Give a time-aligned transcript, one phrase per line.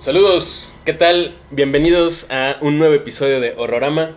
[0.00, 1.38] Saludos, ¿qué tal?
[1.50, 4.16] Bienvenidos a un nuevo episodio de Horrorama.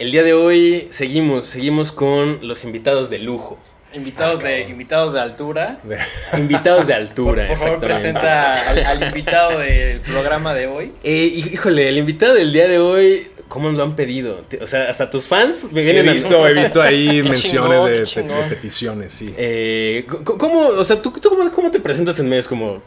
[0.00, 3.58] El día de hoy seguimos, seguimos con los invitados de lujo.
[3.94, 5.78] Invitados, de, invitados de altura.
[6.36, 10.92] Invitados de altura, Por, por favor, presenta al, al invitado del programa de hoy.
[11.02, 14.44] Eh, híjole, el invitado del día de hoy, ¿cómo nos lo han pedido?
[14.60, 18.22] O sea, hasta tus fans me He vienen a visto, he visto ahí menciones de,
[18.48, 19.32] peticiones, sí.
[19.36, 22.82] Eh, ¿Cómo, o sea, tú, tú cómo, cómo te presentas en medios como...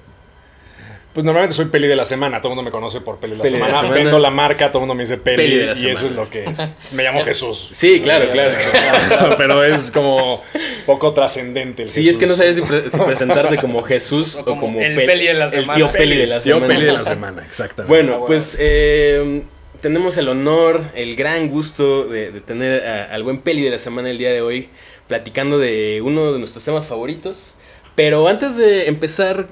[1.17, 3.37] Pues normalmente soy peli de la semana, todo el mundo me conoce por peli de
[3.39, 3.89] la, Peli de la semana.
[3.89, 5.93] Vendo la marca, todo el mundo me dice peli, Peli de la y semana.
[5.93, 6.75] eso es lo que es.
[6.91, 7.69] Me llamo Jesús.
[7.71, 8.53] Sí, claro, claro.
[9.39, 10.43] Pero es como
[10.85, 12.11] poco trascendente el Sí, Jesús.
[12.11, 15.07] es que no sabes si, pre- si presentarte como Jesús o O como, el Pe-
[15.07, 15.73] Peli de la El semana.
[15.73, 16.73] tío Peli de la Tío semana.
[16.75, 17.89] peli de la semana, exactamente.
[17.89, 19.41] Bueno, pues eh,
[19.81, 23.79] tenemos el honor, el gran gusto de, de tener a- al buen Peli de la
[23.79, 24.69] semana el día de hoy,
[25.07, 27.55] platicando de uno de nuestros temas favoritos.
[27.95, 29.47] Pero antes de empezar,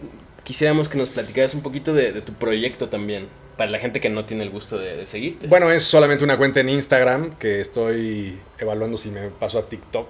[0.46, 4.10] quisiéramos que nos platicaras un poquito de, de tu proyecto también, para la gente que
[4.10, 5.48] no tiene el gusto de, de seguirte.
[5.48, 10.08] Bueno, es solamente una cuenta en Instagram que estoy evaluando si me paso a TikTok.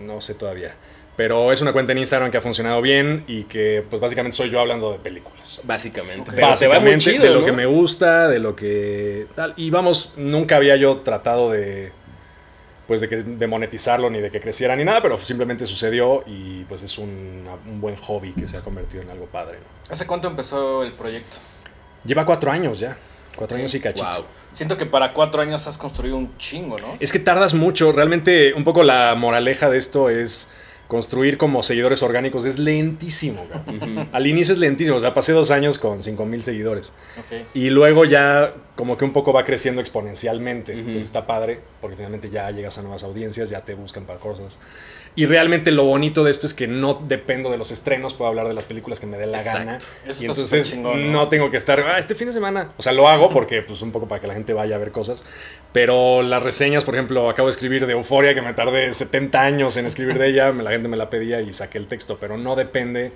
[0.00, 0.74] No sé todavía.
[1.16, 4.50] Pero es una cuenta en Instagram que ha funcionado bien y que pues básicamente soy
[4.50, 5.60] yo hablando de películas.
[5.64, 6.30] básicamente.
[6.30, 6.36] Ok.
[6.36, 7.46] Pero te va muy Básicamente chido, de lo ¿no?
[7.46, 9.52] que me gusta, de lo que tal.
[9.56, 11.90] Y vamos, nunca había yo tratado de
[12.88, 16.64] pues de, que, de monetizarlo ni de que creciera ni nada, pero simplemente sucedió y
[16.64, 19.58] pues es un, un buen hobby que se ha convertido en algo padre.
[19.58, 19.92] ¿no?
[19.92, 21.36] ¿Hace cuánto empezó el proyecto?
[22.02, 22.96] Lleva cuatro años ya,
[23.36, 24.10] cuatro años y cachito.
[24.10, 24.24] Wow.
[24.54, 26.96] Siento que para cuatro años has construido un chingo, ¿no?
[26.98, 30.48] Es que tardas mucho, realmente un poco la moraleja de esto es
[30.88, 33.46] construir como seguidores orgánicos es lentísimo.
[34.10, 36.92] Al inicio es lentísimo, o sea, pasé dos años con 5000 seguidores.
[37.54, 40.72] Y luego ya como que un poco va creciendo exponencialmente.
[40.72, 44.58] Entonces está padre, porque finalmente ya llegas a nuevas audiencias, ya te buscan para cosas.
[45.18, 48.46] Y realmente lo bonito de esto es que no dependo de los estrenos, puedo hablar
[48.46, 49.58] de las películas que me dé la Exacto.
[49.58, 49.78] gana.
[49.78, 51.18] Eso y está entonces chingón, ¿no?
[51.24, 51.28] ¿no?
[51.28, 52.70] tengo que estar, ah, este fin de semana.
[52.76, 54.92] O sea, lo hago porque pues un poco para que la gente vaya a ver
[54.92, 55.24] cosas.
[55.72, 59.76] Pero las reseñas, por ejemplo, acabo de escribir de Euforia, que me tardé 70 años
[59.76, 62.38] en escribir de ella, me- la gente me la pedía y saqué el texto, pero
[62.38, 63.10] no depende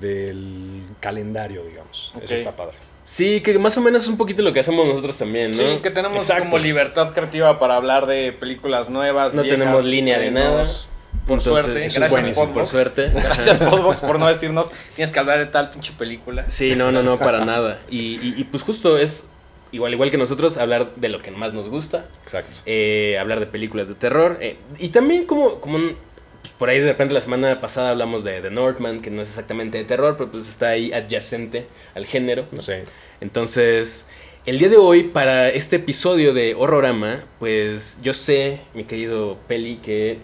[0.00, 2.12] del calendario, digamos.
[2.14, 2.24] Ok.
[2.24, 2.76] Eso está padre.
[3.04, 5.56] Sí, que más o menos es un poquito lo que hacemos nosotros también, ¿no?
[5.56, 6.44] Sí, que tenemos Exacto.
[6.50, 9.32] como libertad creativa para hablar de películas nuevas.
[9.32, 10.88] No viejas, tenemos línea de estrenos.
[11.28, 11.98] Por Entonces, suerte.
[12.00, 13.10] Gracias, Por suerte.
[13.14, 16.50] Gracias, Podbox, por no decirnos tienes que hablar de tal pinche película.
[16.50, 17.78] Sí, no, no, no, para nada.
[17.90, 19.28] Y, y- y, pues justo es,
[19.70, 22.56] igual, igual que nosotros, hablar de lo que más nos gusta, Exacto.
[22.66, 24.38] eh, hablar de películas de terror.
[24.40, 25.96] eh, y también como, como un-
[26.40, 29.28] pues, por ahí de repente la semana pasada hablamos de The Northman, que no es
[29.28, 32.46] exactamente de terror, pero pues está ahí adyacente al género.
[32.52, 32.84] No sé.
[33.20, 34.06] Entonces,
[34.46, 39.76] el día de hoy, para este episodio de Horrorama, pues yo sé, mi querido Peli,
[39.82, 40.18] que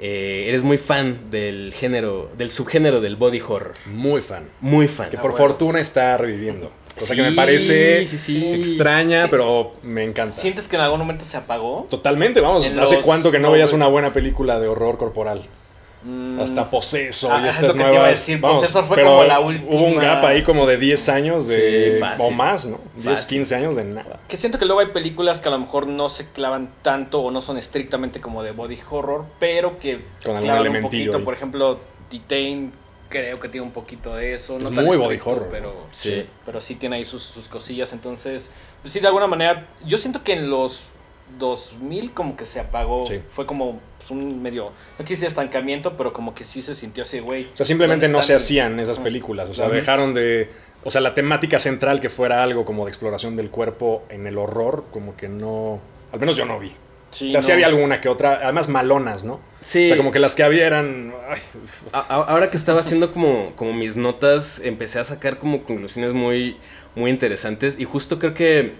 [0.00, 3.72] eh, eres muy fan del género, del subgénero del body horror.
[3.86, 4.48] Muy fan.
[4.60, 5.10] Muy fan.
[5.10, 5.46] Que Ah, por bueno.
[5.48, 6.70] fortuna está reviviendo.
[6.98, 8.52] Cosa que Sí, me parece sí, sí.
[8.54, 10.34] extraña, Sí, pero me encanta.
[10.34, 11.86] ¿Sientes que en algún momento se apagó?
[11.90, 12.64] Totalmente, vamos.
[12.66, 15.42] En ¿Hace los cuánto que no veías una buena película de horror corporal?
[16.06, 18.84] Mm, Hasta Poseso Ah, y es estas lo que te iba a decir, vamos, Possessor
[18.84, 21.98] fue pero como la Hubo un última- gap ahí como de sí, 10 años de,
[22.00, 22.78] Sí, o más, ¿no?
[22.94, 23.28] 10, Fácil.
[23.38, 24.20] 15 años de nada.
[24.28, 27.30] Que siento que luego hay películas que a lo mejor no se clavan tanto o
[27.32, 31.16] no son estrictamente como de body horror, pero que Con algún clavan un elementillo poquito.
[31.18, 31.24] ahí.
[31.24, 31.80] Por ejemplo,
[32.10, 32.72] Detain
[33.08, 34.54] creo que tiene un poquito de eso.
[34.60, 35.86] No Es tan muy body estricto, horror, pero ¿no?
[35.92, 36.24] Sí.
[36.44, 37.92] pero sí tiene ahí sus, sus cosillas.
[37.92, 38.50] Entonces,
[38.82, 40.84] pues sí, de alguna manera, yo siento que en los
[41.38, 43.06] 2000 como que se apagó.
[43.06, 43.20] Sí.
[43.28, 47.02] Fue como pues, un medio, no quise decir estancamiento, pero como que sí se sintió
[47.02, 47.48] así, güey.
[47.52, 49.50] O sea, simplemente ¿dónde no se hacían esas películas.
[49.50, 50.50] O sea, dejaron de.
[50.84, 54.38] O sea, la temática central que fuera algo como de exploración del cuerpo en el
[54.38, 55.80] horror, como que no.
[56.12, 56.72] Al menos yo no vi.
[57.10, 57.54] Sí, o sea, sí no.
[57.54, 59.40] había alguna que otra, además malonas, ¿no?
[59.62, 59.86] Sí.
[59.86, 61.12] O sea, como que las que había eran.
[61.28, 61.40] ay,
[62.08, 66.58] ahora que estaba haciendo como, como mis notas, empecé a sacar como conclusiones muy,
[66.94, 67.78] muy interesantes.
[67.80, 68.74] Y justo creo que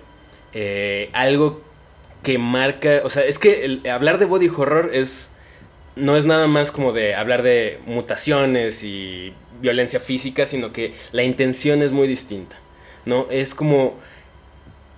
[0.52, 1.65] eh, algo
[2.26, 3.02] que marca.
[3.04, 5.30] O sea, es que hablar de body horror es.
[5.94, 9.32] No es nada más como de hablar de mutaciones y
[9.62, 12.58] violencia física, sino que la intención es muy distinta.
[13.04, 13.28] ¿No?
[13.30, 13.94] Es como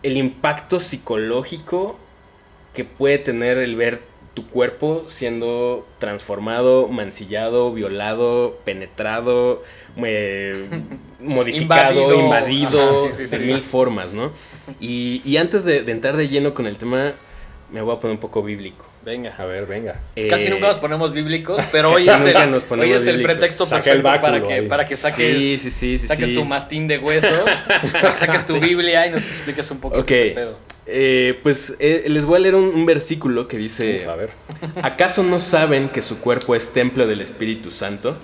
[0.02, 1.98] el impacto psicológico
[2.72, 4.00] que puede tener el ver
[4.32, 9.62] tu cuerpo siendo transformado, mancillado, violado, penetrado,
[9.98, 10.82] eh,
[11.20, 12.20] modificado, Invadido.
[12.20, 13.44] invadido, Ajá, sí, sí, de sí.
[13.44, 14.32] mil formas, ¿no?
[14.80, 17.12] Y, y antes de, de entrar de lleno con el tema,
[17.72, 18.86] me voy a poner un poco bíblico.
[19.04, 19.34] Venga.
[19.38, 20.00] A ver, venga.
[20.28, 23.66] Casi Eh, nunca nos ponemos bíblicos, pero hoy es el, nos hoy es el pretexto
[23.68, 24.66] perfecto para que, ahí.
[24.66, 26.34] para que saques, Sí, sí, sí, sí, saques sí.
[26.34, 27.44] tu mastín de hueso,
[27.92, 30.10] para que saques tu Biblia y nos expliques un poco Ok.
[30.10, 30.58] este pedo.
[30.90, 34.30] Eh, pues eh, les voy a leer un, un versículo que dice, Uf, a ver.
[34.82, 38.16] ¿acaso no saben que su cuerpo es templo del Espíritu Santo,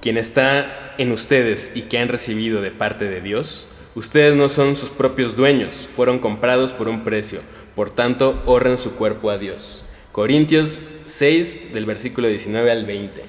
[0.00, 3.66] quien está en ustedes y que han recibido de parte de Dios?
[3.94, 7.40] Ustedes no son sus propios dueños, fueron comprados por un precio,
[7.74, 9.84] por tanto, honren su cuerpo a Dios.
[10.12, 13.22] Corintios 6, del versículo 19 al 20.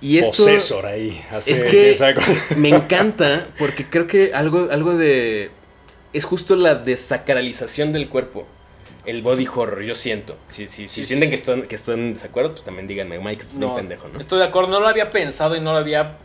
[0.00, 1.24] Y esto Posesor ahí.
[1.30, 1.94] hace es que
[2.56, 5.50] me encanta porque creo que algo, algo de...
[6.12, 8.46] Es justo la desacralización del cuerpo.
[9.04, 10.36] El body horror, yo siento.
[10.48, 11.30] Si, si, si Sí, sienten sí.
[11.30, 14.20] Que, estoy, que en desacuerdo, pues también díganme, Mike, estás No, pendejo, ¿no?
[14.20, 16.18] Estoy de acuerdo, no lo había pensado y no lo había,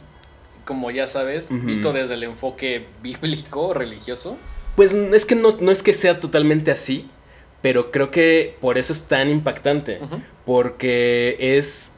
[0.65, 4.37] como ya sabes, visto desde el enfoque bíblico, religioso.
[4.75, 7.09] Pues es que no, no es que sea totalmente así,
[7.63, 9.99] pero creo que por eso es tan impactante.
[10.45, 11.93] Porque es...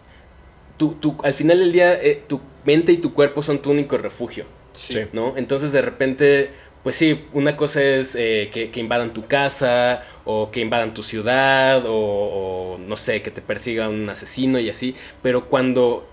[0.77, 3.97] Tu, tu- al final del día, eh, tu mente y tu cuerpo son tu único
[3.97, 4.45] refugio.
[4.71, 4.93] Sí.
[4.93, 4.99] Sí.
[5.11, 5.35] ¿no?
[5.35, 6.51] Entonces de repente,
[6.83, 11.01] pues sí, una cosa es eh, que, que invadan tu casa o que invadan tu
[11.01, 14.93] ciudad o, o, no sé, que te persiga un asesino y así,
[15.23, 16.07] pero cuando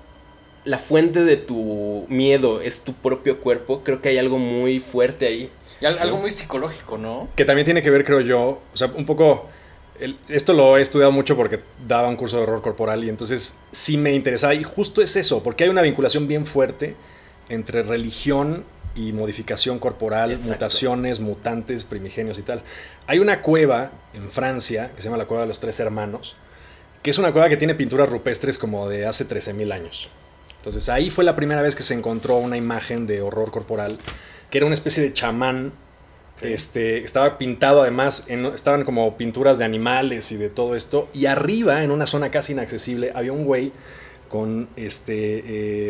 [0.65, 5.27] la fuente de tu miedo es tu propio cuerpo, creo que hay algo muy fuerte
[5.27, 5.51] ahí.
[5.83, 7.29] Y al- algo muy psicológico, ¿no?
[7.37, 9.47] Que también tiene que ver, creo yo, o sea, un poco...
[10.01, 13.59] el- esto lo he estudiado mucho porque daba un curso de horror corporal y entonces
[13.71, 14.55] sí me interesaba.
[14.55, 16.97] Y justo es eso, porque hay una vinculación bien fuerte
[17.51, 18.65] entre religión
[18.97, 20.53] y modificación corporal, Exacto.
[20.55, 22.63] mutaciones, mutantes, primigenios y tal.
[23.07, 26.35] Hay una cueva en Francia que se llama la Cueva de los Tres Hermanos,
[27.03, 30.09] que es una cueva que tiene pinturas rupestres como de hace 13.000 años.
[30.57, 33.99] Entonces ahí fue la primera vez que se encontró una imagen de horror corporal,
[34.51, 35.73] que era una especie de chamán.
[36.43, 41.09] Este, estaba pintado además, en- estaban como pinturas de animales y de todo esto.
[41.15, 43.73] Y arriba, en una zona casi inaccesible, había un güey
[44.29, 45.43] con este,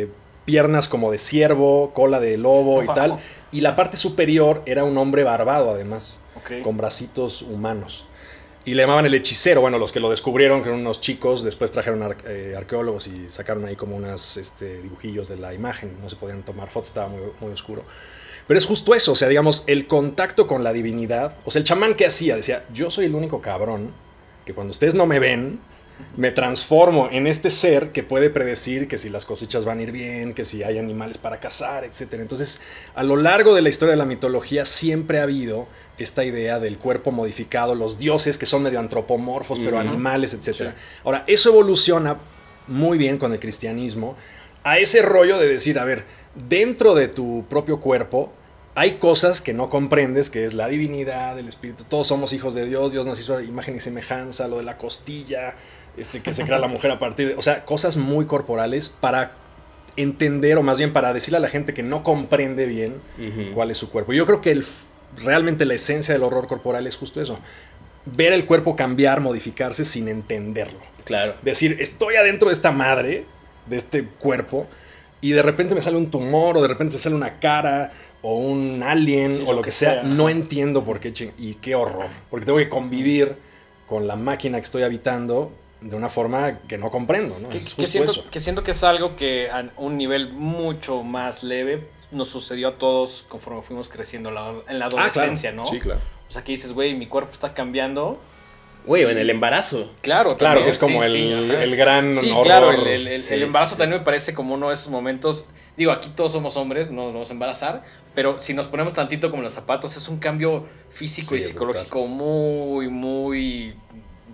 [0.03, 0.09] eh,
[0.47, 3.11] piernas como de ciervo, cola de lobo y tal.
[3.53, 6.19] Y la parte superior era un hombre barbado además
[6.63, 8.07] con bracitos humanos.
[8.65, 9.61] Y le llamaban el hechicero.
[9.61, 13.29] Bueno, los que lo descubrieron, que eran unos chicos, después trajeron ar- eh, arqueólogos y
[13.29, 15.97] sacaron ahí como unos este, dibujillos de la imagen.
[16.03, 17.85] No se podían tomar fotos, estaba muy, muy oscuro.
[18.49, 21.37] Pero es justo eso, o sea, digamos, el contacto con la divinidad.
[21.45, 23.93] O sea, el chamán que hacía, decía, yo soy el único cabrón
[24.45, 25.61] que cuando ustedes no me ven,
[26.17, 29.93] me transformo en este ser que puede predecir que si las cosechas van a ir
[29.93, 32.15] bien, que si hay animales para cazar, etc.
[32.15, 32.61] Entonces,
[32.95, 36.79] a lo largo de la historia de la mitología siempre ha habido esta idea del
[36.79, 40.55] cuerpo modificado, los dioses que son medio antropomorfos, pero animales, etc.
[40.55, 40.65] Sí.
[41.05, 42.17] Ahora, eso evoluciona
[42.67, 44.17] muy bien con el cristianismo
[44.65, 46.05] a ese rollo de decir, a ver,
[46.35, 48.33] dentro de tu propio cuerpo
[48.75, 51.85] hay cosas que no comprendes, que es la divinidad, el espíritu.
[51.85, 55.57] Todos somos hijos de Dios, Dios nos hizo imagen y semejanza, lo de la costilla,
[55.97, 57.35] este, que se crea la mujer a partir de...
[57.35, 59.33] O sea, cosas muy corporales para
[59.97, 63.01] entender, o más bien para decirle a la gente que no comprende bien
[63.55, 64.13] cuál es su cuerpo.
[64.13, 64.65] Yo creo que el,
[65.25, 67.39] realmente la esencia del horror corporal es justo eso.
[68.05, 70.79] Ver el cuerpo cambiar, modificarse sin entenderlo.
[71.05, 71.35] Claro.
[71.43, 73.25] Decir, estoy adentro de esta madre,
[73.67, 74.67] de este cuerpo,
[75.21, 78.37] y de repente me sale un tumor, o de repente me sale una cara, o
[78.37, 80.03] un alien, Sí, o lo que sea.
[80.03, 82.07] No entiendo por qué, y qué horror.
[82.31, 83.37] Porque tengo que convivir
[83.87, 87.49] con la máquina que estoy habitando de una forma que no comprendo, ¿no?
[87.49, 91.03] Que, es que justo siento, que siento que es algo que a un nivel mucho
[91.03, 95.11] más leve nos sucedió a todos conforme fuimos creciendo la- en la Ah, claro.
[95.11, 95.67] adolescencia, ¿no?
[95.67, 96.01] Sí, claro.
[96.29, 98.21] O sea, que dices, güey, mi cuerpo está cambiando.
[98.87, 99.91] Güey, o en el embarazo.
[100.01, 102.45] Claro, Claro, también, que es como sí, el, sí, el gran Sí, horror.
[102.45, 103.79] claro, el, el- el- Sí, el embarazo sí.
[103.81, 105.45] también me parece como uno de esos momentos.
[105.77, 107.83] Digo, aquí todos somos hombres, no nos vamos a embarazar,
[108.15, 111.43] pero si nos ponemos tantito como en los zapatos, es un cambio físico Sí, y
[111.43, 113.75] psicológico muy, muy,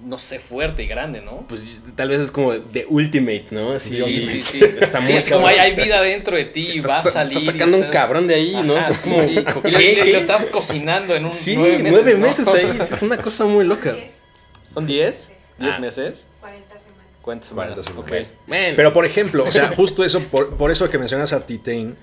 [0.05, 1.47] no sé, fuerte y grande, ¿no?
[1.49, 3.73] Pues tal vez es como de ultimate, ¿no?
[3.73, 4.41] Así, Sí, ultimate.
[4.41, 4.65] sí, sí.
[4.81, 7.39] Está Sí, muy es como hay, hay vida dentro de ti y vas a salir.
[7.39, 8.75] estás sacando un cabrón de ahí, ¿no?
[8.75, 9.35] O sea, Ajá, es sí, como- sí.
[9.35, 10.13] lo, y ¿Qué?
[10.13, 11.93] lo estás cocinando en un Sí, nueve meses.
[12.03, 12.27] nueve ¿no?
[12.27, 12.79] meses ahí.
[12.93, 13.95] Es una cosa muy loca.
[14.75, 15.31] ¿Son 10?
[15.61, 15.79] ¿10 Ah.
[15.79, 16.27] meses?
[16.41, 17.07] 40 semanas.
[17.23, 17.75] ¿Cuántas semanas?
[17.75, 18.07] 40 Ok.
[18.09, 18.37] semanas.
[18.49, 21.97] Bueno, Pero por ejemplo, o sea, justo eso, por, por eso que mencionas a Titain,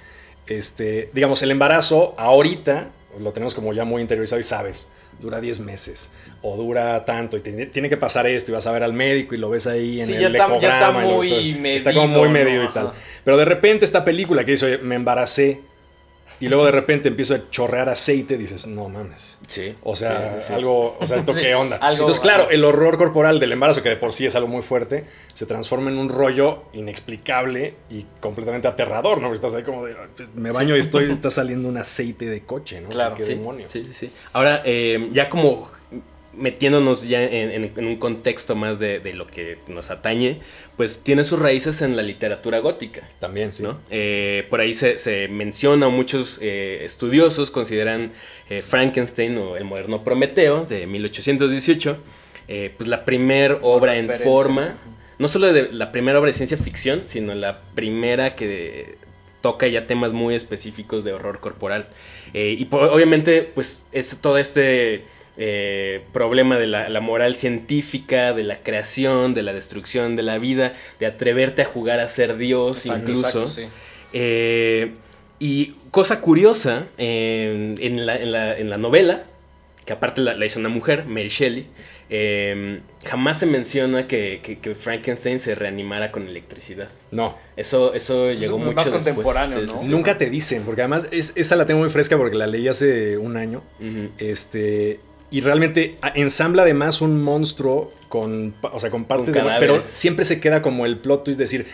[0.47, 2.89] este, digamos, el embarazo ahorita
[3.19, 4.89] lo tenemos como ya muy interiorizado y sabes,
[5.21, 6.11] dura 10 meses
[6.41, 9.35] o dura tanto y tiene, tiene que pasar esto y vas a ver al médico
[9.35, 11.29] y lo ves ahí en Sí, el ya está- ya está ecograma y lo- muy
[11.29, 12.33] todo- Está como medido, muy ¿no?
[12.33, 12.73] medido y Ajá.
[12.73, 12.91] tal.
[13.25, 15.61] Pero de repente esta película que dice, oye, me embaracé
[16.39, 19.37] y luego de repente empiezo a chorrear aceite, dices, no mames.
[19.47, 19.75] sí.
[19.83, 20.53] O sea, Sí, sí, sí.
[20.53, 21.77] algo, o sea, ¿esto qué onda?
[21.77, 24.61] algo- Entonces, claro, el horror corporal del embarazo, que de por sí es algo muy
[24.61, 29.27] fuerte, se transforma en un rollo inexplicable y completamente aterrador, ¿no?
[29.27, 29.95] Porque estás ahí como de,
[30.35, 32.89] me baño y estoy, está saliendo un aceite de coche, ¿no?
[32.89, 33.67] Claro, ¿Qué Sí, demonio?
[33.69, 34.11] Sí, sí, sí.
[34.33, 35.69] Ahora, eh, ya como
[36.33, 40.39] metiéndonos ya en, un contexto más de, lo que nos atañe,
[40.77, 43.07] pues tiene sus raíces en la literatura gótica.
[43.19, 43.63] También, sí.
[43.63, 43.79] ¿no?
[43.89, 48.11] Eh, por ahí se, menciona, muchos eh, estudiosos consideran
[48.49, 51.97] eh, Frankenstein o el moderno Prometeo de 1818,
[52.77, 54.75] pues la primera obra en forma,
[55.19, 58.97] no solo de la primera obra de ciencia ficción, sino la primera que
[59.41, 61.89] toca ya temas muy específicos de horror corporal.
[62.33, 65.05] y obviamente, pues es todo este
[65.41, 70.73] eh, problema de la, moral científica, de la creación, de la destrucción de la vida,
[70.99, 73.45] de atreverte a jugar a ser Dios incluso.
[74.11, 74.91] Eh,
[75.39, 79.23] y cosa curiosa, en, la, novela,
[79.85, 81.67] que aparte la, hizo una mujer, Mary Shelley,
[82.09, 86.89] em, jamás se menciona que, Frankenstein se reanimara con electricidad.
[87.11, 87.37] No.
[87.55, 89.83] Eso, eso llegó mucho más contemporáneo, ¿no?
[89.83, 93.37] Nunca te dicen, porque además esa la tengo muy fresca porque la leí hace un
[93.37, 93.63] año.
[94.17, 94.99] Este
[95.31, 99.41] y realmente ensambla además un monstruo con, o sea, con partes de...
[99.59, 101.67] Pero siempre se queda como el plot twist de decir,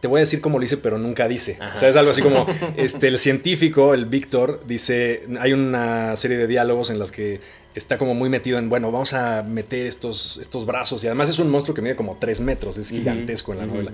[0.00, 1.58] te voy a decir cómo lo dice, pero nunca dice.
[1.74, 2.46] O sea, es algo así como,
[2.76, 7.40] este, el científico, el Víctor, dice, hay una serie de diálogos en las que
[7.74, 11.02] está como muy metido en, bueno, vamos a meter estos, estos brazos.
[11.02, 13.92] Y además es un monstruo que mide como tres metros, es gigantesco en la novela.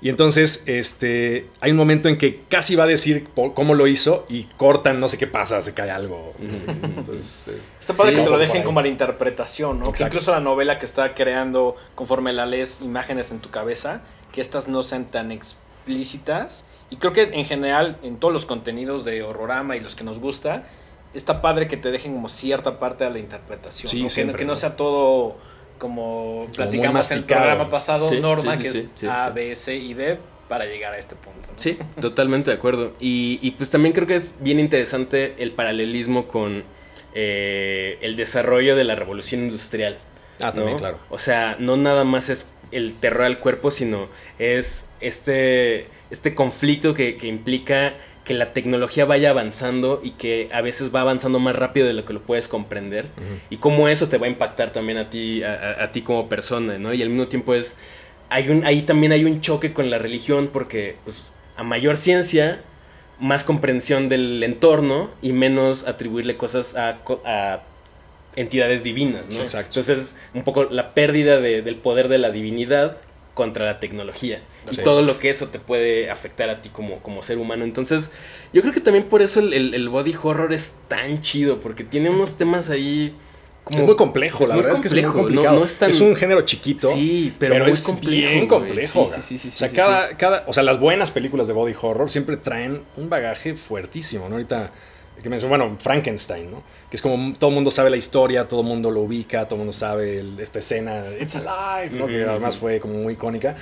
[0.00, 4.26] Y entonces, este, hay un momento en que casi va a decir cómo lo hizo
[4.28, 6.34] y cortan, no sé qué pasa, se cae algo.
[6.40, 7.46] Entonces,
[7.80, 9.92] está padre que te lo dejen como la interpretación, ¿no?
[9.92, 14.02] Que incluso la novela que está creando, conforme la lees, imágenes en tu cabeza,
[14.32, 16.64] que estas no sean tan explícitas.
[16.90, 20.20] Y creo que en general, en todos los contenidos de Horrorama y los que nos
[20.20, 20.64] gusta,
[21.12, 24.04] está padre que te dejen como cierta parte de la interpretación.
[24.04, 24.34] ¿no?
[24.34, 25.36] que, no sea todo
[25.78, 30.18] como platicamos en el programa pasado, Norma, que es A, B, C y D
[30.48, 31.48] para llegar a este punto.
[31.56, 32.94] Sí, totalmente de acuerdo.
[32.98, 36.64] Y, pues también creo que es bien interesante el paralelismo con
[37.14, 39.98] eh, el desarrollo de la revolución industrial.
[40.40, 40.98] Ah, también, claro.
[41.10, 44.08] O sea, no nada más es el terror al cuerpo, sino
[44.38, 47.94] es este, este conflicto que, que implica
[48.28, 52.04] que la tecnología vaya avanzando y que a veces va avanzando más rápido de lo
[52.04, 53.06] que lo puedes comprender
[53.48, 56.92] y cómo eso te va a impactar también a ti a, ti como persona no
[56.92, 57.76] y al mismo tiempo es
[58.28, 62.60] hay un ahí también hay un choque con la religión porque pues a mayor ciencia
[63.18, 67.62] más comprensión del entorno y menos atribuirle cosas a,
[68.36, 69.40] entidades divinas ¿no?
[69.40, 69.80] Exacto.
[69.80, 72.98] entonces un poco la pérdida del poder de la divinidad
[73.38, 77.22] contra la tecnología y todo lo que eso te puede afectar a ti como, como
[77.22, 77.62] ser humano.
[77.62, 78.10] Entonces,
[78.52, 82.36] yo creo que también por eso el, body horror es tan chido, porque tiene unos
[82.36, 83.14] temas ahí...
[83.62, 85.64] Como, es muy complejo, la verdad es que es muy complicado.
[85.64, 89.06] es, un género chiquito, sí, pero, es complejo, bien complejo.
[89.06, 92.10] Sí, sí, sí, o sea, cada, cada, o sea, las buenas películas de body horror
[92.10, 94.34] siempre traen un bagaje fuertísimo, ¿no?
[94.34, 94.72] Ahorita
[95.22, 96.62] que me bueno, Frankenstein, ¿no?
[96.90, 99.56] Que es como todo el mundo sabe la historia, todo el mundo lo ubica, todo
[99.56, 102.06] el mundo sabe esta escena, It's Alive, ¿no?
[102.06, 103.56] Que además fue como muy icónica.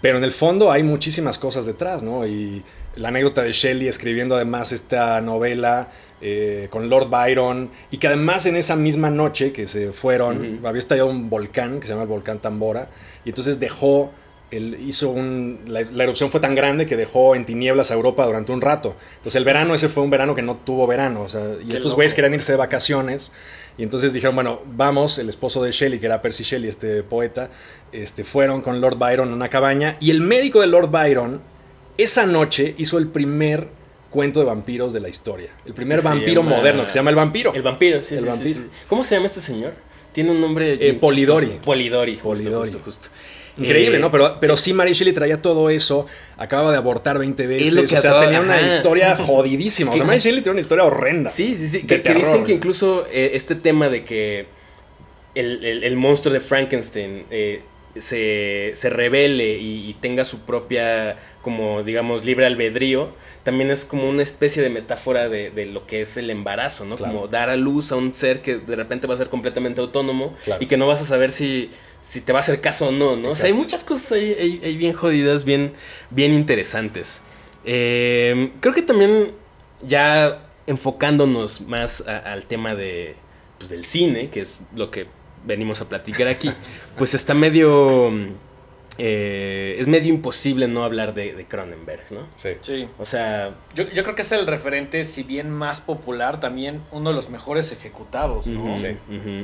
[0.00, 2.26] Pero en el fondo hay muchísimas cosas detrás, ¿no?
[2.26, 2.64] Y
[2.96, 5.88] la anécdota de Shelley escribiendo además esta novela
[6.20, 10.78] eh, con Lord Byron y que además en esa misma noche que se fueron, había
[10.78, 12.88] estallado un volcán que se llama el volcán Tambora
[13.24, 14.12] y entonces dejó
[14.52, 18.52] él hizo un, la, erupción fue tan grande que dejó en tinieblas a Europa durante
[18.52, 18.94] un rato.
[19.16, 21.22] Entonces el verano ese fue un verano que no tuvo verano.
[21.22, 23.32] O sea, y estos güeyes querían irse de vacaciones.
[23.78, 27.48] Y entonces dijeron, bueno, vamos, el esposo de Shelley, que era Percy Shelley, este poeta,
[27.90, 29.96] este, fueron con Lord Byron a una cabaña.
[30.00, 31.40] Y el médico de Lord Byron,
[31.96, 33.68] esa noche, hizo el primer
[34.10, 35.48] cuento de vampiros de la historia.
[35.64, 37.54] El primer vampiro moderno, que se llama El Vampiro.
[37.54, 38.16] El Vampiro, sí.
[38.16, 38.60] El vampiro.
[38.86, 39.72] ¿Cómo se llama este señor?
[40.12, 40.74] Tiene un nombre...
[40.74, 41.58] Eh, Polidori.
[41.64, 42.16] Polidori.
[42.16, 42.70] Polidori.
[42.70, 42.84] justo.
[42.84, 43.08] justo.
[43.58, 44.10] Increíble, ¿no?
[44.10, 44.72] Pero, pero sí.
[44.72, 46.06] Mary Shelley traía todo eso,
[46.36, 49.92] acababa de abortar 20 veces, o sea, tenía una historia jodidísima.
[49.92, 51.28] O sea, Mary Shelley tiene una historia horrenda.
[51.28, 51.82] Sí, sí, sí.
[51.82, 54.46] Que, dicen que incluso eh, este tema de que
[55.34, 57.62] el, monstruo de Frankenstein eh,
[57.96, 63.10] se, se, revele y, tenga su propia, como digamos, libre albedrío,
[63.42, 66.96] también es como una especie de metáfora de, lo que es el embarazo, ¿no?
[66.96, 70.34] Como dar a luz a un ser que de repente va a ser completamente autónomo
[70.60, 71.70] y que no vas a saber si
[72.02, 73.30] si te va a hacer caso o no, ¿no?
[73.30, 75.72] O sea, hay muchas cosas ahí, bien jodidas, bien,
[76.10, 77.22] bien interesantes.
[77.64, 79.32] Eh, creo que también
[79.82, 83.14] ya enfocándonos más al tema de,
[83.58, 85.06] pues, del cine, que es lo que
[85.46, 86.50] venimos a platicar aquí,
[86.98, 88.12] pues está medio
[88.98, 92.26] eh, es medio imposible no hablar de, Cronenberg, ¿no?
[92.36, 92.50] Sí.
[92.60, 92.88] sí.
[92.98, 93.54] O sea...
[93.74, 97.72] Yo, creo que es el referente, si bien más popular, también uno de los mejores
[97.72, 98.76] ejecutados, ¿no?
[98.76, 98.96] sí.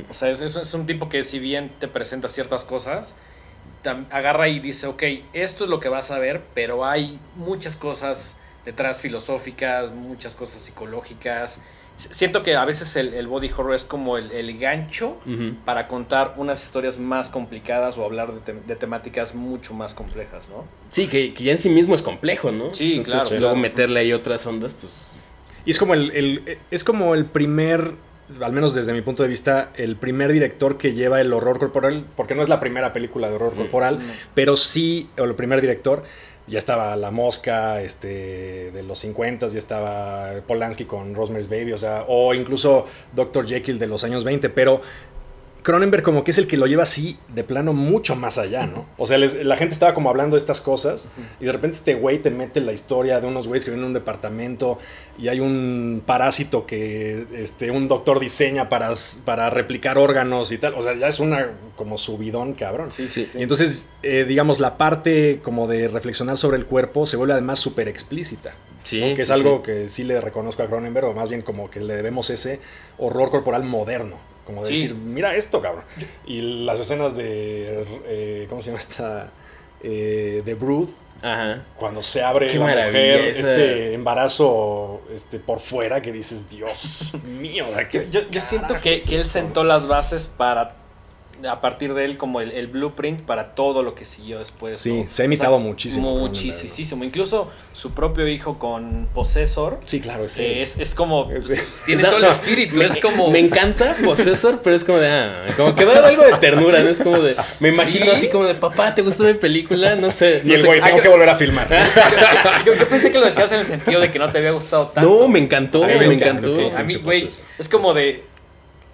[0.09, 3.15] O sea, es, es, un tipo que si bien te presenta ciertas cosas,
[4.11, 5.03] agarra y dice, ok,
[5.33, 10.61] esto es lo que vas a ver, pero hay muchas cosas detrás filosóficas, muchas cosas
[10.61, 11.61] psicológicas,
[11.99, 15.17] siento que a veces el, body horror es como el, gancho
[15.65, 20.65] para contar unas historias más complicadas o hablar de, temáticas mucho más complejas, ¿no?
[20.89, 22.73] Sí, que, ya en sí mismo es complejo, ¿no?
[22.73, 23.29] Sí, claro.
[23.37, 24.95] Luego meterle ahí otras ondas, pues...
[25.65, 27.93] Y es como el, es como el primer
[28.41, 32.05] al menos desde mi punto de vista, el primer director que lleva el horror corporal,
[32.15, 33.99] porque no es la primera película de horror corporal,
[34.35, 36.03] pero sí, o el primer director
[36.49, 41.77] ya estaba La Mosca este, de los 50, ya estaba Polanski con Rosemary's Baby, o
[41.77, 43.47] sea, o incluso Dr.
[43.47, 44.81] Jekyll de los años 20, pero
[45.61, 48.85] Cronenberg como que es el que lo lleva así de plano mucho más allá, ¿no?
[48.97, 51.07] O sea, la gente estaba como hablando de estas cosas
[51.39, 53.87] y de repente este güey te mete la historia de unos güeyes que vienen a
[53.87, 54.79] un departamento
[55.17, 58.93] y hay un parásito que este, un doctor diseña para,
[59.25, 60.73] para replicar órganos y tal.
[60.75, 62.91] O sea, ya es una como subidón, cabrón.
[62.91, 63.39] Sí, sí, sí.
[63.39, 67.59] Y entonces, eh, digamos, la parte como de reflexionar sobre el cuerpo se vuelve además
[67.59, 68.55] súper explícita.
[68.83, 71.81] Sí, que es algo que sí le reconozco a Cronenberg, o más bien como que
[71.81, 72.59] le debemos ese
[72.97, 74.15] horror corporal moderno.
[74.49, 75.83] Como de decir, mira esto, cabrón.
[76.25, 77.85] Y las escenas de.
[78.07, 79.29] Eh, ¿Cómo se llama esta?
[79.83, 80.89] Eh, de Brood.
[81.21, 81.65] Ajá.
[81.77, 87.65] Cuando se abre la mujer, este embarazo este, por fuera, que dices, Dios mío,
[88.11, 90.77] Yo, yo siento que, que él sentó las bases para
[91.47, 94.79] a partir de él como el, blueprint para todo lo que siguió después.
[94.79, 96.15] Sí, se ha imitado muchísimo.
[96.15, 97.03] Muchísimo.
[97.03, 99.79] Incluso su propio hijo con Possessor.
[99.85, 100.43] Sí, claro, sí.
[100.45, 101.29] Es, es como.
[101.85, 102.75] Tiene todo el espíritu.
[102.75, 103.29] Me, es como.
[103.29, 105.09] Me encanta Possessor, pero es como de.
[105.09, 106.89] Ah, como que da algo de ternura, ¿no?
[106.89, 107.35] Es como de.
[107.59, 109.95] Me imagino así como de, papá, ¿te gustó mi película?
[109.95, 110.41] No sé.
[110.43, 111.67] y el güey, tengo que volver a filmar.
[112.65, 115.09] yo, pensé que lo decías en el sentido de que no te había gustado tanto.
[115.09, 116.75] No, me encantó, me, encantó.
[116.75, 118.23] A mí, güey, es como de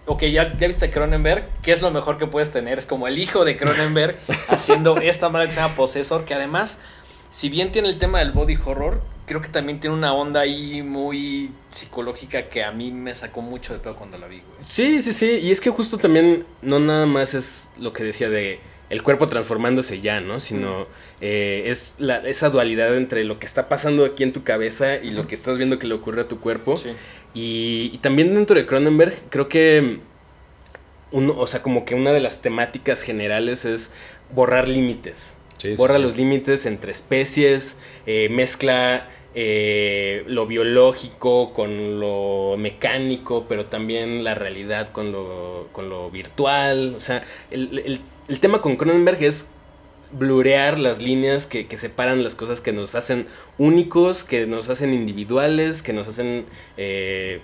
[0.05, 2.77] ok, ya, ya viste a Cronenberg, ¿qué es lo mejor que puedes tener?
[2.77, 4.17] Es como el hijo de Cronenberg
[4.49, 6.79] haciendo esta madre que se llama Possessor, que además,
[7.29, 10.83] si bien tiene el tema del body horror, creo que también tiene una onda ahí
[10.83, 14.67] muy psicológica que a mí me sacó mucho de pedo cuando la vi, güey.
[14.67, 18.29] Sí, sí, sí, y es que justo también no nada más es lo que decía
[18.29, 18.59] de
[18.89, 20.39] el cuerpo transformándose ya, ¿no?
[20.39, 20.87] Sino
[21.19, 25.09] eh, es la, esa dualidad entre lo que está pasando aquí en tu cabeza y
[25.09, 26.77] lo que estás viendo que le ocurre a tu cuerpo.
[26.77, 26.91] Sí.
[27.35, 29.99] Y, también dentro de Cronenberg, creo que.
[31.11, 33.91] Uno, o sea, como que una de las temáticas generales es
[34.33, 35.37] borrar límites.
[35.77, 44.23] Borra los límites entre especies, eh, mezcla eh, lo biológico con lo mecánico, pero también
[44.23, 46.95] la realidad con lo, con lo virtual.
[46.95, 49.47] O sea, el, el, el tema con Cronenberg es
[50.17, 55.81] blurear las líneas que, separan las cosas que nos hacen únicos, que nos hacen individuales,
[55.81, 56.45] que nos hacen
[56.77, 57.41] eh,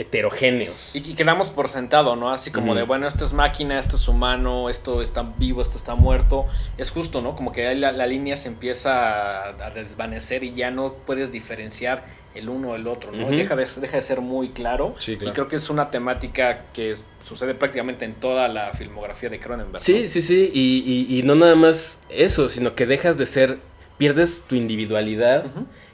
[0.00, 0.94] heterogéneos.
[0.94, 2.30] Y, quedamos por sentado, ¿no?
[2.30, 5.94] Así como de, bueno, esto es máquina, esto es humano, esto está vivo, esto está
[5.94, 6.46] muerto.
[6.78, 7.36] Es justo, ¿no?
[7.36, 12.02] Como que la, la línea se empieza a, desvanecer y ya no puedes diferenciar
[12.34, 13.28] el uno o el otro, ¿no?
[13.28, 14.94] deja, de, deja de ser muy claro.
[15.06, 19.82] Y creo que es una temática que sucede prácticamente en toda la filmografía de Cronenberg.
[19.82, 20.50] Sí, sí, sí.
[20.54, 23.58] Y, y, no nada más eso, sino que dejas de ser,
[23.98, 25.44] pierdes tu individualidad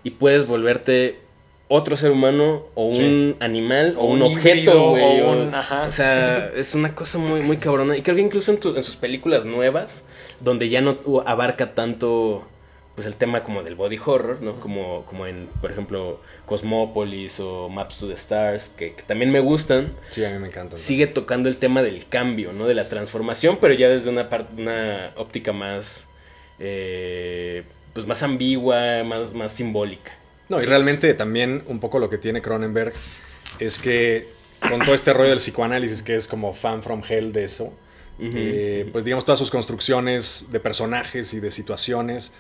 [0.05, 1.26] y puedes volverte
[1.69, 5.21] otro ser humano o un animal o, un, objeto, güey.
[5.21, 7.97] O, sea, es una cosa muy, muy cabrona.
[7.97, 10.05] Y creo que incluso en, sus películas nuevas,
[10.41, 12.47] donde ya no abarca tanto
[12.95, 14.59] pues el tema como del body horror, ¿no?
[14.59, 19.93] Como, como en, por ejemplo, Cosmópolis o Maps to the Stars, que, también me gustan.
[20.09, 20.79] Sí, a mí me encantan.
[20.79, 22.67] Sigue tocando el tema del cambio, ¿no?
[22.67, 26.09] De la transformación, pero ya desde una, una óptica más,
[26.59, 30.13] eh, pues más ambigua, más, más simbólica.
[30.49, 32.93] No, y realmente también un poco lo que tiene Cronenberg
[33.59, 34.29] es que
[34.61, 37.73] con todo este rollo del psicoanálisis, que es como fan from hell de eso,
[38.19, 42.33] eh, pues digamos todas sus construcciones de personajes y de situaciones,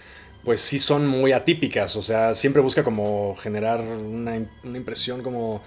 [0.44, 5.62] pues sí son muy atípicas, o sea, siempre busca como generar una, una impresión como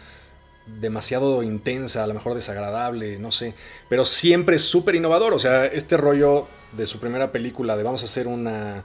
[0.66, 3.54] demasiado intensa, a lo mejor desagradable, no sé,
[3.90, 8.02] pero siempre es súper innovador, o sea, este rollo de su primera película de vamos
[8.02, 8.84] a hacer una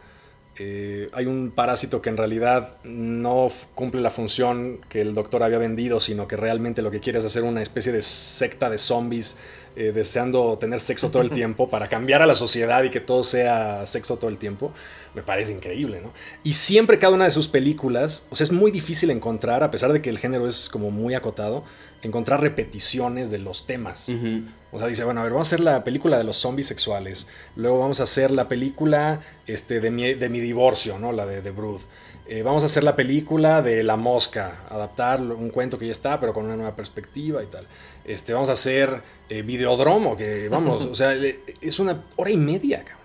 [0.56, 5.58] eh, hay un parásito que en realidad no cumple la función que el doctor había
[5.58, 9.36] vendido, sino que realmente lo que quiere es hacer una especie de secta de zombies
[9.76, 13.24] eh, deseando tener sexo todo el tiempo para cambiar a la sociedad y que todo
[13.24, 14.72] sea sexo todo el tiempo,
[15.14, 16.12] me parece increíble, ¿no?
[16.44, 19.92] Y siempre cada una de sus películas, o sea, es muy difícil encontrar, a pesar
[19.92, 21.64] de que el género es como muy acotado,
[22.04, 24.08] encontrar repeticiones de los temas.
[24.70, 27.26] O sea, dice, bueno, a ver, vamos a hacer la película de los zombies sexuales.
[27.56, 31.12] Luego vamos a hacer la película este, de, mi, de mi divorcio, ¿no?
[31.12, 31.80] La de The Brood.
[32.26, 36.20] Eh, vamos a hacer la película de La Mosca, adaptar un cuento que ya está,
[36.20, 37.66] pero con una nueva perspectiva y tal.
[38.04, 42.78] Este, vamos a hacer eh, Videodromo, que vamos, o sea, es una hora y media,
[42.78, 43.04] cabrón.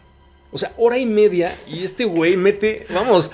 [0.51, 3.29] O sea, hora y media y este güey mete, vamos,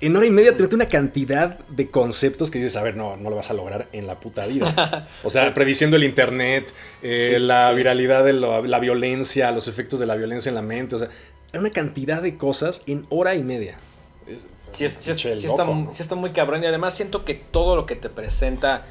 [0.00, 3.16] en hora y media te mete una cantidad de conceptos que dices, a ver, no,
[3.16, 5.06] no lo vas a lograr en la puta vida.
[5.24, 10.16] O sea, prediciendo el internet, eh, la viralidad de la violencia, los efectos de la
[10.16, 11.08] violencia en la mente, o sea,
[11.52, 13.76] era una cantidad de cosas en hora y media.
[14.70, 18.86] sí, está, sí está muy cabrón y además siento que todo lo que te presenta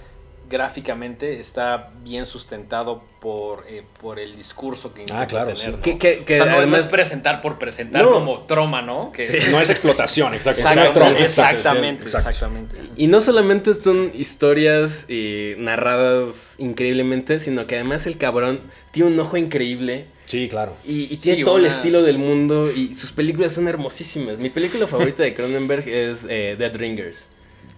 [0.49, 5.77] gráficamente está bien sustentado por, eh, por el discurso que ah, claro, tener.
[5.77, 5.81] ¿no?
[5.81, 9.11] Que, que, además, es presentar por presentar como troma, ¿no?
[9.11, 11.23] Que, No es explotación, exactamente.
[11.23, 18.61] exactamente, exactamente, Y no solamente son historias eh, narradas increíblemente, sino que además el cabrón
[18.91, 20.07] tiene un ojo increíble.
[20.25, 20.75] Sí, claro.
[20.83, 24.37] Y, tiene todo el estilo del mundo y sus películas son hermosísimas.
[24.37, 27.27] Mi película favorita de Cronenberg es eh, Dead Ringers.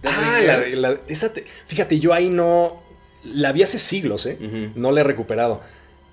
[0.03, 0.39] Ah,
[0.75, 0.99] la,
[1.65, 2.81] fíjate, yo ahí no.
[3.23, 4.37] La vi hace siglos, ¿eh?
[4.75, 5.61] No la he recuperado.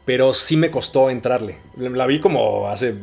[0.04, 1.58] Pero sí me costó entrarle.
[1.76, 2.94] La vi como hace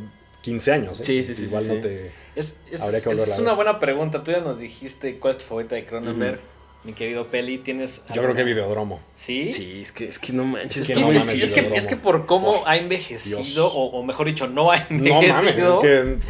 [0.42, 1.00] 15 años.
[1.00, 1.04] ¿eh?
[1.04, 1.44] Sí, sí, sí.
[1.44, 2.10] Igual no te.
[2.34, 4.22] Es, es una buena pregunta.
[4.22, 6.40] Tú ya nos dijiste cuál es tu favorita de Cronenberg.
[6.86, 8.04] Mi querido Peli, tienes.
[8.14, 9.00] Yo creo que Videodromo.
[9.16, 9.52] ¿Sí?
[9.52, 10.88] Sí, es que, es que no manches.
[10.88, 15.20] Es, que, es, que, por cómo ha envejecido, o, mejor dicho, no ha envejecido.
[15.20, 16.20] No mames,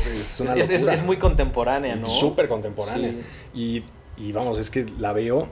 [0.40, 2.06] es que es, es, muy contemporánea, ¿no?
[2.06, 3.12] Súper contemporánea.
[3.54, 3.82] Y
[4.16, 5.48] y vamos, es que la veo,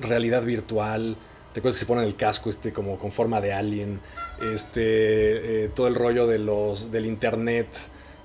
[0.00, 1.16] realidad virtual,
[1.52, 4.00] te acuerdas que se pone el casco este como con forma de alien,
[4.52, 7.68] este, eh, todo el rollo de los, del internet,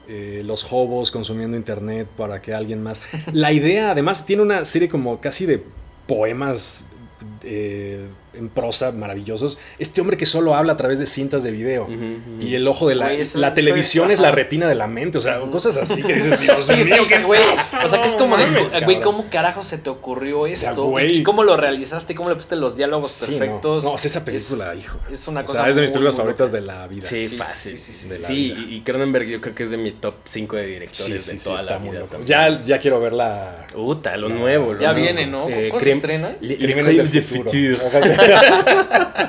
[0.07, 2.99] eh, los hobos consumiendo internet para que alguien más...
[3.31, 5.63] La idea, además, tiene una serie como casi de
[6.07, 6.85] poemas
[7.43, 9.57] eh, en prosa maravillosos.
[9.77, 11.87] Este hombre que solo habla a través de cintas de video.
[12.39, 15.17] Y el ojo de la, la televisión es, la retina de la mente.
[15.17, 17.77] O sea, cosas así que dices, Dios mío, ¿qué es esto?
[17.83, 18.45] O sea, que es como de,
[18.85, 20.99] güey, ¿cómo carajo se te ocurrió esto?
[20.99, 22.15] ¿Y cómo lo realizaste?
[22.15, 23.83] ¿Cómo le pusiste los diálogos perfectos?
[23.83, 24.97] No, es esa película, hijo.
[25.11, 25.59] Es una cosa.
[25.59, 27.07] O sea, es de mis películas favoritas de la vida.
[27.07, 27.77] Sí, fácil.
[27.77, 31.63] Sí, y Cronenberg yo creo que es de mi top 5 de directores de toda
[31.63, 32.03] la vida.
[32.25, 33.67] Ya, ya quiero verla.
[33.75, 34.77] Uta, lo nuevo.
[34.77, 35.49] Ya viene, ¿no?
[35.49, 36.35] Eh, ¿Cómo se estrena?
[37.31, 37.91] Crímenes del futuro.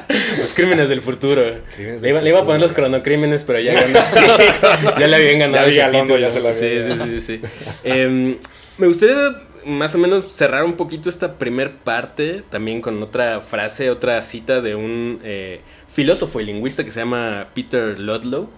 [0.38, 1.42] los crímenes del futuro.
[1.78, 3.72] le, iba, a poner los cronocrímenes, pero ya
[4.98, 5.68] ya le habían ganado.
[5.68, 7.40] Ya, se la Sí, sí, sí.
[7.84, 8.36] Em,
[8.78, 13.90] me gustaría más o menos cerrar un poquito esta primer parte también con otra frase,
[13.90, 18.48] otra cita de un eh, filósofo y lingüista que se llama Peter Ludlow,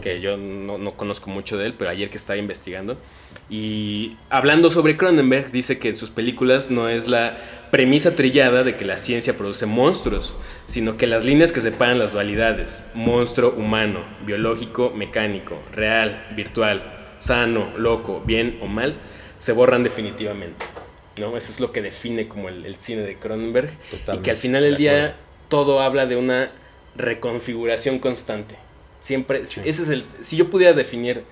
[0.00, 2.96] que yo no, no, conozco mucho de él, pero ayer que estaba investigando.
[3.48, 7.38] Y hablando sobre Cronenberg, dice que en sus películas no es la
[7.70, 12.12] premisa trillada de que la ciencia produce monstruos, sino que las líneas que separan las
[12.12, 18.98] dualidades, monstruo humano, biológico, mecánico, real, virtual, sano, loco, bien o mal,
[19.38, 20.64] se borran definitivamente.
[21.18, 21.36] ¿no?
[21.36, 23.70] Eso es lo que define como el, cine de Cronenberg.
[24.12, 25.16] y que al final del día
[25.48, 26.50] todo habla de una
[26.96, 28.56] reconfiguración constante.
[29.00, 30.04] Siempre, ese es el.
[30.20, 31.22] Si yo pudiera definir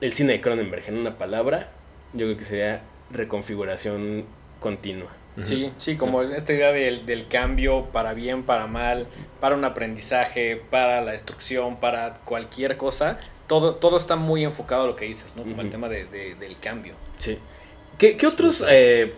[0.00, 1.72] el cine de Cronenberg en una palabra,
[2.12, 4.26] yo creo que sería reconfiguración
[4.64, 5.10] continua.
[5.42, 9.08] Sí, sí, como esta idea del, cambio para bien, para mal,
[9.40, 14.86] para un aprendizaje, para la destrucción, para cualquier cosa, todo, todo está muy enfocado a
[14.86, 15.42] lo que dices, ¿no?
[15.42, 16.94] Como el tema de, del cambio.
[17.18, 17.38] Sí.
[17.98, 19.12] ¿Qué, otros eh,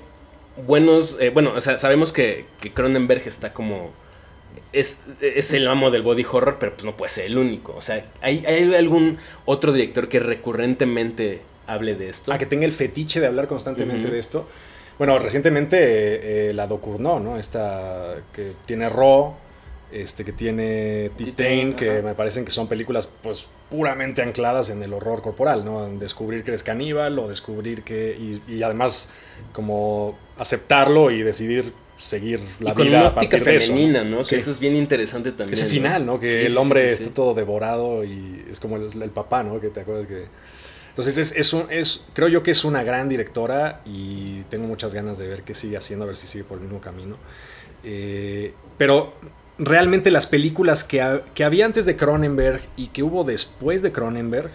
[0.66, 3.92] buenos, eh, bueno, o sea, sabemos que, que Cronenberg está como...
[4.72, 7.76] Es, es, el amo del body horror, pero pues no puede ser el único.
[7.76, 12.32] O sea, ¿hay, ¿hay algún otro director que recurrentemente hable de esto?
[12.32, 14.48] A que tenga el fetiche de hablar constantemente de esto.
[14.98, 17.38] Bueno, recientemente eh, la Docurnó, ¿no?
[17.38, 19.35] Esta que tiene Raw,
[19.92, 24.92] este que tiene Titan, que me parecen que son películas pues puramente ancladas en el
[24.92, 25.87] horror corporal, ¿no?
[25.87, 28.40] En descubrir que eres caníbal o descubrir que...
[28.48, 29.11] Y, además
[29.52, 34.22] como aceptarlo y decidir seguir la con vida una óptica femenina, ¿no?
[34.22, 35.54] Que eso es bien interesante también.
[35.54, 36.20] Ese final, ¿no?
[36.20, 39.61] Que el hombre está todo devorado y es como el, el, papá, ¿no?
[39.61, 40.24] Que te acuerdas que
[40.96, 44.94] entonces es, es, un, es, creo yo que es una gran directora y tengo muchas
[44.94, 47.18] ganas de ver qué sigue haciendo, a ver si sigue por el mismo camino.
[47.85, 49.12] Eh, pero
[49.59, 54.50] realmente las películas que, que, había antes de Cronenberg y que hubo después de Cronenberg,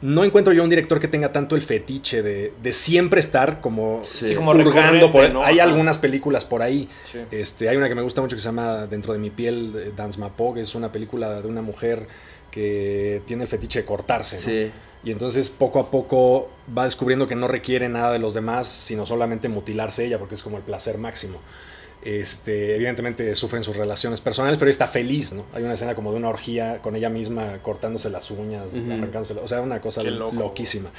[0.00, 4.00] no encuentro yo un director que tenga tanto el fetiche de, de siempre estar como,
[4.02, 4.34] sí.
[4.34, 6.88] como hurgando por Hay algunas películas por ahí.
[7.30, 10.18] Este, hay una que me gusta mucho que se llama Dentro de mi piel, Dance
[10.18, 12.08] Mapo, que es una película de una mujer
[12.50, 14.38] que tiene el fetiche de cortarse.
[14.38, 14.72] Sí.
[15.08, 19.06] Y entonces poco a poco va descubriendo que no requiere nada de los demás, sino
[19.06, 21.38] solamente mutilarse ella, porque es como el placer máximo.
[22.02, 25.46] Este, evidentemente sufren sus relaciones personales, pero está feliz, ¿no?
[25.54, 29.48] Hay una escena como de una orgía con ella misma cortándose las uñas, arrancándose, o
[29.48, 30.90] sea, una cosa loquísima.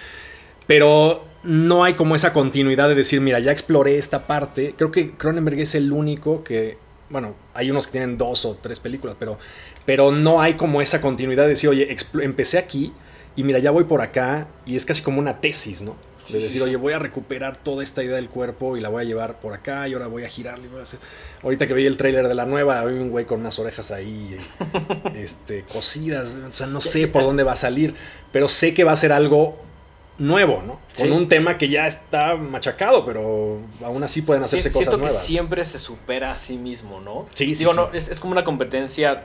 [0.66, 4.74] Pero no hay como esa continuidad de decir, mira, ya exploré esta parte.
[4.76, 6.80] Creo que Cronenberg es el único que,
[7.12, 9.38] bueno, hay unos que tienen dos o tres películas, pero,
[9.86, 12.92] pero no hay como esa continuidad de decir, oye, empecé aquí,
[13.40, 15.96] y mira, ya voy por acá y es casi como una tesis, ¿no?
[16.30, 19.06] de decir, oye, voy a recuperar toda esta idea del cuerpo y la voy a
[19.06, 21.00] llevar por acá y ahora voy a girarle y voy a hacer...
[21.42, 24.38] Ahorita que vi el tráiler de la nueva, hay un güey con unas orejas ahí,
[25.16, 27.96] este, cosidas, o sea, no sé por dónde va a salir,
[28.34, 29.58] pero sé que va a ser algo
[30.18, 30.82] nuevo, ¿no?
[30.98, 35.12] Con un tema que ya está machacado, pero aún así pueden hacerse cosas nuevas.
[35.14, 37.28] Siento que siempre se supera a sí mismo, ¿no?
[37.34, 37.60] Sí, sí.
[37.60, 39.24] Digo, no, es, es, como una competencia,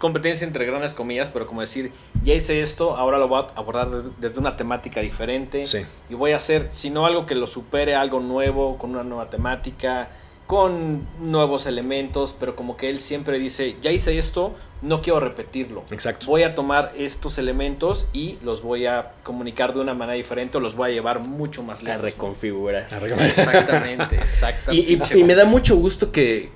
[0.00, 1.92] competencia entre grandes comillas, pero como decir,
[2.24, 5.66] ya hice esto, ahora lo voy a abordar desde una temática diferente.
[5.66, 5.80] Sí.
[6.08, 9.28] Y voy a hacer, si no algo que lo supere, algo nuevo, con una nueva
[9.28, 10.08] temática,
[10.46, 15.84] con nuevos elementos, pero como que él siempre dice, ya hice esto, no quiero repetirlo.
[15.90, 16.26] Exacto.
[16.26, 20.60] Voy a tomar estos elementos y los voy a comunicar de una manera diferente o
[20.60, 22.00] los voy a llevar mucho más lejos.
[22.00, 22.88] A reconfigurar.
[23.22, 24.98] Exactamente, exactamente.
[25.14, 26.50] Y, y, me da mucho gusto que,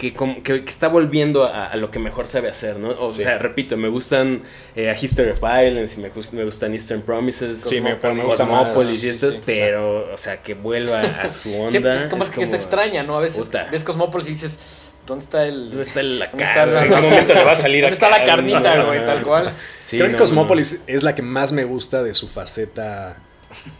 [0.00, 2.88] que, que, está volviendo a, a, lo que mejor sabe hacer, ¿no?
[2.88, 3.22] O sí.
[3.22, 4.42] sea, repito, me gustan
[4.74, 9.04] eh, History of Violence y me, me gustan Eastern Promises, sí, me, me gusta Cosmopolis
[9.04, 11.70] y estas, sí, pero, o sea, que vuelva a su onda.
[11.70, 13.18] Siempre, como es que se extraña, ¿no?
[13.18, 13.68] A veces puta.
[13.70, 14.86] ves Cosmopolis y dices...
[15.06, 15.70] ¿Dónde está el.?
[15.70, 16.86] ¿Dónde está la carne?
[16.86, 19.04] En algún momento le va a salir ¿Dónde está la carnita, güey?
[19.04, 19.50] Tal cual.
[19.82, 20.94] Sí, Creo no, que Cosmópolis no.
[20.94, 23.16] es la que más me gusta de su faceta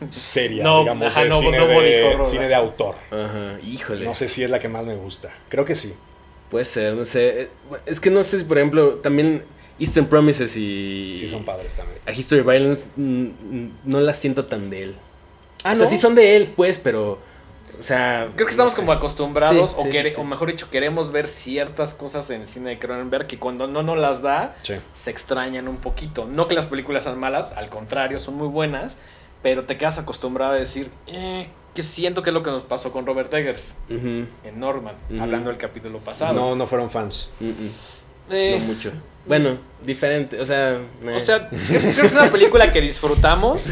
[0.09, 2.97] seria, no, digamos, ajá, de, no, cine, no de horror, cine de autor.
[3.11, 4.05] Ajá, híjole.
[4.05, 5.31] No sé si es la que más me gusta.
[5.49, 5.95] Creo que sí.
[6.51, 7.49] Puede ser, no sé.
[7.87, 9.45] Es que no sé si, por ejemplo, también
[9.79, 11.15] Eastern Promises y.
[11.17, 11.99] Sí, son padres también.
[12.07, 14.97] A History of Violence no las siento tan de él.
[15.63, 15.81] Ah, o ¿no?
[15.81, 17.19] sea, sí son de él, pues, pero.
[17.79, 18.29] O sea.
[18.35, 18.83] Creo que estamos no sé.
[18.83, 20.21] como acostumbrados, Sí, o, sí, quere- sí, sí.
[20.21, 23.83] o mejor dicho, queremos ver ciertas cosas en el cine de Cronenberg que cuando no
[23.83, 24.75] nos las da, Sí.
[24.93, 26.27] se extrañan un poquito.
[26.27, 28.99] No que las películas sean malas, al contrario, son muy buenas,
[29.43, 32.91] pero te quedas acostumbrado a decir, eh, que siento que es lo que nos pasó
[32.93, 36.35] con Robert Eggers Ujú, en Norman, hablando del capítulo pasado.
[36.35, 37.31] No, no fueron fans.
[38.31, 38.93] Eh, No mucho.
[39.27, 40.73] Bueno, diferente, o sea.
[40.77, 41.15] eh.
[41.15, 43.67] O sea, creo que es una película que disfrutamos,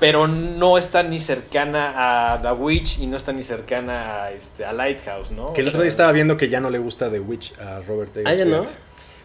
[0.00, 4.64] pero no está ni cercana a The Witch y no está ni cercana a, este,
[4.64, 5.52] a Lighthouse, ¿no?
[5.52, 8.16] Que el otro día estaba viendo que ya no le gusta The Witch a Robert
[8.16, 8.30] Eggers.
[8.30, 8.64] Ah, ya no.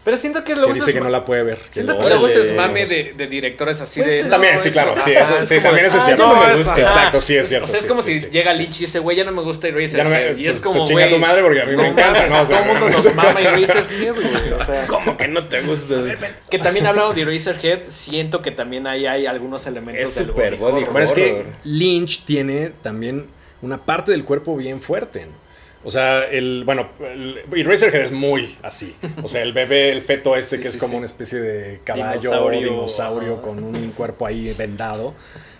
[0.04, 1.58] Pero siento que Que luego dice ese que no la puede ver.
[1.58, 4.30] que Siento que luego ese mame de, de directores así Puede de.
[4.30, 6.26] También, no, sí, eso- claro, sí, eso- es sí, como también eso es "Ah, cierto,
[6.26, 6.72] no, no me es- gusta".
[6.72, 6.82] ajá.
[6.82, 8.26] Exacto, sí, es cierto, O sea, es sí, como sí, si sí.
[8.32, 9.96] llega Lynch y ese güey ya no me gusta Eraserhead.
[9.98, 11.76] Ya no me- y es pues- como, pues chinga güey, tu madre porque a mí
[11.76, 12.40] me encanta, mames, ¿no?
[12.42, 14.52] O sea, todo el mundo nos mama Eraserhead, güey.
[14.60, 15.94] O sea, ¿Cómo que no te gusta?
[16.50, 20.56] que también hablando de Eraserhead, siento que también ahí hay algunos elementos Es del super
[20.56, 20.82] body.
[20.84, 21.44] Bueno, es que.
[21.62, 23.26] Lynch tiene también
[23.60, 25.26] una parte del cuerpo bien fuerte.
[25.26, 25.41] ¿no?
[25.84, 28.94] O sea, el, bueno, el, Eraserhead es muy así.
[29.22, 30.96] O sea, el bebé, el feto este Sí, que sí, es como sí.
[30.98, 35.14] una especie de caballo, Dinosaurio, dinosaurio, con un cuerpo ahí vendado.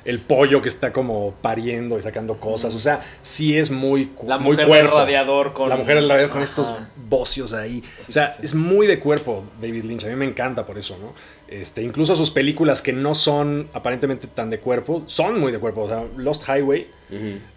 [0.04, 2.74] El pollo que está como pariendo y sacando cosas.
[2.74, 4.96] O sea, sí es muy, cu- La muy mujer cuerpo.
[4.98, 5.68] del radiador con.
[5.68, 6.48] La mujer del radiador con Ajá.
[6.50, 6.72] estos
[7.08, 7.82] bocios ahí.
[7.94, 8.44] Sí, o sea, sí, sí.
[8.46, 10.04] es muy de cuerpo David Lynch.
[10.04, 11.12] A mí me encanta por eso, ¿no?
[11.48, 15.82] Este, incluso sus películas que no son aparentemente tan de cuerpo, son muy de cuerpo.
[15.82, 16.88] O sea, Lost Highway,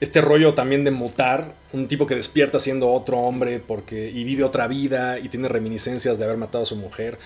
[0.01, 4.43] este rollo también de mutar, un tipo que despierta siendo otro hombre porque y vive
[4.43, 7.17] otra vida y tiene reminiscencias de haber matado a su mujer.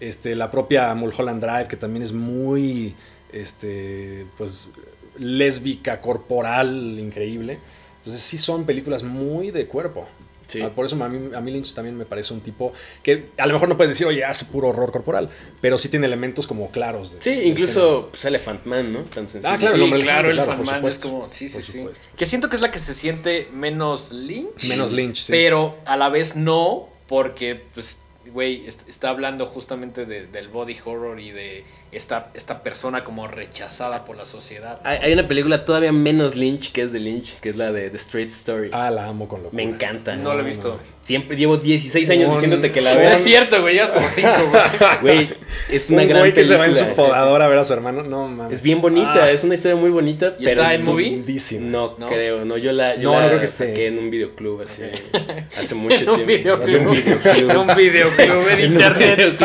[0.00, 2.96] Este, la propia Mulholland Drive que también es muy
[3.32, 4.70] este pues
[5.18, 7.58] lésbica corporal increíble.
[7.98, 10.06] Entonces sí son películas muy de cuerpo.
[10.46, 10.60] Sí.
[10.62, 13.46] Ah, Por eso a mí, a mí Lynch también me parece un tipo que a
[13.46, 15.28] lo mejor no puedes decir, oye, hace puro horror corporal,
[15.60, 17.14] pero sí tiene elementos como claros.
[17.14, 19.00] de- Sí, incluso pues, Elephant Man, ¿no?
[19.06, 19.52] Tan sencillo.
[19.52, 21.28] Ah, claro, sí, el hombre claro, el elefante, claro, Man es supuesto, como.
[21.28, 21.84] Sí, sí, sí.
[22.16, 24.68] Que siento que es la que se siente menos Lynch.
[24.68, 25.32] Menos Lynch, sí.
[25.32, 30.76] Pero a la vez no, porque, pues, güey, est- está hablando justamente de- del body
[30.84, 34.80] horror y de esta, esta persona como rechazada por la sociedad.
[34.84, 37.88] Hay, hay una película todavía menos Lynch que es de Lynch, que es la de
[37.90, 38.70] The Straight Story.
[38.72, 39.56] Ah, la amo con locura.
[39.56, 40.16] Me encanta.
[40.16, 40.78] No lo he visto.
[41.00, 43.18] Siempre llevo 16 años Un- diciéndote que la No veas.
[43.18, 44.62] es cierto, güey, ya es como cinco, güey.
[45.02, 45.30] Güey,
[45.70, 46.58] es una un gran güey que se película.
[46.58, 48.02] va en su podador a ver a su hermano.
[48.02, 48.54] No mames.
[48.54, 50.34] Es bien bonita, Ah, es una historia muy bonita.
[50.38, 51.24] ¿Y pero está en movie?
[51.60, 52.06] No, ¿No?
[52.06, 53.86] creo, no, yo la, yo No, la no creo que saqué esté.
[53.86, 54.82] en un videoclub así,
[55.58, 56.58] hace mucho En un tiempo.
[56.64, 56.76] videoclub.
[56.76, 57.50] En un videoclub.
[57.50, 59.40] En un videoclub en internet.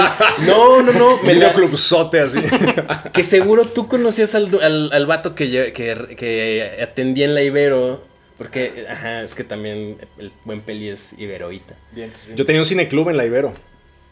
[0.47, 2.41] No, no, no, me la- videoclubzote así.
[3.13, 7.41] que seguro tú conocías al, al, al vato que, lle- que, que atendía en la
[7.43, 8.03] Ibero,
[8.37, 11.75] porque, ajá, es que también el buen peli es Iberoita.
[11.91, 12.37] Bien, bien.
[12.37, 13.53] Yo tenía un cineclub en la Ibero.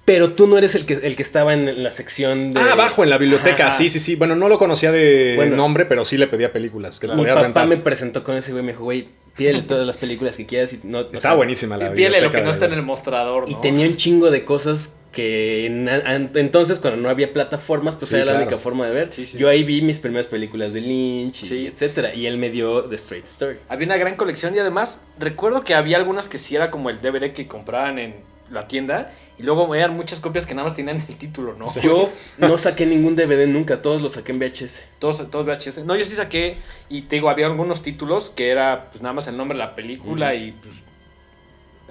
[0.06, 2.60] Pero tú no eres el que, el que estaba en la sección de...
[2.60, 3.68] Ah, abajo en la biblioteca.
[3.68, 3.72] Ajá.
[3.78, 4.16] Sí, sí, sí.
[4.16, 5.56] Bueno, no lo conocía de Bueno.
[5.56, 7.00] nombre, pero sí le pedía películas.
[7.00, 7.68] Que Mi podía papá rentar.
[7.68, 10.80] me presentó con ese güey, me dijo, güey, pídele todas las películas que quieras y
[10.84, 11.00] no...
[11.00, 13.88] o Estaba sea, buenísima la pídele lo que no está en el mostrador, Y tenía
[13.88, 15.90] un chingo de cosas que en-
[16.36, 19.12] entonces cuando no había plataformas pues Sí, era la única forma de ver.
[19.12, 19.52] Sí, sí, Yo sí.
[19.54, 21.66] ahí vi mis primeras películas de Lynch y Sí.
[21.68, 23.58] etcétera y él me dio The Straight Story.
[23.70, 27.02] Había una gran colección y además recuerdo que había algunas que sí era como el
[27.02, 28.16] DVD que compraban en
[28.52, 31.66] la tienda y luego eran muchas copias que nada más tenían el título, ¿no?
[31.82, 34.86] Yo no saqué ningún DVD nunca, todos los saqué en VHS.
[35.00, 35.86] Todos, todos VHS.
[35.86, 36.56] No, yo sí saqué
[36.90, 39.76] y te digo, había algunos títulos que era pues nada más el nombre de la
[39.76, 40.76] película y pues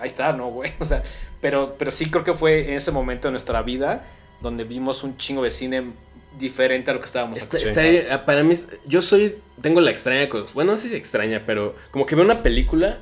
[0.00, 0.72] ahí está, ¿no, güey?
[0.80, 1.02] O sea,
[1.40, 4.04] pero, pero sí creo que fue en ese momento de nuestra vida
[4.40, 5.84] donde vimos un chingo de cine
[6.38, 8.06] diferente a lo que estábamos acostumbrados.
[8.24, 8.54] para mí,
[8.86, 12.42] yo soy, tengo la extraña bueno, no sé si extraña, pero como que veo una
[12.42, 12.98] película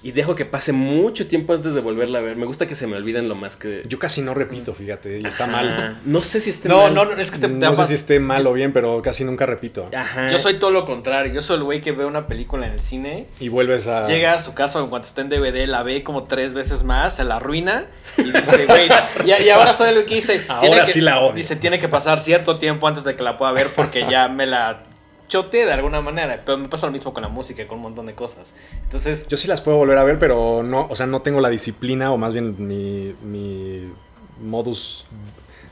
[0.00, 2.36] y dejo que pase mucho tiempo antes de volverla a ver.
[2.36, 3.82] Me gusta que se me olviden lo más que.
[3.88, 5.98] Yo casi no repito, fíjate, y está mal.
[6.04, 6.94] No sé si esté mal.
[6.94, 9.44] No, no, es que te, No sé si esté mal o bien, pero casi nunca
[9.44, 9.88] repito.
[9.94, 10.28] Ajá.
[10.28, 11.32] Yo soy todo lo contrario.
[11.32, 13.26] Yo soy el güey que ve una película en el cine.
[13.40, 14.06] Y vuelves a.
[14.06, 17.16] Llega a su casa en cuanto está en DVD, la ve como tres veces más,
[17.16, 17.86] se la arruina.
[18.16, 18.88] Y dice, güey.
[19.26, 20.44] y, ahora soy el güey que dice.
[20.48, 21.32] Ahora sí la odio.
[21.32, 24.46] Dice, tiene que pasar cierto tiempo antes de que la pueda ver porque ya me
[24.46, 24.87] la
[25.28, 28.06] chote de alguna manera, pero me pasa lo mismo con la música, con un montón
[28.06, 28.54] de cosas.
[28.82, 29.28] Entonces...
[29.28, 32.10] Yo sí las puedo volver a ver, pero no, o sea, no tengo la disciplina
[32.10, 33.92] o más bien mi, mi
[34.40, 35.04] modus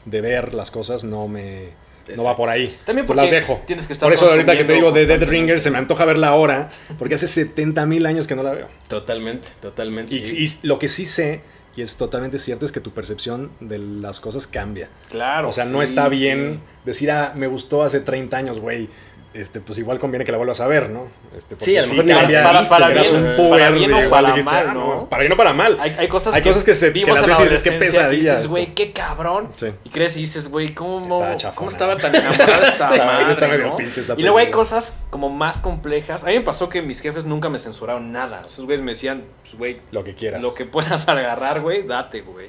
[0.05, 1.87] de ver las cosas no me...
[2.15, 2.73] No va por ahí.
[2.85, 3.63] También porque las dejo.
[3.67, 6.05] Tienes que estar por eso ahorita que te digo de Dead Ringer se me antoja
[6.05, 6.69] verla ahora,
[7.01, 8.69] porque hace 70 mil años que no la veo.
[8.87, 10.15] Totalmente, totalmente.
[10.15, 11.41] Y, lo que sí sé,
[11.75, 14.89] y es totalmente cierto, es que tu percepción de las cosas cambia.
[15.11, 15.49] Claro.
[15.49, 18.89] O sea, no está bien decir, ah, me gustó hace 30 años, güey
[19.37, 21.09] este, pues igual conviene que la vuelvas a ver, ¿no?
[21.37, 24.75] Este, sí, a lo mejor cambia, para, para, bien, un para bien o para mal,
[24.75, 25.09] ¿no?
[25.09, 25.77] Para bien o para mal.
[25.79, 28.33] Hay, hay cosas, hay que, cosas que se vimos que las veces qué pesadilla.
[28.33, 29.51] Y dices, güey, qué cabrón.
[29.57, 29.67] Sí.
[29.85, 31.23] Y crees y dices, güey, ¿cómo,
[31.55, 34.99] ¿cómo estaba tan enamorada esta sí, madre, está medio pinche esta Y luego hay cosas
[35.11, 36.25] como más complejas.
[36.25, 38.43] A mí me pasó que mis jefes nunca me censuraron nada.
[38.47, 40.43] Esos güeyes me decían, pues, güey, lo que quieras.
[40.43, 42.49] Lo que puedas agarrar, güey, date, güey.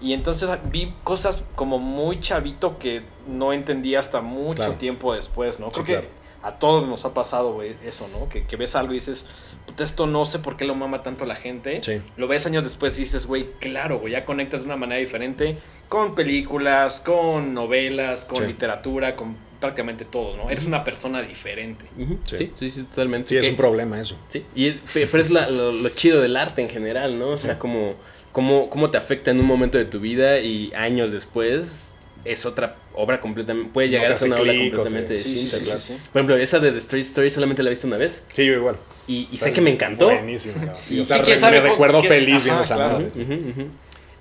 [0.00, 5.70] Y entonces vi cosas como muy chavito que no entendí hasta mucho tiempo después, ¿no?
[5.70, 6.08] Creo que
[6.46, 8.28] a todos nos ha pasado, güey, eso, ¿no?
[8.28, 9.26] Que, ves algo y dices,
[9.66, 11.82] puta, esto no sé por qué lo mama tanto la gente.
[11.82, 12.00] Sí.
[12.16, 15.58] Lo ves años después y dices, güey, claro, güey, ya conectas de una manera diferente
[15.88, 20.48] con películas, con novelas, con literatura, con prácticamente todo, ¿no?
[20.48, 21.86] Eres una persona diferente.
[22.24, 22.52] sí.
[22.54, 22.70] sí.
[22.70, 23.30] sí, totalmente.
[23.30, 24.16] Sí, es un problema eso.
[24.28, 27.30] Sí, y, pero es lo, chido del arte en general, ¿no?
[27.30, 27.94] O sea, como,
[28.30, 31.95] como, cómo te afecta en un momento de tu vida y años después
[32.26, 33.70] es otra obra completamente.
[33.72, 35.78] Puede llegar a ser una obra completamente distinta.
[36.12, 38.24] Por ejemplo, esa de The Street Story solamente la he visto una vez.
[38.32, 38.76] Sí, yo igual.
[39.06, 40.06] Y, sé que me encantó.
[40.06, 40.54] Buenísimo.
[40.72, 43.08] o sea, me recuerdo feliz viendo esa madre.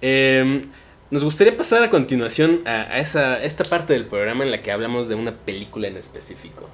[0.01, 0.63] Em,
[1.09, 5.07] nos gustaría pasar a continuación a, esa, esta parte del programa en la que hablamos
[5.07, 6.69] de una película en específico.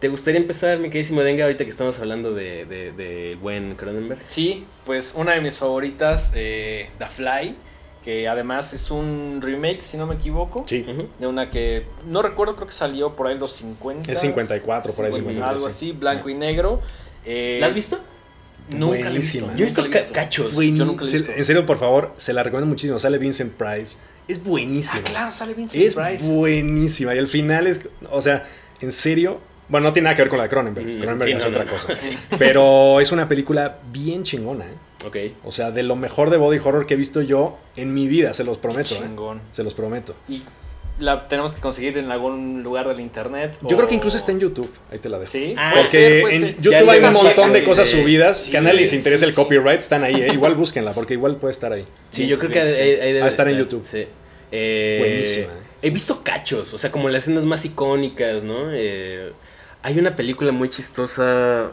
[0.00, 4.20] ¿Te gustaría empezar, mi queridísimo Denga, ahorita que estamos hablando de, de, buen Cronenberg?
[4.28, 7.56] Sí, pues una de mis favoritas, eh, The Fly
[8.04, 10.64] que además es un remake, si no me equivoco.
[10.66, 10.84] Sí.
[11.18, 14.10] De una que no recuerdo, creo que salió por ahí los 50.
[14.10, 16.80] Es 54, por ahí 50, Algo así, blanco y negro.
[17.24, 18.00] Eh, ¿La has visto?
[18.76, 19.50] Nunca la he visto.
[19.54, 20.54] Yo he visto, cachos.
[20.54, 21.32] Yo nunca he visto.
[21.32, 22.98] En serio, por favor, se la recomiendo muchísimo.
[22.98, 23.96] Sale Vincent Price.
[24.28, 25.02] Es buenísima.
[25.06, 26.14] Ah, claro, sale Vincent Price.
[26.14, 27.14] Es buenísima.
[27.14, 27.80] Y el final es.
[28.10, 28.48] O sea,
[28.80, 29.40] en serio.
[29.70, 30.86] Bueno, no tiene nada que ver con la de Cronenberg.
[30.86, 31.88] Mm, Cronenberg es otra cosa.
[32.38, 35.06] Pero es una película bien chingona, ¿eh?
[35.06, 35.16] Ok.
[35.44, 38.34] O sea, de lo mejor de body horror que he visto yo en mi vida,
[38.34, 38.96] se los prometo.
[38.96, 39.38] ¿eh?
[39.52, 40.14] Se los prometo.
[40.28, 40.42] Y
[40.98, 43.56] la tenemos que conseguir en algún lugar del internet.
[43.62, 44.70] Yo creo que incluso está en YouTube.
[44.90, 45.30] Ahí te la dejo.
[45.30, 45.54] Sí.
[45.56, 48.92] Ah, porque en eh, YouTube hay un montón de cosas subidas que a nadie les
[48.92, 49.80] interesa el copyright.
[49.80, 50.16] Están ahí.
[50.16, 50.30] ¿eh?
[50.32, 51.86] Igual búsquenla porque igual puede estar ahí.
[52.08, 53.84] Sí, yo creo que ahí, debe Va a estar en YouTube.
[53.84, 54.06] Sí.
[54.52, 55.52] Eh, Buenísima.
[55.82, 58.70] He visto cachos, o sea, como las escenas más icónicas, ¿no?
[59.82, 61.70] Hay una película muy chistosa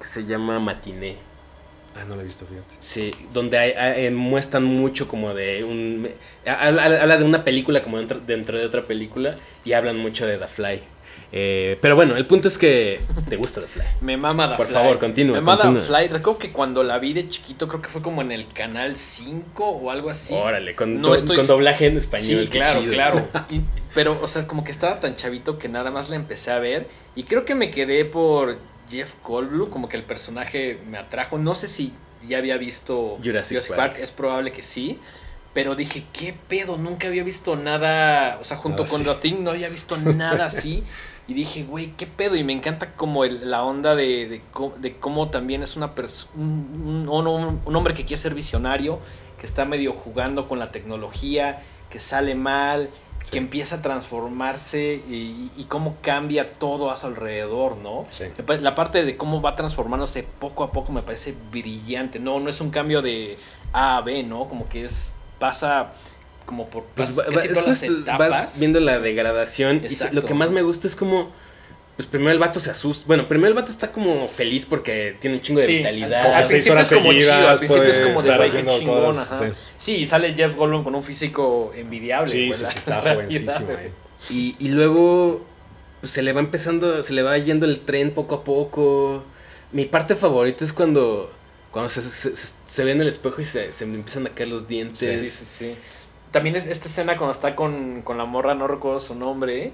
[0.00, 1.16] que se llama Matiné.
[1.94, 2.76] Ah, no la he visto, fíjate.
[2.80, 6.08] Sí, donde hay, eh, muestran mucho como de un...
[6.46, 10.48] Habla, de una película como dentro, dentro, de otra película y hablan mucho de The
[10.48, 10.82] Fly.
[11.34, 13.84] Eh, pero bueno, el punto es que te gusta The Fly.
[14.02, 14.74] Me mama The Por Fly.
[14.74, 15.36] Por favor, continúa.
[15.36, 16.08] Me mama The Fly.
[16.08, 19.66] Recuerdo que cuando la vi de chiquito, creo que fue como en el canal 5
[19.66, 20.34] o algo así.
[20.34, 22.42] Órale, con, con doblaje en español.
[22.42, 23.28] Sí, claro, claro.
[23.94, 26.86] pero, o sea, como que estaba tan chavito que nada más la empecé a ver.
[27.14, 28.58] Y creo que me quedé por
[28.90, 31.38] Jeff Goldblum, como que el personaje me atrajo.
[31.38, 31.94] No sé si
[32.28, 33.96] ya había visto Jurassic, Park.
[33.98, 34.98] es probable que sí.
[35.54, 36.78] Pero dije, ¿qué pedo?
[36.78, 40.82] Nunca había visto nada, o sea, junto con The Thing no había visto nada así.
[41.28, 42.34] Y dije, güey, ¿qué pedo?
[42.34, 44.42] Y me encanta como la onda de,
[44.80, 45.92] de, cómo también es una
[46.34, 48.98] un, un, un, hombre que quiere ser visionario,
[49.38, 52.90] que está medio jugando con la tecnología, que sale mal,
[53.30, 58.06] que empieza a transformarse y, cómo cambia todo a su alrededor, ¿no?
[58.60, 62.40] La parte de cómo va transformándose poco a poco me parece brillante, ¿no?
[62.40, 63.38] No es un cambio de
[63.72, 64.48] A a B, ¿no?
[64.48, 65.92] Como que es, pasa
[66.44, 71.32] como por pues vas viendo la degradación y lo que más me gusta es como
[71.96, 73.04] pues primero el vato se asusta.
[73.06, 76.34] Bueno, primero el vato está como feliz porque tiene un chingo de vitalidad.
[76.34, 79.52] Al, principio es como chido, al principio es como de güey, qué chingón, ajá.
[79.76, 80.06] Sí.
[80.06, 82.30] sale Jeff Goldblum con un físico envidiable.
[82.30, 83.68] Sí, sí, sí, está jovencísimo.
[84.30, 85.44] Y, y luego
[86.00, 89.24] pues, se le va empezando, se le va yendo el tren poco a poco.
[89.70, 91.30] Mi parte favorita es cuando,
[91.70, 94.98] cuando se, se, ve en el espejo y se, se empiezan a caer los dientes.
[94.98, 95.74] Sí, sí, sí.
[96.32, 99.72] También es esta escena cuando está con, con la morra, no recuerdo su nombre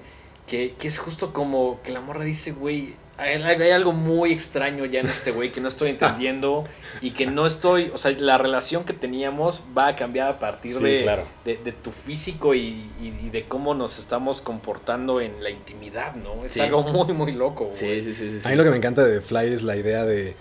[0.49, 5.07] que, es justo como que la morra dice, güey, hay, algo muy extraño ya en
[5.07, 6.65] este güey que no estoy entendiendo
[7.01, 10.75] y que no estoy, o sea, la relación que teníamos va a cambiar a partir
[10.77, 12.89] de, de, tu físico y,
[13.31, 16.45] de cómo nos estamos comportando en la intimidad, ¿no?
[16.45, 17.67] Es algo muy, muy loco.
[17.67, 18.03] Güey.
[18.03, 20.35] Sí, sí, sí, A mí lo que me encanta de Fly es la idea de,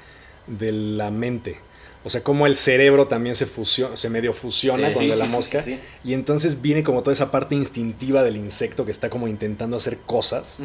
[0.48, 1.60] de la mente.
[2.08, 5.62] O sea, cómo el cerebro también se fusiona, se medio fusiona con la mosca.
[6.06, 9.98] Y entonces viene como toda esa parte instintiva del insecto que está como intentando hacer
[10.06, 10.60] cosas.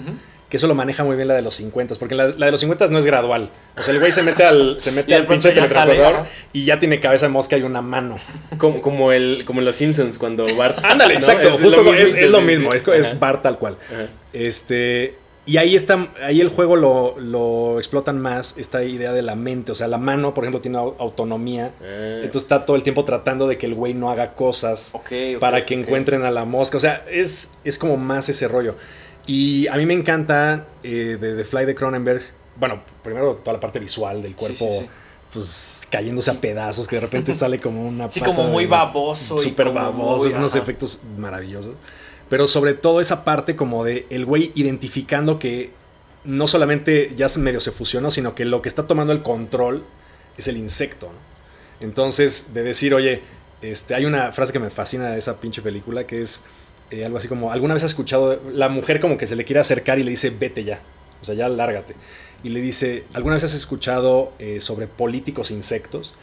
[0.49, 2.87] Que eso lo maneja muy bien la de los 50, porque la, de los 50
[2.87, 3.51] no es gradual.
[3.77, 7.01] O sea, el güey se mete al, se mete al pinche teletransportador y ya tiene
[7.01, 8.15] cabeza de mosca y una mano.
[8.59, 10.79] Como, como, el, como en los Simpsons, cuando Bart.
[10.85, 11.49] Ándale, exacto.
[11.49, 12.73] Es justo lo es, lo mismo.
[12.73, 13.79] Es, es, Bart tal cual.
[14.33, 15.17] Este.
[15.45, 19.73] Y ahí está, ahí el juego lo, explotan más, esta idea de la mente.
[19.73, 21.73] O sea, la mano, por ejemplo, tiene autonomía.
[21.81, 22.21] Ah.
[22.23, 24.93] Entonces está todo el tiempo tratando de que el güey no haga cosas
[25.41, 26.79] para que encuentren a la mosca.
[26.79, 28.77] O sea, es, es como más ese rollo.
[29.27, 32.23] Y a mí me encanta eh, de, The Fly de Cronenberg.
[32.57, 34.85] Bueno, primero toda la parte visual del cuerpo,
[35.33, 38.09] pues cayéndose a pedazos, que de repente sale como una.
[38.11, 39.39] Sí, como muy baboso.
[39.39, 41.75] Súper baboso, unos efectos maravillosos.
[42.33, 45.71] Pero sobre todo esa parte como de el güey identificando que
[46.25, 49.85] no solamente ya medio se fusionó, sino que lo que está tomando el control
[50.39, 51.11] es el insecto.
[51.81, 53.21] Entonces, de decir, oye,
[53.61, 56.43] este, hay una frase que me fascina de esa pinche película que es
[56.91, 59.61] eh, algo así como, ¿alguna vez has escuchado la mujer como que se le quiere
[59.61, 60.81] acercar y le dice, vete ya?
[61.21, 61.97] O sea, ya lárgate.
[62.43, 66.15] Y le dice, ¿alguna vez has escuchado eh, sobre políticos insectos?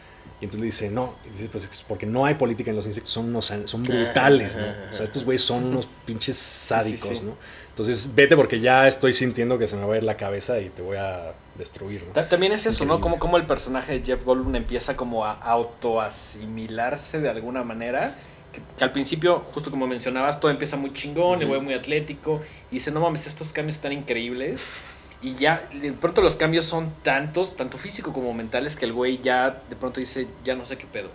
[0.41, 3.25] Y entonces le dice, no, dice, pues porque no hay política en los insectos, son,
[3.25, 4.63] unos, son brutales, ¿no?
[4.91, 7.35] O sea, estos güeyes son unos pinches sádicos, ¿no?
[7.69, 10.69] Entonces, vete porque ya estoy sintiendo que se me va a ir la cabeza y
[10.69, 12.25] te voy a destruir, ¿no?
[12.25, 12.99] También es eso, ¿no?
[12.99, 18.17] Como, como el personaje de Jeff Goldblum empieza como a autoasimilarse de alguna manera.
[18.51, 22.75] Que, al principio, justo como mencionabas, todo empieza muy chingón, el güey muy atlético, y
[22.75, 24.63] dice, no mames, estos cambios están increíbles.
[25.21, 29.21] Y ya, de pronto los cambios son tantos, tanto físico como mentales, que el güey
[29.21, 31.09] ya de pronto dice, ya no sé qué pedo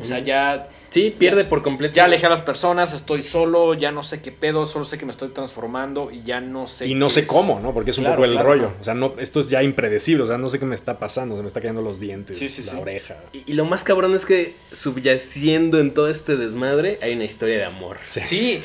[0.00, 0.68] o sea, ya.
[0.90, 1.94] Sí, pierde por completo.
[1.94, 5.06] Ya alejé a las personas, estoy solo, ya no sé qué pedo, solo sé que
[5.06, 6.86] me estoy transformando y ya no sé.
[6.86, 7.72] Y no sé cómo, ¿no?
[7.72, 8.72] Porque es un poco el rollo.
[8.80, 11.36] O sea, no, esto es ya impredecible, o sea, no sé qué me está pasando,
[11.36, 13.16] se me está cayendo los dientes, la oreja.
[13.32, 17.64] Y, lo más cabrón es que subyaciendo en todo este desmadre hay una historia de
[17.64, 17.98] amor.
[18.04, 18.62] Sí.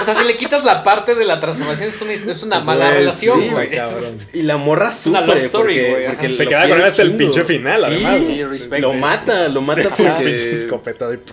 [0.00, 2.86] o sea, si le quitas la parte de la transformación, es una, es una mala
[2.86, 3.70] pues, relación, güey.
[4.32, 5.22] y la morra sufre.
[5.22, 8.20] Una love story, porque, porque Se queda con él hasta el pinche final, además.
[8.20, 8.42] Sí,
[8.78, 10.25] Lo mata, lo mata porque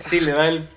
[0.00, 0.68] Sí, le da el.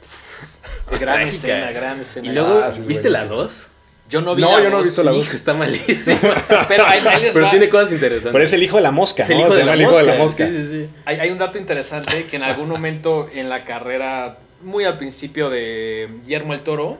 [0.99, 2.27] gran escena, gran escena.
[2.27, 3.71] Y luego, ah, ¿viste la 2?
[4.09, 5.33] Yo no vi no, yo no he visto la 2.
[5.33, 6.17] está malísimo.
[6.67, 6.85] pero
[7.33, 8.31] pero tiene cosas interesantes.
[8.31, 9.33] Pero es el hijo de la mosca, ¿no?
[9.33, 10.47] el hijo, de, la hijo de la mosca.
[10.47, 10.89] Sí, sí, sí.
[11.05, 15.49] Hay, hay un dato interesante que en algún momento en la carrera muy al principio
[15.49, 16.97] de Guillermo el Toro,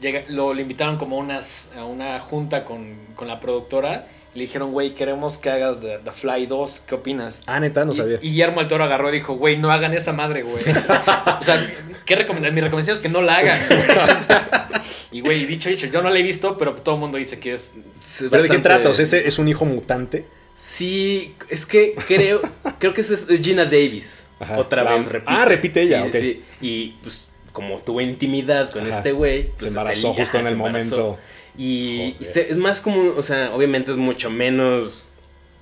[0.00, 4.06] llega, lo, le invitaron como unas, a una junta con, con la productora
[4.38, 7.42] le dijeron, güey, queremos que hagas The, Fly 2, ¿qué opinas?
[7.46, 8.18] Ah, neta, no sabía.
[8.22, 10.62] Y Guillermo el Toro agarró y dijo, güey, no hagan esa madre, güey.
[11.40, 11.74] o sea,
[12.06, 12.52] ¿qué recomendar?
[12.52, 13.60] Mi recomendación es que no la hagan.
[15.10, 17.54] y, güey, dicho, dicho, yo no la he visto, pero todo el mundo dice que
[17.54, 17.74] es...
[18.30, 18.88] ¿Pero de qué trata?
[18.88, 20.24] O sea, ¿ese ¿es un hijo mutante?
[20.56, 22.40] Sí, es que creo,
[22.78, 24.26] creo que es, Gina Davis.
[24.56, 25.32] Otra vez repite.
[25.34, 26.44] Ah, repite ella, sí, sí.
[26.60, 29.48] Y, pues, como tuvo intimidad con este güey...
[29.48, 31.18] Pues, se embarazó justo en el momento...
[31.58, 35.10] Y, es más como, o sea, obviamente es mucho menos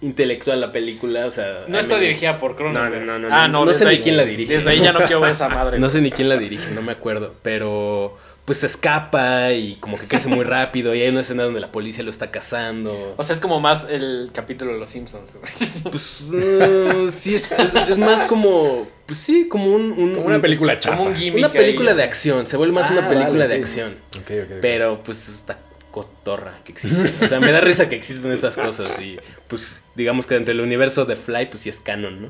[0.02, 1.64] intelectual la película, o sea...
[1.68, 3.06] No está dirigida por Cronenberg.
[3.06, 3.34] No, no, no.
[3.34, 4.54] Ah, no, no, sé ni quién la dirige.
[4.54, 5.78] Desde ahí ya no quiero ver esa madre.
[5.78, 9.96] no sé ni quién la dirige, no me acuerdo, pero pues se escapa y como
[9.96, 13.14] que crece muy rápido y hay una escena donde la policía lo está cazando.
[13.16, 15.38] O sea, es como más el capítulo de Los Simpsons.
[15.82, 19.92] Pues uh, sí, es, es, más como, pues sí, como un...
[19.92, 21.02] una película chafa.
[21.02, 23.96] una película de acción, se vuelve más una ah, película de acción.
[24.22, 25.58] Okay, okay, Pero pues está
[25.96, 27.24] cotorra que existe.
[27.24, 29.18] O sea, me da risa que existen esas cosas y
[29.48, 32.28] pues digamos que dentro del universo de Fly pues sí es canon, ¿no?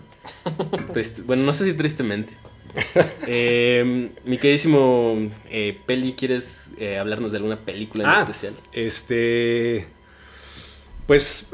[1.25, 2.35] bueno, no sé si tristemente.
[3.27, 8.55] Eh, mi queridísimo eh, Peli, ¿quieres eh, hablarnos de alguna película en ah, especial?
[8.73, 9.89] Este...
[11.09, 11.49] Pues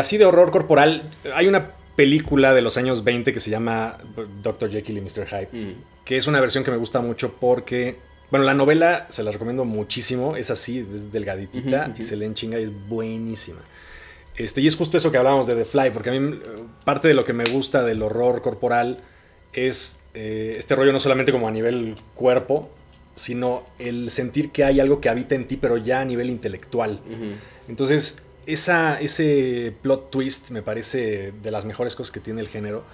[0.00, 3.98] así de horror corporal, hay una película de los años 20 que se llama
[4.42, 4.70] Dr.
[4.70, 5.26] Jekyll y Mr.
[5.28, 5.72] Hyde, mm.
[6.04, 7.98] que es una versión que me gusta mucho porque
[8.30, 10.36] Bueno, la novela se la recomiendo muchísimo.
[10.36, 13.60] Es así, es delgaditita y se lee en chinga y es buenísima.
[14.36, 16.40] Este, y es justo eso que hablábamos de The Fly, porque a mí
[16.84, 18.98] parte de lo que me gusta del horror corporal
[19.52, 22.70] es eh, este rollo no solamente como a nivel cuerpo,
[23.14, 27.00] sino el sentir que hay algo que habita en ti, pero ya a nivel intelectual.
[27.66, 32.84] Entonces, esa, ese plot twist me parece de las mejores cosas que tiene el género.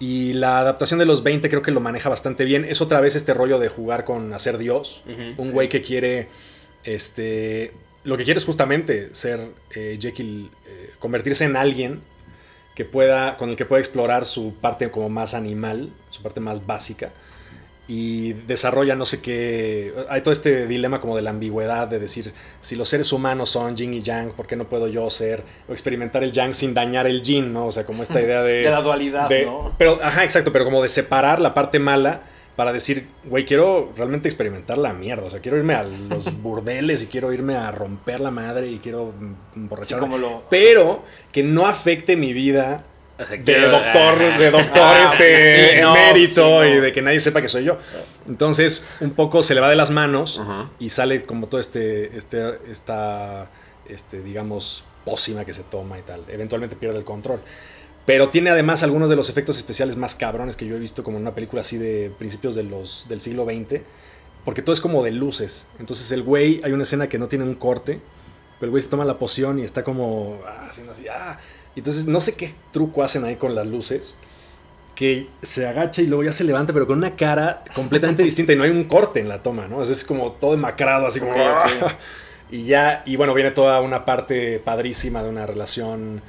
[0.00, 2.64] Y la adaptación de los 20 creo que lo maneja bastante bien.
[2.64, 5.02] Es otra vez este rollo de jugar con hacer Dios.
[5.36, 6.28] Un güey que quiere.
[6.82, 7.72] Este.
[8.02, 10.50] Lo que quiere es justamente ser eh, Jekyll.
[10.66, 12.00] Eh, convertirse en alguien
[12.74, 13.36] que pueda.
[13.36, 15.92] con el que pueda explorar su parte como más animal.
[16.08, 17.12] Su parte más básica
[17.92, 19.92] y desarrolla no sé qué.
[20.08, 23.74] Hay todo este dilema como de la ambigüedad de decir si los seres humanos son
[23.74, 27.08] yin y yang, ¿por qué no puedo yo ser o experimentar el yang sin dañar
[27.08, 27.66] el yin, ¿no?
[27.66, 28.62] O sea, como esta idea de.
[28.62, 29.74] de la dualidad, ¿no?
[29.76, 32.22] Pero, ajá, exacto, pero como de separar la parte mala
[32.54, 35.24] para decir, güey, quiero realmente experimentar la mierda.
[35.24, 38.78] O sea, quiero irme a los burdeles y quiero irme a romper la madre y
[38.78, 39.12] quiero
[39.56, 40.00] emborracharme.
[40.00, 40.44] como lo...
[40.48, 42.84] Pero que no afecte mi vida
[43.28, 47.78] de doctor, de doctor ah, este mérito y de que nadie sepa que soy yo.
[48.28, 50.40] Entonces, un poco se le va de las manos
[50.78, 53.50] y sale como todo este, este, esta,
[53.88, 56.24] este, digamos, pócima que se toma y tal.
[56.28, 57.40] Eventualmente pierde el control.
[58.06, 61.18] Pero tiene además algunos de los efectos especiales más cabrones que yo he visto como
[61.18, 63.82] en una película así de principios de los, del siglo XX.
[64.44, 65.66] Porque todo es como de luces.
[65.78, 68.00] Entonces el güey, hay una escena que no tiene un corte.
[68.58, 71.06] Pero el güey se toma la poción y está como ah, haciendo así.
[71.08, 71.38] Ah,
[71.76, 74.16] entonces, no sé qué truco hacen ahí con las luces.
[74.94, 78.52] Que se agacha y luego ya se levanta, pero con una cara completamente distinta.
[78.52, 79.82] Y no hay un corte en la toma, ¿no?
[79.82, 81.34] Es como todo demacrado, así como.
[82.52, 86.20] Y ya, y bueno, viene toda una parte padrísima de una relación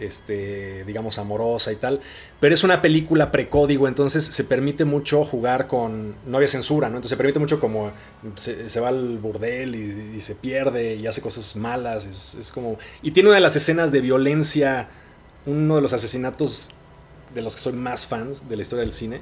[0.00, 2.00] este, digamos, amorosa y tal.
[2.40, 6.14] Pero es una película precódigo, entonces se permite mucho jugar con.
[6.26, 6.96] No había censura, ¿no?
[6.96, 7.92] Entonces se permite mucho como.
[8.36, 12.06] Se, va al burdel y, se pierde y hace cosas malas.
[12.06, 12.78] Es, como.
[13.02, 14.88] Y tiene una de las escenas de violencia.
[15.46, 16.70] Uno de los asesinatos
[17.34, 19.20] de los que soy más fans de la historia del cine.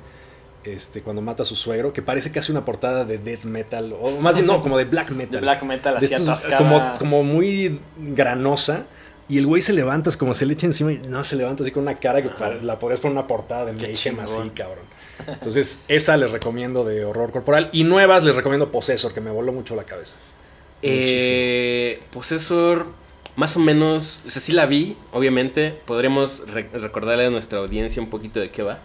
[0.65, 3.95] Este, cuando mata a su suegro, que parece que hace una portada de death metal,
[3.99, 5.41] o más bien no, como de black metal.
[5.43, 6.13] black metal, así
[6.59, 8.87] Como, como muy granosa
[9.29, 11.63] y el güey se levanta, es como se le echa encima y no se levanta
[11.63, 12.31] así con una cara que
[12.63, 14.85] la podrías poner una portada de Mayhem así, cabrón.
[15.27, 17.69] Entonces, esa les recomiendo de horror corporal.
[17.73, 20.17] Y nuevas les recomiendo Possessor, que me voló mucho la cabeza.
[20.81, 22.87] Eh, Possessor,
[23.37, 25.75] más o menos, o sea, sí la vi, obviamente.
[25.85, 28.79] Podremos recordarle a nuestra audiencia un poquito de qué va.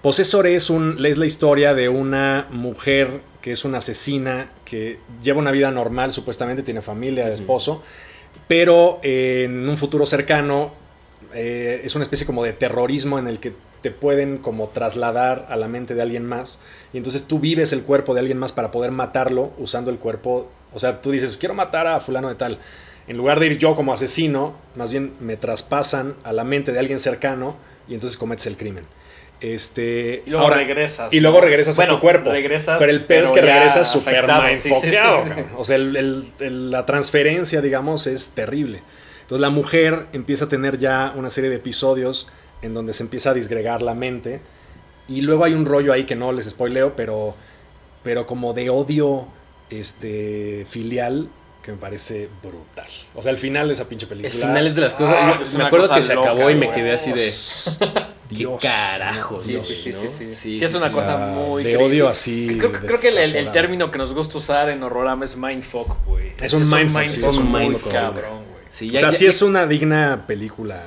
[0.00, 5.40] Possessor es, un, es la historia de una mujer que es una asesina que lleva
[5.40, 7.82] una vida normal, supuestamente tiene familia, esposo
[8.48, 10.72] pero eh, en un futuro cercano
[11.34, 15.56] eh, es una especie como de terrorismo en el que te pueden como trasladar a
[15.56, 16.60] la mente de alguien más
[16.92, 20.50] y entonces tú vives el cuerpo de alguien más para poder matarlo usando el cuerpo,
[20.74, 22.58] o sea, tú dices, quiero matar a fulano de tal.
[23.06, 26.78] En lugar de ir yo como asesino, más bien me traspasan a la mente de
[26.78, 27.56] alguien cercano
[27.88, 28.84] y entonces cometes el crimen.
[29.40, 31.12] Este, y luego regresas.
[31.12, 32.30] Y luego regresas a tu cuerpo.
[32.30, 35.24] Regresas, pero el peor es que regresas súper enfocado.
[35.56, 38.82] o sea, la transferencia, digamos, es terrible.
[39.22, 42.28] Entonces la mujer empieza a tener ya una serie de episodios
[42.62, 44.40] en donde se empieza a disgregar la mente.
[45.06, 47.36] Y luego hay un rollo ahí que no les spoileo, pero,
[48.02, 49.28] pero como de odio
[49.70, 51.28] este, filial
[51.62, 52.88] que me parece brutal.
[53.14, 54.32] O sea, el final de esa pinche película.
[54.32, 55.16] El final es de las cosas.
[55.18, 57.32] Ah, me acuerdo que se acabó y me quedé así de.
[58.30, 59.36] Dios, ¿Qué carajo?
[59.36, 61.64] Sí, sí, sí, sí, sí, sí, es una cosa muy.
[61.64, 62.56] De odio así.
[62.58, 66.32] Creo, creo que el, término que nos gusta usar en Horrorama es mindfuck, güey.
[66.40, 67.02] Es un mindfuck.
[67.02, 68.96] Es un mindfuck, cabrón, güey.
[68.96, 70.82] o sea, sí es una digna película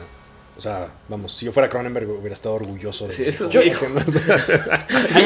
[0.62, 3.50] o sea, vamos, si yo fuera Cronenberg hubiera estado orgulloso de sí, eso.
[3.50, 4.02] Yo, ¿Sí me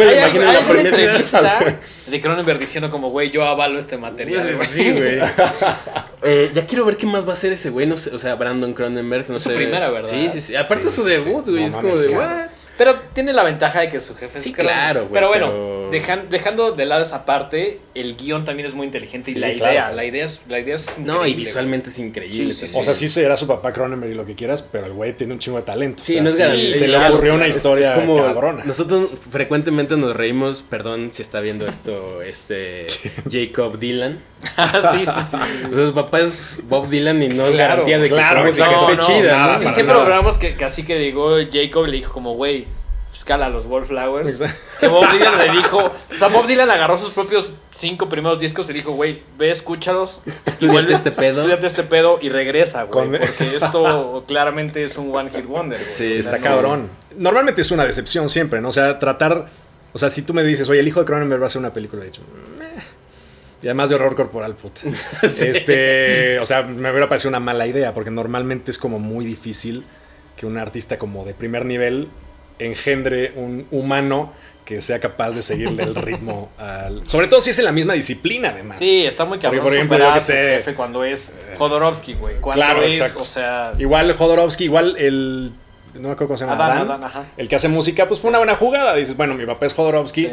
[0.06, 1.60] hay, hay, hay una entrevista
[2.08, 4.42] de Cronenberg diciendo como, güey, yo avalo este material.
[4.70, 5.20] Sí, güey.
[6.24, 8.36] eh, ya quiero ver qué más va a hacer ese güey, no sé, o sea,
[8.36, 9.50] Brandon Cronenberg, no es sé.
[9.50, 10.10] Su primera, ¿verdad?
[10.10, 10.56] Sí, sí, sí.
[10.56, 12.48] Aparte su debut, güey, es como de, what?
[12.78, 15.12] Pero tiene la ventaja de que su jefe sí, claro, güey.
[15.12, 19.52] Pero bueno, dejando de lado esa parte, el guion también es muy inteligente y la
[19.52, 22.54] idea, la idea es, la idea es No, y visualmente es increíble.
[22.74, 25.34] o sea, sí será su papá Cronenberg y lo que quieras, pero el güey tiene
[25.34, 26.04] un chingo de talento.
[26.04, 28.64] Sí, no es Se le ocurrió una historia como, cabrona.
[28.66, 32.88] Nosotros frecuentemente nos reímos, perdón si está viendo esto, este
[33.30, 34.20] Jacob Dylan.
[34.94, 35.38] sí, sí, sí.
[35.74, 39.48] su papá es Bob Dylan y no es garantía de que su música esté chida.
[39.48, 39.60] ¿no?
[39.60, 42.68] Sí, siempre hablamos que, que así que digo, Jacob le dijo como, güey
[43.16, 44.44] escala los Wallflowers.
[44.80, 45.78] Que Bob Dylan le dijo.
[45.78, 50.22] O sea, Bob Dylan agarró sus propios cinco primeros discos y dijo, güey, ve, escúchalos.
[50.46, 51.42] Estudiate este pedo.
[51.42, 53.10] Estudiate este pedo y regresa, güey.
[53.10, 55.80] Porque esto claramente es un One Hit Wonder.
[55.80, 56.90] Sí, está cabrón.
[57.18, 58.70] Normalmente es una decepción siempre, ¿no?
[58.70, 59.50] O sea, tratar.
[59.94, 61.72] O sea, si tú me dices, oye, el hijo de Cronenberg va a hacer una
[61.72, 62.22] película, de hecho,
[63.62, 64.82] Y además de horror corporal, puta.
[65.24, 69.86] Este, o sea, me hubiera parecido una mala idea, porque normalmente es como muy difícil
[70.36, 72.10] que un artista como de primer nivel
[72.60, 74.34] engendre un humano
[74.66, 77.08] que sea capaz de seguirle el ritmo al...
[77.08, 78.78] Sobre todo si es en la misma disciplina, además.
[78.80, 79.64] Sí, está muy cabrón.
[79.64, 80.34] por ejemplo, yo que sé...
[80.58, 82.38] Jefe cuando es Jodorowsky, güey.
[82.42, 83.24] Claro, es, exacto.
[83.24, 83.74] o sea...
[83.78, 85.54] Igual Jodorowsky, igual el...
[85.94, 86.66] No me acuerdo cómo se llama.
[86.66, 87.26] Adán, Adán, ajá.
[87.38, 88.96] El que hace música, pues fue una buena jugada.
[88.96, 90.30] Dices, bueno, mi papá es Jodorowsky.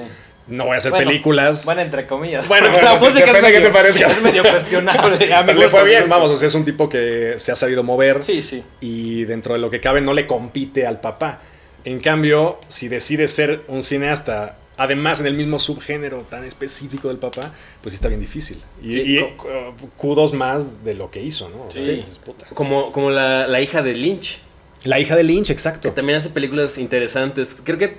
[0.48, 1.64] No voy a hacer películas.
[1.64, 2.48] Bueno, entre comillas.
[2.48, 4.06] Bueno, la música es medio, que te parezca.
[4.08, 5.32] Es medio cuestionable.
[5.34, 7.84] A mí le fue bien, vamos, o sea, es un tipo que se ha sabido
[7.84, 8.22] mover.
[8.24, 8.64] Sí, sí.
[8.80, 11.40] Y dentro de lo que cabe no le compite al papá.
[11.84, 17.18] En cambio, si decide ser un cineasta, además en el mismo subgénero tan específico del
[17.18, 17.52] papá,
[17.82, 18.62] pues está bien difícil.
[18.82, 19.28] Y, uh,
[19.96, 21.70] kudos más de lo que hizo, ¿no?
[21.70, 22.04] Sí.
[22.54, 24.38] Como, como la, la, hija de Lynch.
[24.84, 25.88] La hija de Lynch, exacto.
[25.88, 27.56] Que también hace películas interesantes.
[27.64, 27.98] Creo que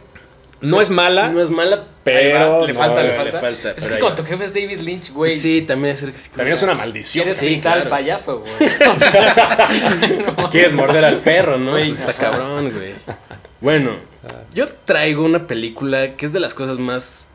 [0.64, 1.30] no es mala.
[1.30, 2.66] No es mala, pero.
[2.66, 3.72] Le falta, le falta.
[3.72, 5.38] Es que cuando tu jefe es David Lynch, güey.
[5.38, 7.26] Sí, también es, también es una maldición.
[7.26, 8.70] Quieres sí, al payaso, güey.
[10.52, 11.78] Quieres morder al perro, ¿no?
[11.78, 12.94] Está cabrón, güey.
[13.64, 13.92] Bueno,
[14.54, 17.30] yo traigo una película que es de las cosas más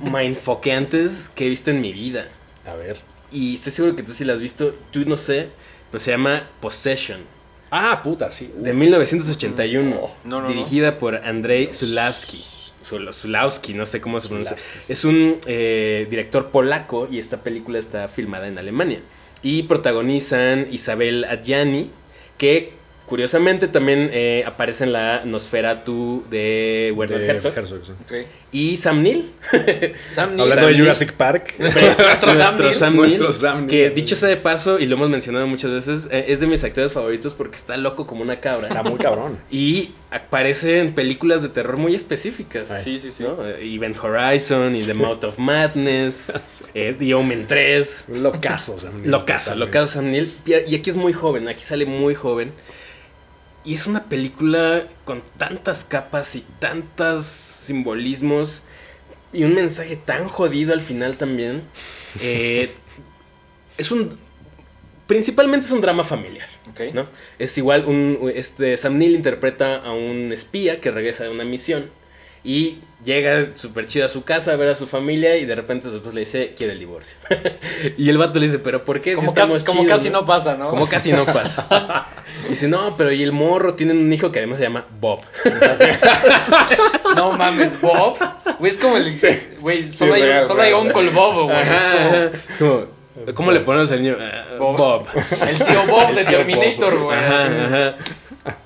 [0.00, 2.28] mindfoqueantes que he visto en mi vida.
[2.64, 3.00] A ver.
[3.32, 4.72] Y estoy seguro que tú sí la has visto.
[4.92, 5.48] Tú no sé,
[5.90, 7.22] pero se llama Possession.
[7.72, 8.54] Ah, puta, sí.
[8.56, 10.14] De 1981.
[10.46, 12.44] dirigida por Andrei Zulawski.
[12.84, 14.56] Zulawski, no sé cómo se pronuncia.
[14.88, 19.00] Es un eh, director polaco y esta película está filmada en Alemania.
[19.42, 21.90] Y protagonizan Isabel Adjani,
[22.38, 22.79] que
[23.10, 27.54] Curiosamente también eh, aparece en la Nosferatu de Werner Herzog.
[28.52, 29.32] Y Sam Neill.
[30.08, 30.42] Sam Neill.
[30.42, 31.54] Hablando de Jurassic Park.
[31.58, 36.26] nuestro, Sam, Neill, Que dicho sea de paso, y lo hemos mencionado muchas veces, eh,
[36.28, 38.62] es de mis actores favoritos porque está loco como una cabra.
[38.68, 39.40] Está muy cabrón.
[39.50, 42.68] Y aparece en películas de terror muy específicas.
[42.84, 43.24] Sí, sí, sí.
[43.24, 46.32] Eh, Event Horizon y The Mouth of Madness.
[46.72, 48.04] The Omen 3.
[48.22, 49.10] Locazo Sam Neill.
[49.10, 50.32] Locazo, locazo Sam Neill.
[50.46, 52.52] Y aquí es muy joven, aquí sale muy joven.
[53.64, 58.64] Y es una película con tantas capas y tantos simbolismos
[59.32, 61.62] y un mensaje tan jodido al final también.
[62.20, 62.72] Eh,
[63.78, 64.18] es un.
[65.06, 66.48] Principalmente es un drama familiar.
[66.92, 67.06] ¿no?
[67.38, 71.90] Es igual, un, este, Sam Neill interpreta a un espía que regresa de una misión
[72.44, 75.88] y llega súper chido a su casa a ver a su familia y de repente
[75.88, 77.16] esposa le dice, quiere el divorcio.
[77.96, 79.14] y el vato le dice, pero ¿por qué?
[79.14, 80.26] Como, casi, como casi ¿no?
[80.26, 80.70] pasa, ¿no?
[80.70, 82.06] Como casi no pasa.
[82.46, 85.20] y dice, no, pero y el morro tiene un hijo que además se llama Bob.
[87.16, 88.16] no mames, Bob.
[88.58, 89.12] Güey, es como el...
[89.60, 91.58] Güey, solo, hay, solo hay Uncle Bob, güey.
[92.48, 93.00] Es como...
[93.34, 94.16] ¿Cómo le ponemos al niño?
[94.58, 95.06] Uh, Bob.
[95.46, 97.18] El tío Bob de Terminator, güey.
[97.18, 97.96] Ajá, ajá.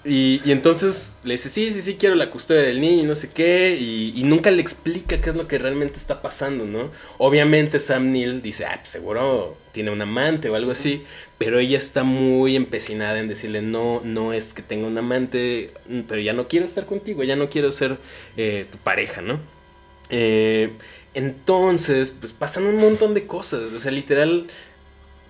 [0.05, 3.31] Y, entonces le dice, sí, sí, sí, quiero la custodia del niño y no sé
[3.31, 3.77] qué.
[3.77, 6.91] Y, nunca le explica qué es lo que realmente está pasando, ¿no?
[7.19, 11.05] Obviamente Sam Neill dice, ah, pues seguro tiene un amante o algo así.
[11.39, 15.73] Pero ella está muy empecinada en decirle, no, no es que tenga un amante,
[16.09, 17.99] pero ya no quiero estar contigo, ya no quiero ser
[18.37, 19.41] eh, tu pareja, ¿no?
[20.11, 20.71] Eh,
[21.15, 23.73] entonces, pues pasan un montón de cosas.
[23.73, 24.49] O sea, literal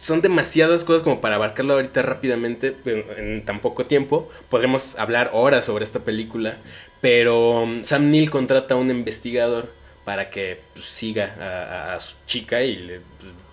[0.04, 4.28] son demasiadas cosas como para abarcarlo ahorita rápidamente en tan poco tiempo.
[4.50, 6.58] Podremos hablar horas sobre esta película,
[7.00, 9.72] pero um, Sam Neill contrata a un investigador
[10.04, 13.00] para que pues, siga a, su chica y le,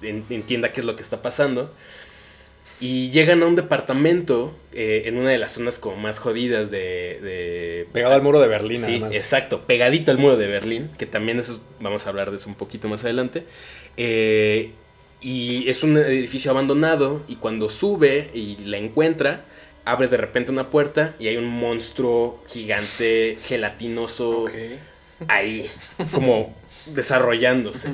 [0.01, 1.73] pues, entienda qué es lo que está pasando.
[2.81, 7.87] Y llegan a un departamento eh, en una de las zonas como más jodidas de...
[7.93, 11.63] Pegado al muro de Berlín, sí, exacto, pegadito al muro de Berlín, que también eso
[11.79, 13.45] vamos a hablar de eso un poquito más adelante.
[13.95, 14.71] Eh,
[15.21, 19.45] y es un edificio abandonado y cuando sube y la encuentra,
[19.85, 24.45] abre de repente una puerta y hay un monstruo gigante, gelatinoso,
[25.27, 25.69] ahí,
[26.11, 26.55] como
[26.87, 27.89] desarrollándose.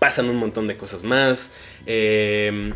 [0.00, 1.52] Pasan un montón de cosas más.
[1.86, 2.72] Eh,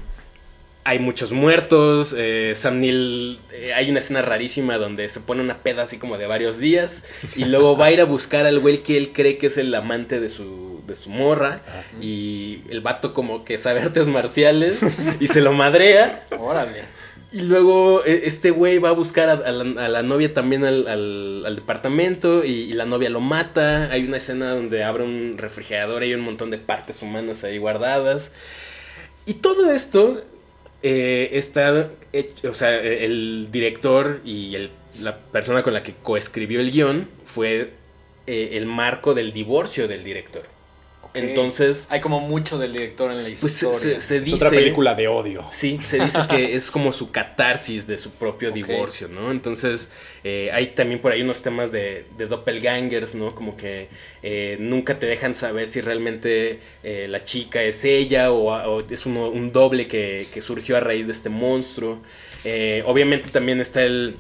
[0.87, 2.15] hay muchos muertos.
[2.17, 6.17] Eh, Sam Neill, eh, hay una escena rarísima donde se pone una peda así como
[6.17, 7.05] de varios días.
[7.35, 9.75] Y luego va a ir a buscar al güey que él cree que es el
[9.75, 11.61] amante de su, de su morra.
[12.01, 14.79] Y el vato como que sabe artes marciales
[15.21, 16.27] y se lo madrea.
[16.39, 16.83] Órale.
[17.33, 22.51] Y luego e, este güey va a buscar a, la, novia también al, departamento y,
[22.51, 23.91] y, la novia lo mata.
[23.91, 27.59] Hay una escena donde abre un refrigerador y hay un montón de partes humanas ahí
[27.59, 28.33] guardadas.
[29.27, 30.23] Y todo esto
[30.83, 31.91] eh, está
[32.49, 34.71] o sea, el director y
[35.01, 37.73] la persona con la que coescribió el guion fue
[38.27, 40.45] eh, el marco del divorcio del director.
[41.17, 41.87] Entonces.
[41.91, 44.01] Hay como mucho del director en la pues, historia.
[44.01, 45.47] Se, es otra película de odio.
[45.51, 49.31] Sí, se dice que es como su catarsis de su propio divorcio, ¿no?
[49.31, 49.91] Entonces,
[50.25, 53.35] eh, hay también por ahí unos temas de, de doppelgangers, ¿no?
[53.35, 53.89] Como que
[54.23, 59.53] eh, nunca te dejan saber si realmente eh, la chica es ella o, es un
[59.53, 62.03] doble que, que, surgió a raíz de este monstruo.
[62.85, 64.17] obviamente también está el,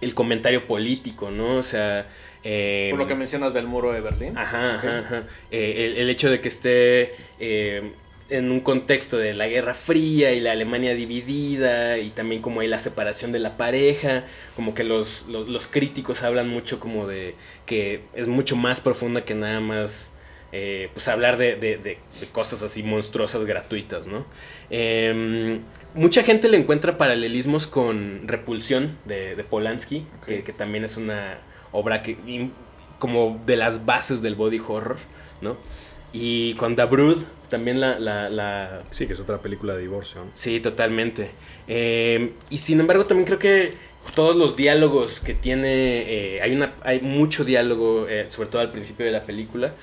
[0.00, 1.56] el comentario político, ¿no?
[1.56, 2.08] O sea
[2.44, 4.36] eh, Por lo que mencionas del muro de Berlín.
[4.36, 7.92] Ajá, ajá, eh, el, hecho de que esté eh,
[8.28, 12.68] en un contexto de la Guerra Fría y la Alemania dividida y también como hay
[12.68, 14.24] la separación de la pareja,
[14.56, 17.34] como que los, los, críticos hablan mucho como de
[17.66, 20.10] que es mucho más profunda que nada más
[20.92, 21.98] pues hablar de, de,
[22.30, 24.26] cosas así monstruosas gratuitas, ¿no?
[24.68, 25.60] Em,
[25.94, 31.38] mucha gente le encuentra paralelismos con Repulsión de, Polanski, que, que también es una
[31.72, 32.16] obra que
[32.98, 34.96] como de las bases del body horror,
[35.40, 35.56] ¿no?
[36.12, 40.22] Y con The Brood, también la, la, Sí, que es otra película de divorcio.
[40.34, 41.30] Sí, totalmente.
[41.66, 43.72] Eh, y sin embargo, también creo que
[44.14, 46.02] todos los diálogos que tiene,
[46.36, 49.74] eh, hay, una, hay mucho diálogo, eh, sobre todo al principio de la película,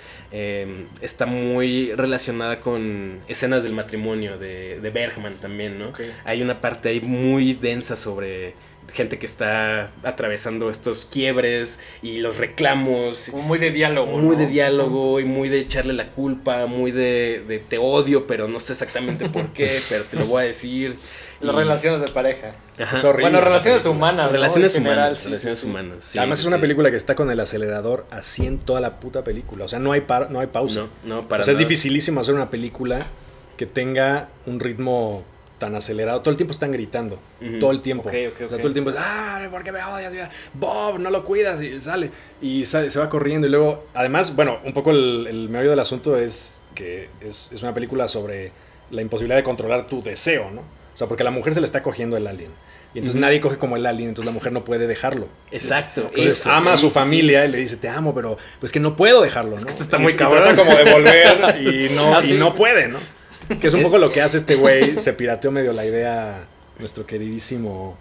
[1.01, 5.91] está muy relacionada con escenas del matrimonio de, de Bergman también, ¿no?
[6.23, 8.53] Hay una parte ahí muy densa sobre
[8.93, 13.31] gente que está atravesando estos quiebres y los reclamos.
[13.33, 14.17] muy de diálogo.
[14.17, 18.59] Muy de diálogo y muy de echarle la culpa, muy de, te odio, pero no
[18.59, 20.97] sé exactamente por qué, pero te lo voy a decir.
[21.41, 22.55] Las relaciones de pareja.
[23.13, 24.31] bueno, relaciones humanas.
[24.31, 25.23] Relaciones humanas.
[25.23, 26.17] relaciones humanas.
[26.17, 29.65] Además es una película que está con el acelerador así en toda la puta película.
[29.65, 30.87] O sea, no hay, no hay pausa.
[31.03, 33.05] No, para O sea, es dificilísimo hacer una película
[33.55, 35.23] que tenga un ritmo
[35.59, 36.21] tan acelerado.
[36.21, 37.19] Todo el tiempo están gritando.
[37.59, 38.09] Todo el tiempo.
[38.09, 40.29] todo el tiempo es, ah, ¿por qué me odias?
[40.53, 41.61] Bob, no lo cuidas.
[41.61, 42.09] Y sale.
[42.41, 43.45] Y se va corriendo.
[43.45, 47.61] Y luego, además, bueno, un poco el, el meollo del asunto es que es, es,
[47.61, 48.51] una película sobre
[48.89, 50.61] la imposibilidad de controlar tu deseo, ¿no?
[50.61, 52.51] O sea, porque a la mujer se le está cogiendo el alien.
[52.93, 55.27] Y entonces nadie coge como el alien, entonces la mujer no puede dejarlo.
[55.51, 56.09] Exacto.
[56.09, 59.21] Entonces ama a su familia y le dice, te amo, pero pues que no puedo
[59.21, 59.57] dejarlo, ¿no?
[59.57, 60.55] Es que esto está muy cabrón.
[60.55, 62.97] como de volver y no, ah, y no puede, ¿no?
[63.59, 64.99] Que es un poco lo que hace este güey.
[64.99, 66.47] Se pirateó medio la idea
[66.79, 67.97] nuestro queridísimo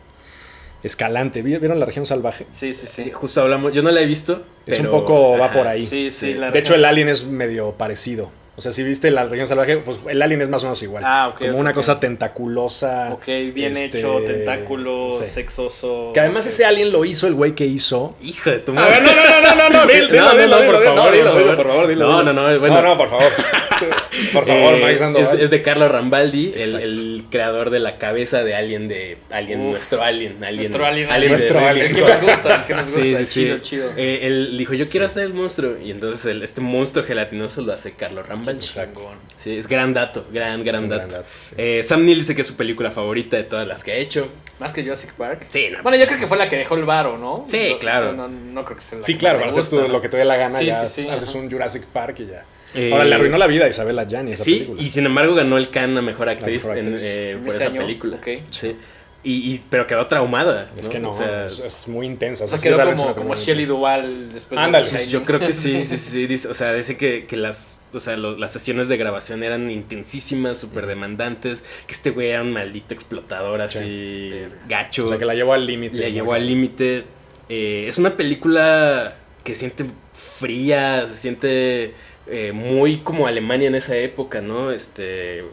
[0.83, 1.43] Escalante.
[1.43, 2.47] ¿Vieron la región salvaje?
[2.51, 3.11] Sí, sí, sí.
[3.11, 3.73] Justo hablamos.
[3.73, 4.45] Yo no la he visto.
[4.67, 5.83] Es un poco, va por ahí.
[5.83, 6.35] Sí, sí.
[6.35, 8.31] de hecho, el alien es medio parecido.
[8.59, 11.05] O sea, si viste la región salvaje, pues el alien es más o menos igual.
[11.07, 11.47] Ah, ok.
[11.47, 13.11] Como una cosa tentaculosa.
[13.13, 16.11] Ok, bien este, hecho, tentáculo, sexoso.
[16.13, 18.17] Que además ese alien lo hizo el güey que hizo.
[18.21, 19.01] Hijo de tu madre.
[19.01, 21.87] no, no, no, no, no, no, dilo, no, no, no, por favor, dilo, por favor,
[21.87, 22.07] dilo.
[22.09, 22.75] No, no, no, bueno.
[22.75, 23.33] No, no, por favor.
[24.33, 28.55] Por favor, eh, es, es, de Carlos Rambaldi, el, el, creador de la cabeza de
[28.55, 30.57] Alien de Alien, nuestro Alien, alien.
[30.57, 31.11] Nuestro Alien.
[31.11, 31.87] alien nuestro Alien.
[31.87, 33.01] Es que nos gusta, que nos gusta.
[33.01, 33.41] Sí, sí, sí.
[33.45, 33.91] Chido, chido.
[33.97, 35.77] Eh, él dijo, yo quiero hacer el monstruo.
[35.83, 38.48] Y entonces el, este monstruo gelatinoso lo hace Carlos Rambaldi.
[38.57, 39.11] Exacto.
[39.37, 41.25] Sí, es gran dato, gran, gran dato.
[41.57, 44.29] eh, Sam Neill dice que es su película favorita de todas las que ha hecho.
[44.59, 45.47] ¿Más que Jurassic Park?
[45.49, 45.83] Sí, no.
[45.83, 47.45] Bueno, yo creo que fue la que dejó el varo, ¿no?
[47.47, 48.13] Sí, claro.
[48.13, 50.25] no, no, creo que sea la Sí, claro, para hacer tú lo que te dé
[50.25, 52.45] la gana, ya haces un Jurassic Park y ya.
[52.75, 55.57] Eh, Ahora le arruinó la vida a Isabella Gianni esa sí, y sin embargo ganó
[55.57, 58.19] el Can a Mejor Actriz, eh, por esa película.
[58.51, 58.77] Sí.
[59.25, 60.71] Y, pero quedó traumada.
[60.79, 62.45] Es que no, es, muy intensa.
[62.45, 64.89] O sea, quedó como, como Shelley Duvall después Ándale.
[64.89, 65.99] de Yo creo que sí, sí,
[66.29, 66.47] sí.
[66.49, 70.87] o sea, dice que, que las, o sea, las sesiones de grabación eran intensísimas, súper
[70.87, 71.65] demandantes.
[71.87, 74.33] Que este güey era un maldito explotador así,
[74.69, 75.07] gacho.
[75.07, 75.99] O sea, que la llevó al límite.
[75.99, 77.05] La llevó al límite.
[77.49, 81.95] Eh, es una película que siente fría, se siente
[82.29, 84.71] eh, muy como Alemania en esa época, ¿no?
[84.71, 85.45] Este,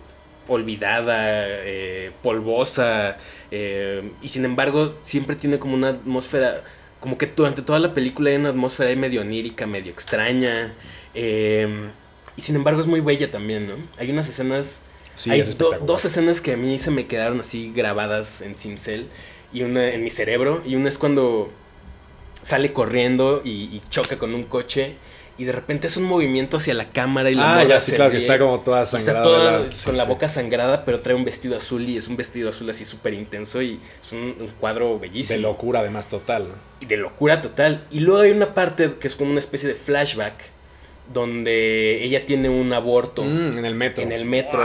[0.48, 1.18] olvidada,
[1.48, 3.18] eh, polvosa,
[3.52, 6.64] eh, y sin embargo siempre tiene como una atmósfera,
[7.00, 10.74] como que durante toda la película hay una atmósfera ahí medio onírica, medio extraña,
[11.14, 13.76] y sin embargo es muy bella también, ¿no?
[13.98, 14.82] Hay unas escenas...
[15.30, 15.42] hay
[15.86, 19.08] dos escenas que a mí se me quedaron así grabadas en cincel
[19.54, 21.50] y una en mi cerebro y una es cuando
[22.42, 24.98] sale corriendo y choca con un coche
[25.38, 28.12] y de repente es un movimiento hacia la cámara y la Ah, ya sí, claro,
[28.12, 29.70] que está como toda sangrada.
[29.84, 32.86] con la boca sangrada, pero trae un vestido azul y es un vestido azul así
[32.86, 35.36] súper intenso y es un, cuadro bellísimo.
[35.36, 36.56] De locura además total, ¿no?
[36.80, 37.86] Y de locura total.
[37.92, 40.36] Y luego hay una parte que es como una especie de flashback
[41.14, 43.24] donde ella tiene un aborto.
[43.24, 44.04] Mm, en el metro.
[44.04, 44.64] En el metro.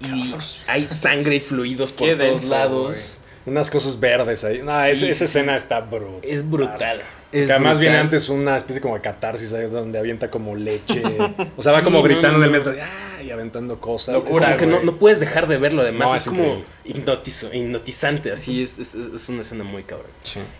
[0.00, 0.34] Y
[0.68, 3.18] hay sangre y fluidos por todos lados.
[3.44, 4.60] Unas cosas verdes ahí.
[4.62, 6.20] No, esa, escena está brutal.
[6.22, 7.02] Es brutal.
[7.30, 11.02] Que además viene antes una especie como de catarsis donde avienta como leche.
[11.56, 13.22] O sea, va como gritando en el metro ¡ah!
[13.22, 14.14] y aventando cosas.
[14.14, 15.82] Locura, que no, no, puedes dejar de verlo.
[15.82, 18.32] Además, es, como hipnotizante.
[18.32, 20.10] Así es, es, una escena muy cabrón.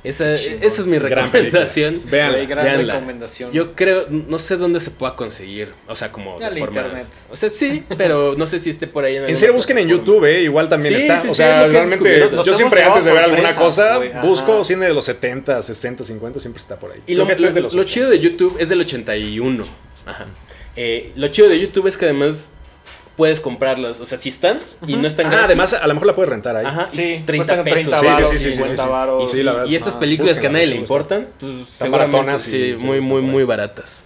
[0.05, 2.03] Esa, esa, es mi recomendación.
[2.11, 3.53] Vean, gran recomendación.
[3.53, 5.73] Yo creo, no sé dónde se pueda conseguir.
[5.87, 7.07] O sea, como de forma, internet.
[7.31, 9.16] O sea, sí, pero no sé si esté por ahí.
[9.16, 10.43] En, en serio, busquen en YouTube, ¿eh?
[10.43, 11.23] Igual también está.
[11.29, 15.62] o sea, realmente, yo siempre antes de ver alguna cosa, busco cine de los 70,
[15.62, 17.00] 60, 50, siempre está por ahí.
[17.06, 19.64] Y lo, lo, chido de YouTube es del 81.
[20.06, 20.26] Ajá.
[20.76, 22.50] Eh, lo chido de YouTube es que además
[23.18, 23.98] puedes comprarlas.
[23.98, 26.56] O sea, si están y no están Ah, además, a lo mejor la puedes rentar
[26.56, 26.64] ahí.
[26.64, 28.00] Ajá, sí, 30 pesos.
[28.00, 29.34] sí, sí, sí, 50 varos.
[29.66, 32.40] Y, estas películas que a nadie le importan, pues, Están baratonas.
[32.42, 34.04] Sí, muy, muy, muy baratas.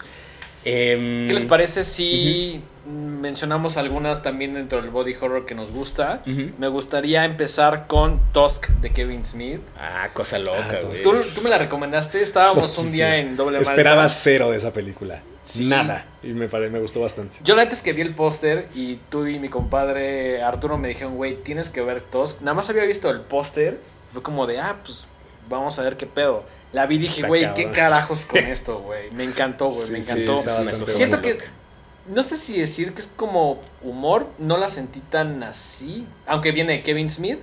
[0.65, 6.23] Em, ¿Qué les parece si mencionamos algunas también dentro del body horror que nos gusta.
[6.27, 9.61] Me gustaría empezar con Tusk de Kevin Smith.
[9.79, 11.03] Ah, cosa loca, ah, güey.
[11.03, 15.23] ¿Tú, me la recomendaste, estábamos un día en doble Esperaba cero de esa película.
[15.59, 16.07] Nada.
[16.23, 17.39] Y me, me gustó bastante.
[17.43, 21.37] Yo antes que vi el póster y tú y mi compadre Arturo me dijeron, güey,
[21.43, 22.41] tienes que ver Tusk.
[22.41, 23.81] Nada más había visto el póster.
[24.13, 25.07] Fue como de, ah, pues
[25.49, 26.45] vamos a ver qué pedo.
[26.73, 29.11] La vi y dije, güey, ¿qué carajos con esto, güey?
[29.11, 30.43] Me encantó, güey, me encantó.
[30.87, 31.39] Siento que
[32.07, 36.73] no sé si decir que es como humor, no la sentí tan así, aunque viene
[36.73, 37.39] de Kevin Smith,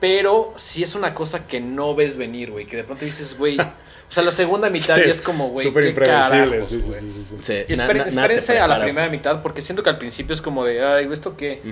[0.00, 3.58] pero sí es una cosa que no ves venir, güey, que de pronto dices, güey,
[3.58, 3.64] o
[4.08, 8.82] sea, la segunda mitad ya es como, güey, súper impredecible, sí, sí, espérense a la
[8.82, 11.62] primera mitad porque siento que al principio es como de, ay, ¿esto qué?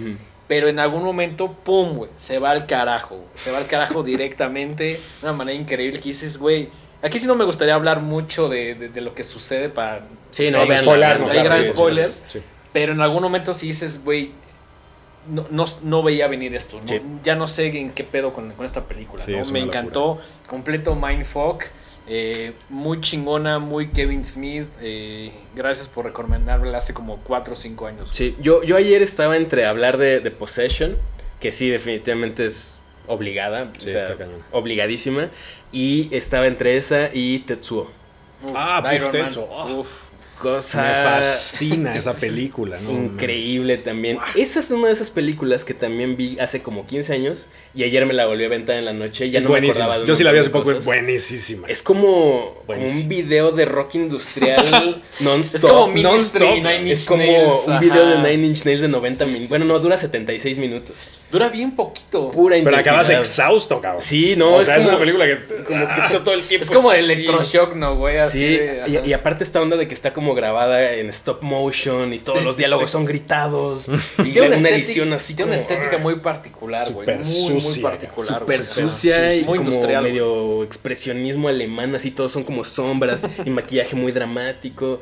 [0.49, 4.85] Pero en algún momento, pum, güey, se va al carajo, se va al carajo directamente,
[4.85, 6.69] de una manera increíble que dices, güey,
[7.03, 10.07] Aquí sí no me gustaría hablar mucho de, de, lo que sucede para...
[10.31, 12.23] Sí, no, vean, spoiler, no, hay gran spoilers.
[12.73, 14.31] pero en algún momento sí dices, güey,
[15.29, 16.81] no, no, no, veía venir esto.
[17.25, 19.23] Ya no sé en qué pedo con, con esta película.
[19.53, 20.21] Me encantó.
[20.47, 21.65] Completo mindfuck.
[22.09, 24.67] Eh, muy chingona, muy Kevin Smith.
[24.81, 28.09] Eh, gracias por recomendarla hace como 4 o 5 años.
[28.13, 30.97] Sí, yo, yo ayer estaba entre hablar de, de Possession,
[31.39, 32.79] que sí, definitivamente es
[33.13, 33.73] obligada,
[34.51, 35.31] obligadísima.
[35.71, 37.91] Y estaba entre esa y Tetsuo.
[38.55, 39.49] ah, pues Tetsuo.
[39.51, 39.87] Oh.
[40.39, 40.83] Cosa...
[40.83, 42.91] Me fascina esa película, ¿no?
[42.91, 44.19] Increíble también.
[44.35, 48.05] Esa es una de esas películas que también vi hace como 15 años y ayer
[48.05, 49.31] me la volví a aventar en la noche.
[49.31, 51.67] Ya no me acordaba de Yo sí la vi hace poco, buenísima.
[51.69, 55.55] Es como, un video de rock industrial non-stop.
[55.55, 59.25] Es como Ministry, Nine Inch Es como un video de Nine Inch Nails de 90
[59.27, 59.49] minutos.
[59.49, 60.97] Bueno, no, dura 76 minutos.
[61.31, 62.31] Dura bien poquito.
[62.31, 64.03] Pura Pero acabas exhausto, cabrón.
[64.03, 64.57] Sí, no.
[64.57, 65.65] O sea, es, una película que.
[65.65, 66.65] Como que todo el tiempo.
[66.65, 68.19] Es como electroshock, ¿no, güey?
[68.19, 68.99] Así sí.
[69.03, 72.59] y, aparte, esta onda de que está como grabada en stop motion y todos los
[72.59, 73.89] diálogos son gritados.
[74.19, 75.33] y tiene una, edición así.
[75.33, 77.07] Tiene una estética muy particular, güey.
[77.63, 78.41] Muy, muy particular.
[78.41, 80.03] Súper sucia y muy como industrial.
[80.03, 85.01] medio expresionismo alemán, así todos son como sombras y maquillaje muy dramático.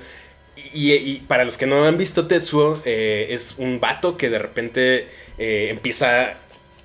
[0.73, 5.09] Y, para los que no han visto Tetsuo, eh, es un vato que de repente
[5.39, 6.37] eh, empieza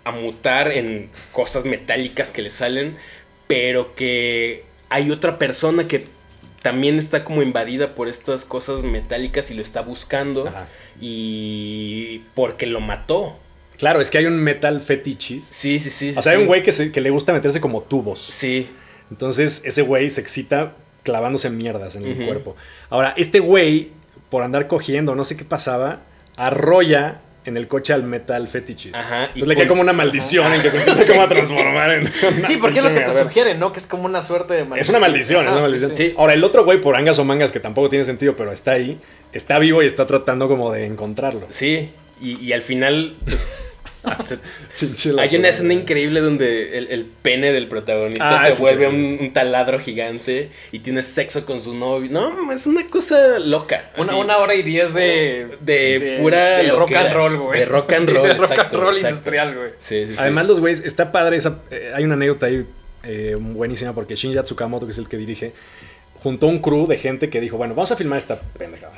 [0.06, 2.96] a mutar en cosas metálicas que le salen,
[3.48, 6.08] pero que hay otra persona que
[6.62, 10.52] también está como invadida por estas cosas metálicas y lo está buscando
[11.00, 13.38] y porque lo mató.
[13.78, 15.44] Claro, es que hay un metal fetichis.
[15.46, 16.14] Sí, sí, sí.
[16.16, 18.20] O sea, hay un güey que, que le gusta meterse como tubos.
[18.20, 18.70] Sí.
[19.12, 20.74] Entonces, ese güey se excita
[21.04, 22.56] clavándose mierdas en el cuerpo.
[22.90, 23.92] Ahora, este güey,
[24.30, 26.02] por andar cogiendo, no sé qué pasaba,
[26.36, 28.94] arrolla en el coche al metal fetichis.
[28.96, 29.26] Ajá.
[29.26, 32.08] Entonces le queda como una maldición en que se empieza como a transformar en.
[32.42, 33.72] Sí, porque es lo que te sugiere, ¿no?
[33.72, 34.82] Que es como una suerte de maldición.
[34.82, 35.96] Es una maldición, es una maldición.
[35.96, 38.72] Sí, Ahora, el otro güey, por angas o mangas, que tampoco tiene sentido, pero está
[38.72, 39.00] ahí,
[39.32, 41.46] está vivo y está tratando como de encontrarlo.
[41.50, 41.92] Sí.
[42.22, 43.66] Y, y al final, pues,
[45.20, 50.50] Hay una escena increíble donde el, pene del protagonista ah, se vuelve un, taladro gigante
[50.72, 52.10] y tiene sexo con su novio.
[52.12, 53.92] No, es una cosa loca.
[53.98, 56.58] Una, hora y diez de, de, pura.
[56.58, 57.60] De rock and roll, güey.
[57.60, 58.28] De rock and roll.
[58.28, 59.70] de rock and roll industrial, güey.
[59.80, 61.38] Sí, sí, Además, los güeyes, está padre.
[61.38, 62.66] Esa, eh, hay una anécdota ahí
[63.04, 65.54] eh, buenísima porque Shinya Tsukamoto, que es el que dirige,
[66.26, 68.90] juntó un crew de gente que dijo, bueno, vamos a filmar esta pendeja.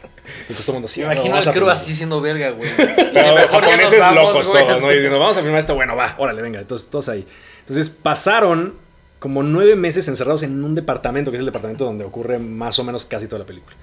[0.44, 1.02] Entonces todo el mundo así.
[1.02, 2.70] Me imagino al crew así siendo verga, güey.
[2.78, 4.88] Pero mejor japoneses locos todos, ¿no?
[4.88, 6.62] Diciendo, vamos a filmar esto, bueno, va, órale, venga.
[6.62, 7.28] Entonces todos ahí.
[7.60, 8.76] Entonces pasaron
[9.20, 12.86] como nueve meses encerrados en un departamento, que es el departamento donde ocurre más o
[12.86, 13.76] menos casi toda la película.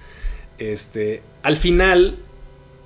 [0.57, 2.17] Este, al final,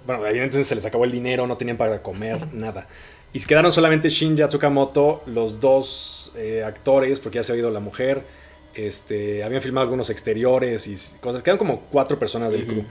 [0.06, 2.86] bueno, evidentemente se les acabó el dinero, no tenían para comer, nada.
[3.32, 7.72] Y se quedaron solamente Shinja Tsukamoto, los dos eh, actores, porque ya se ha oído
[7.72, 8.39] la mujer
[8.74, 11.44] este, habían filmado algunos exteriores y cosas.
[11.44, 12.86] Quedan como cuatro personas del crew.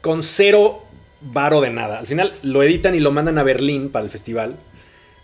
[0.00, 0.82] Con cero
[1.20, 1.98] varo de nada.
[1.98, 4.56] Al final lo editan y lo mandan a Berlín para el festival.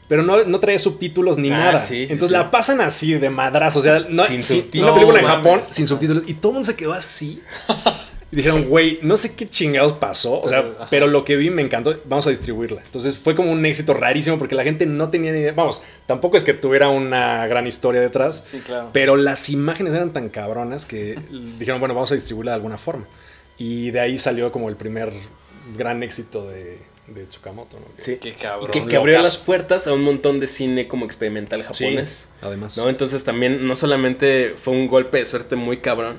[0.08, 1.78] pero no, no trae subtítulos ni Ah, nada.
[1.78, 2.32] sí, Entonces sí.
[2.34, 3.78] la pasan así de madrazo.
[3.78, 4.84] O sea, no, Sin sí, subtítulos.
[4.90, 6.24] una película en Japón sin subtítulos.
[6.26, 7.40] Y todo el mundo se quedó así.
[8.32, 10.40] Y dijeron, güey, no sé qué chingados pasó.
[10.40, 12.00] O sea, Pero, lo que vi me encantó.
[12.06, 12.80] Vamos a distribuirla.
[12.82, 15.52] Entonces fue como un éxito rarísimo porque la gente no tenía ni idea.
[15.52, 18.42] Vamos, tampoco es que tuviera una gran historia detrás.
[18.44, 18.88] Sí, claro.
[18.92, 21.18] Pero las imágenes eran tan cabronas que
[21.58, 23.06] dijeron, bueno, vamos a distribuirla de alguna forma.
[23.58, 25.12] Y de ahí salió como el primer
[25.76, 26.78] gran éxito de,
[27.08, 27.78] de Tsukamoto.
[27.80, 27.86] ¿no?
[27.96, 28.16] Que- Sí.
[28.16, 28.88] Qué cabrón.
[28.88, 32.30] Que, abrió las puertas a un montón de cine como experimental Sí, japonés.
[32.40, 32.78] además.
[32.78, 32.88] ¿no?
[32.88, 36.16] Entonces también no solamente fue un golpe de suerte muy cabrón,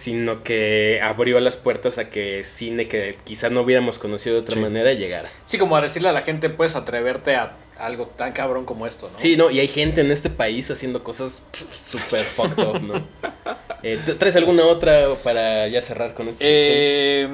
[0.00, 4.54] sino que abrió las puertas a que cine que quizás no hubiéramos conocido de otra
[4.54, 4.60] Sí.
[4.60, 5.28] manera llegara.
[5.44, 9.10] Sí, como a decirle a la gente, puedes atreverte a algo tan cabrón como esto,
[9.12, 9.18] ¿no?
[9.18, 12.94] Sí, no, y hay gente en este país haciendo cosas pff, super fucked up, ¿no?
[13.82, 16.44] Eh, ¿tú ¿Traes alguna otra para ya cerrar con este?
[16.46, 17.28] Eh,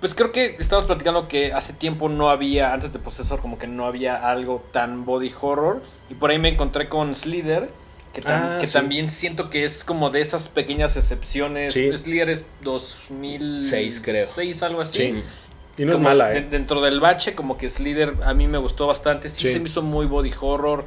[0.00, 3.66] pues creo que estábamos platicando que hace tiempo no había, antes de Possessor, como que
[3.66, 5.82] no había algo tan body horror.
[6.10, 7.68] Y por ahí me encontré con Slither,
[8.16, 8.72] que, tam- Ah, que sí.
[8.72, 11.74] también siento que es como de esas pequeñas excepciones.
[11.74, 11.90] Sí.
[11.96, 14.26] Slither es 2006, creo.
[14.26, 14.98] 6, algo así.
[15.12, 15.22] Sí.
[15.78, 16.46] Y no es mala, ¿eh?
[16.50, 19.28] Dentro del bache, como que Slither a mí me gustó bastante.
[19.28, 19.52] Sí, Sí.
[19.52, 20.86] se me hizo muy body horror.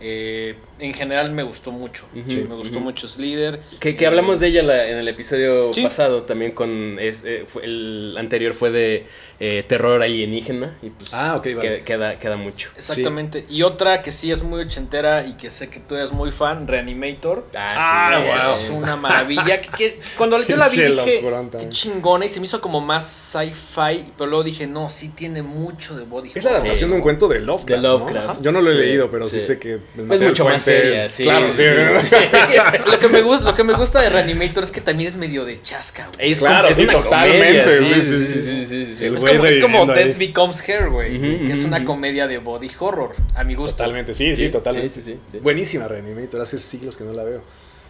[0.00, 2.04] Eh, en general me gustó mucho.
[2.28, 3.60] Sí, me gustó mucho Slither.
[3.80, 5.82] Que, que hablamos de ella en la- en el episodio Sí.
[5.82, 9.06] pasado también con es, eh, fue- el anterior fue de
[9.40, 11.82] eh, terror alienígena y pues Ah, vale.
[11.84, 12.70] queda, queda mucho.
[12.76, 13.44] Exactamente.
[13.48, 16.68] Y otra que sí es muy ochentera y que sé que tú eres muy fan,
[16.68, 17.46] Reanimator.
[17.56, 18.78] Ah, es wow.
[18.78, 19.60] una maravilla.
[19.60, 21.70] que, que cuando yo la vi dije, qué también.
[21.70, 25.96] chingona y se me hizo como más sci-fi, pero luego dije, no, sí tiene mucho
[25.96, 27.82] de body Es la adaptación de un cuento de Lovecraft.
[27.82, 27.98] De ¿no?
[27.98, 28.42] Lovecraft.
[28.42, 29.46] Yo no lo he Sí, leído, pero sí, sí.
[29.46, 29.78] sé que.
[29.96, 31.22] Es mucho más seria, es- sí.
[31.22, 31.62] Claro, sí.
[31.62, 31.62] sí,
[32.08, 32.14] sí.
[32.32, 34.80] Es que es- lo, que me gusta, lo que me gusta de Reanimator es que
[34.80, 36.32] también es medio de chasca, güey.
[36.32, 38.40] Es Claro, como- es sí, una totalmente, comedia, sí, sí, sí, sí, sí.
[38.40, 39.04] sí, sí, sí.
[39.04, 40.04] El Es como, es como reviviendo ahí.
[40.04, 41.20] Death Becomes Hair, güey.
[41.46, 43.76] Que es una comedia de body horror, a mi gusto.
[43.76, 44.90] Totalmente, sí, sí, totalmente.
[44.90, 45.38] sí, sí, sí.
[45.38, 47.42] Buenísima Reanimator, hace siglos que no la veo.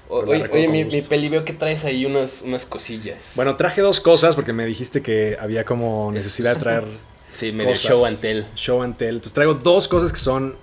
[0.09, 3.33] O- Oye, mi, peli, veo que traes ahí unas, unas cosillas.
[3.37, 6.85] Bueno, traje dos cosas porque me dijiste que había como necesidad de traer
[7.31, 7.91] sí, medio cosas.
[7.91, 8.45] show and tell.
[8.55, 9.09] Show and tell.
[9.09, 10.57] Entonces traigo dos cosas que son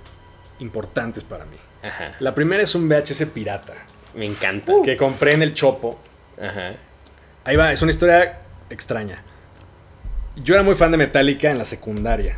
[0.61, 1.57] importantes para mí.
[1.83, 3.73] Ajá, La primera es un VHS pirata
[4.13, 4.73] me encanta.
[4.83, 5.99] que compré en el Chopo.
[6.41, 6.73] Ajá.
[7.43, 8.39] Ahí va, es una historia
[8.69, 9.23] extraña.
[10.35, 12.37] Yo era muy fan de Metallica en la secundaria.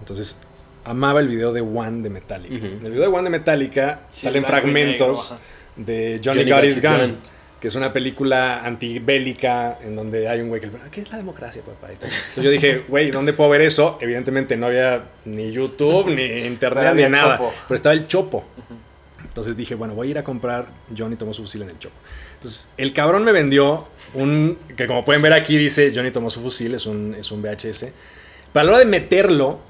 [0.00, 0.40] Entonces,
[0.84, 2.54] amaba el video de One de Metallica.
[2.54, 5.34] En el video de One de Metallica Sí, salen fragmentos
[5.76, 7.18] de Johnny, Johnny Got His Gun.
[7.60, 11.10] Que es una película antibélica en donde hay un güey que le pregunta, ¿qué es
[11.10, 11.92] la democracia, papá?
[11.92, 13.98] Entonces yo dije, güey, ¿dónde puedo ver eso?
[14.00, 17.36] Evidentemente no había ni YouTube, ni internet, ni nada.
[17.36, 17.52] Chopo.
[17.68, 18.44] Pero estaba el Chopo.
[19.22, 21.94] Entonces dije, bueno, voy a ir a comprar Johnny tomó su fusil en el Chopo.
[22.34, 26.40] Entonces, el cabrón me vendió un, que como pueden ver aquí dice Johnny tomó su
[26.40, 27.88] fusil, es un, es un VHS.
[28.52, 29.60] Pero a la hora de meterlo,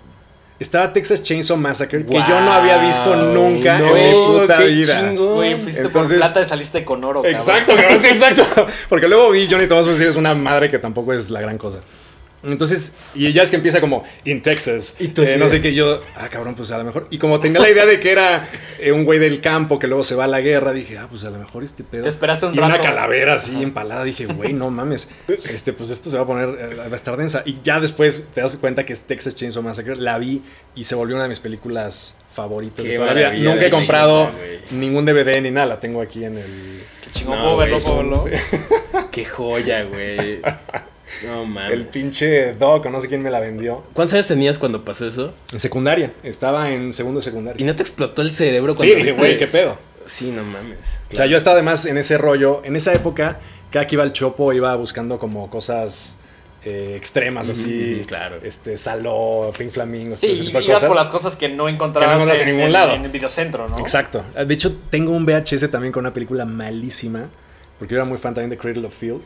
[0.61, 4.67] estaba Texas Chainsaw Massacre, que yo no había visto nunca no, en mi puta qué
[4.67, 5.01] vida.
[5.09, 5.35] chingón.
[5.35, 7.25] Güey, fuiste Entonces- por plata y saliste con oro.
[7.25, 8.45] Exacto, cabrón, sí, exacto.
[8.89, 11.79] Porque luego vi Johnny Tomás Fusil es una madre que tampoco es la gran cosa.
[12.43, 14.97] Entonces, y ya es que empieza como in Texas.
[14.99, 17.07] Y tú eh, no sé qué, yo, ah, cabrón, pues a lo mejor.
[17.11, 20.05] Y como tenía la idea de que era eh, un güey del campo que luego
[20.05, 22.05] se va a la guerra, dije, ah, pues a lo mejor este pedo.
[22.05, 22.85] Te esperaste un y una rato.
[22.85, 24.05] calavera así empalada.
[24.05, 25.09] Dije, güey, no mames.
[25.51, 27.43] Este, pues esto se va a poner, eh, va a estar densa.
[27.45, 29.97] Y ya después te das cuenta que es Texas Chainsaw Massacre.
[29.97, 30.43] La vi
[30.75, 33.51] y se volvió una de mis películas favoritas Qué de toda la vida.
[33.51, 34.31] Nunca he comprado
[34.71, 35.67] ningún DVD ni nada.
[35.67, 36.43] La tengo aquí en el.
[36.43, 38.23] Qué chingón, No.
[38.23, 38.31] Sí.
[39.11, 40.41] Qué joya, güey.
[41.27, 41.73] No mames.
[41.73, 43.83] El pinche Doc, o no sé quién me la vendió.
[43.93, 45.33] ¿Cuántos años tenías cuando pasó eso?
[45.53, 46.13] En secundaria.
[46.23, 47.67] Estaba en segundo de ¿Y secundaria.
[47.67, 49.19] no te explotó el cerebro Sí, cuando dije, viste?
[49.21, 49.77] güey, qué pedo.
[50.07, 51.01] Sí, no mames.
[51.13, 52.63] O sea, yo estaba además en ese rollo.
[52.65, 53.39] En esa época,
[53.71, 56.17] cada que iba al Chopo iba buscando como cosas
[56.65, 58.05] eh, extremas, así.
[58.07, 58.39] Claro.
[58.43, 60.89] Este, Saló, Pink Flamingos, Sí, ese tipo de ibas cosas.
[60.89, 62.93] por las cosas que no encontrabas Que no encontrabas en ningún el- lado.
[62.95, 63.79] en el videocentro, ¿no?
[63.79, 64.25] Exacto.
[64.47, 67.29] De hecho, tengo un VHS también con una película malísima.
[67.79, 69.23] Porque yo era muy fan también de Cradle of Field.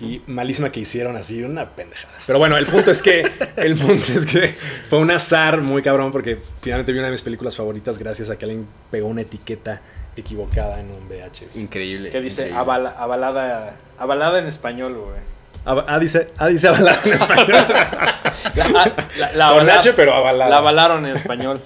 [0.00, 2.12] Y malísima que hicieron así, una pendejada.
[2.26, 3.22] Pero bueno, el punto es que
[3.56, 4.54] el punto es que
[4.88, 8.36] fue un azar muy cabrón porque finalmente vi una de mis películas favoritas gracias a
[8.36, 9.80] que alguien pegó una etiqueta
[10.16, 11.56] equivocada en un VHS.
[11.60, 12.10] Increíble.
[12.10, 12.58] Que dice increíble.
[12.60, 15.34] avala- avalada, avalada en español, güey.
[15.66, 17.46] Ah, dice, ah, dice avalada en español.
[18.54, 20.50] La, ah, la- la Con avala- H, pero avalada.
[20.50, 21.60] La avalaron en español.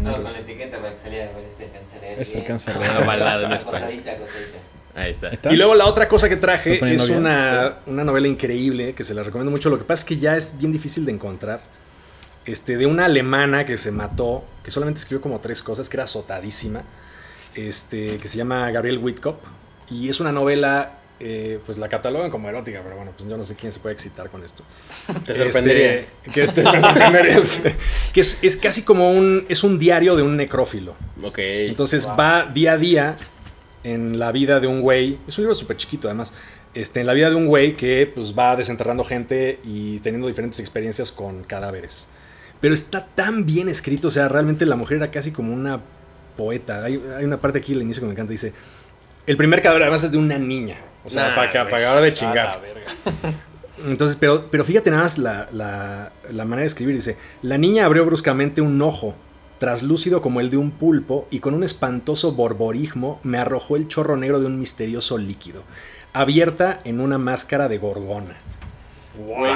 [0.00, 2.20] No, con la etiqueta para que saliera, a ver si se alcanza a leer.
[2.20, 2.42] Es bien.
[2.42, 3.06] alcanza a Ah, leer.
[3.06, 3.80] balada en español.
[3.80, 4.58] Cosadita, cosadita.
[4.94, 5.28] Ahí está.
[5.28, 5.52] ¿Está?
[5.52, 9.14] Y luego la otra cosa que ¿Está traje es una, una novela increíble que se
[9.14, 9.70] la recomiendo mucho.
[9.70, 11.62] Lo que pasa es que ya es bien difícil de encontrar.
[12.44, 16.04] Este, de una alemana que se mató, que solamente escribió como tres cosas, que era
[16.04, 16.82] azotadísima,
[17.54, 19.36] este, que se llama Gabriel Whitkop.
[19.88, 23.44] Y es una novela eh, pues la catalogan como erótica, pero bueno, pues yo no
[23.44, 24.64] sé quién se puede excitar con esto.
[25.24, 25.92] Te sorprendería.
[26.00, 27.40] Este, que este, me sorprendería.
[28.12, 30.96] que es, es, casi como un, es un diario de un necrófilo.
[31.22, 31.38] Ok.
[31.38, 33.16] Entonces va día a día
[33.84, 36.32] en la vida de un güey, es un libro súper chiquito además,
[36.74, 40.58] este, en la vida de un güey que pues va desenterrando gente y teniendo diferentes
[40.60, 42.08] experiencias con cadáveres.
[42.60, 45.80] Pero está tan bien escrito, o sea, realmente la mujer era casi como una
[46.36, 46.84] poeta.
[46.84, 48.52] Hay, hay una parte aquí al inicio que me encanta, dice,
[49.26, 50.76] el primer cadáver además es de una niña.
[51.04, 51.68] O sea, Nah, para que güey.
[51.68, 52.46] apagar de chingar.
[52.48, 52.86] La verga.
[53.86, 56.94] Entonces, pero, pero fíjate nada más la, la- la manera de escribir.
[56.94, 59.14] Dice, la niña abrió bruscamente un ojo,
[59.62, 64.16] traslúcido como el de un pulpo, y con un espantoso borborismo me arrojó el chorro
[64.16, 65.62] negro de un misterioso líquido,
[66.12, 68.34] abierta en una máscara de gorgona.
[69.16, 69.52] Güey,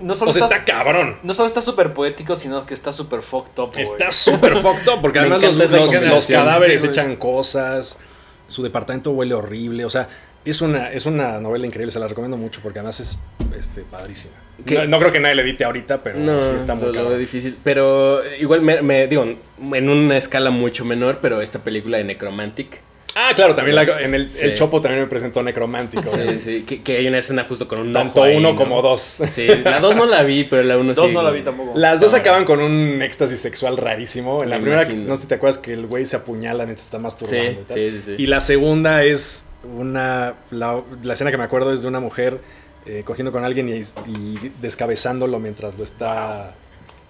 [0.00, 1.18] no solo O sea, está está cabrón.
[1.24, 3.82] no solo está súper poético, sino que está súper fucked up, güey.
[3.82, 7.98] Está súper fucked up, porque además los, cadáveres Sí, echan cosas,
[8.46, 10.08] su departamento huele horrible, o sea,
[10.50, 13.16] es una, es una novela increíble, se la recomiendo mucho porque además es
[13.58, 14.34] este, padrísima.
[14.64, 17.18] No, no creo que nadie le edite ahorita, pero No, sí está muy lo, lo
[17.18, 17.56] difícil.
[17.62, 22.80] Pero igual me, me- digo, en una escala mucho menor, pero esta película de Necromantic.
[23.18, 24.44] Ah, claro, también la- en el, Sí.
[24.44, 26.02] el Chopo también me presentó Necromántico.
[26.04, 26.42] Sí, obviamente.
[26.42, 28.56] sí, que, que hay una escena justo con un Tanto ojo ahí, uno ¿no?
[28.56, 29.00] como dos.
[29.00, 31.00] Sí, la dos no la vi, pero la uno sí.
[31.00, 31.72] Dos no la vi tampoco.
[31.78, 34.42] Las dos Ah, acaban con un éxtasis sexual rarísimo.
[34.42, 35.08] En la Me primera, imagino.
[35.08, 37.52] no sé si te acuerdas que el güey se apuñala mientras está masturbando.
[37.52, 37.76] Sí, y, tal.
[37.78, 38.14] sí, sí, sí.
[38.22, 39.45] Y la segunda es
[39.76, 40.34] una.
[40.50, 42.40] La, la escena que me acuerdo es de una mujer
[42.86, 46.54] eh, cogiendo con alguien y, y descabezándolo mientras lo está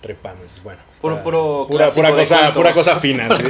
[0.00, 0.42] trepando.
[0.42, 0.78] Entonces, bueno.
[0.88, 3.28] está- Puro- puro pura, pura cosa, pura cosa fina.
[3.36, 3.42] sí.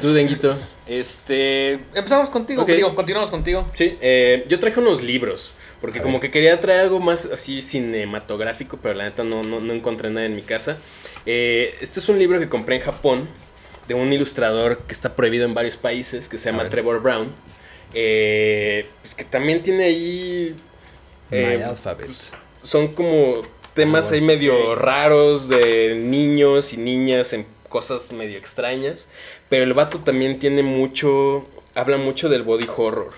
[0.00, 0.56] ¿Tú, Denguito?
[0.86, 2.68] Este, empezamos contigo, Ok.
[2.70, 3.66] digo, continuamos contigo.
[3.74, 6.22] Sí, eh, yo traje unos libros, porque A como ver.
[6.22, 10.26] que quería traer algo más así cinematográfico, pero la neta no, no, no encontré nada
[10.26, 10.78] en mi casa.
[11.26, 13.28] Eh, este es un libro que compré en Japón,
[13.86, 16.68] de un ilustrador que está prohibido en varios países, que se llama.
[16.68, 17.32] Trevor Brown,
[17.94, 20.54] eh, pues que también tiene ahí...
[21.30, 22.06] eh, My Alphabet.
[22.06, 22.32] pues,
[22.62, 23.42] son como
[23.74, 24.14] temas Ah, bueno.
[24.32, 29.08] ahí medio raros de niños y niñas en cosas medio extrañas.
[29.48, 31.44] Pero el vato también tiene mucho.
[31.74, 33.12] Habla mucho del body horror.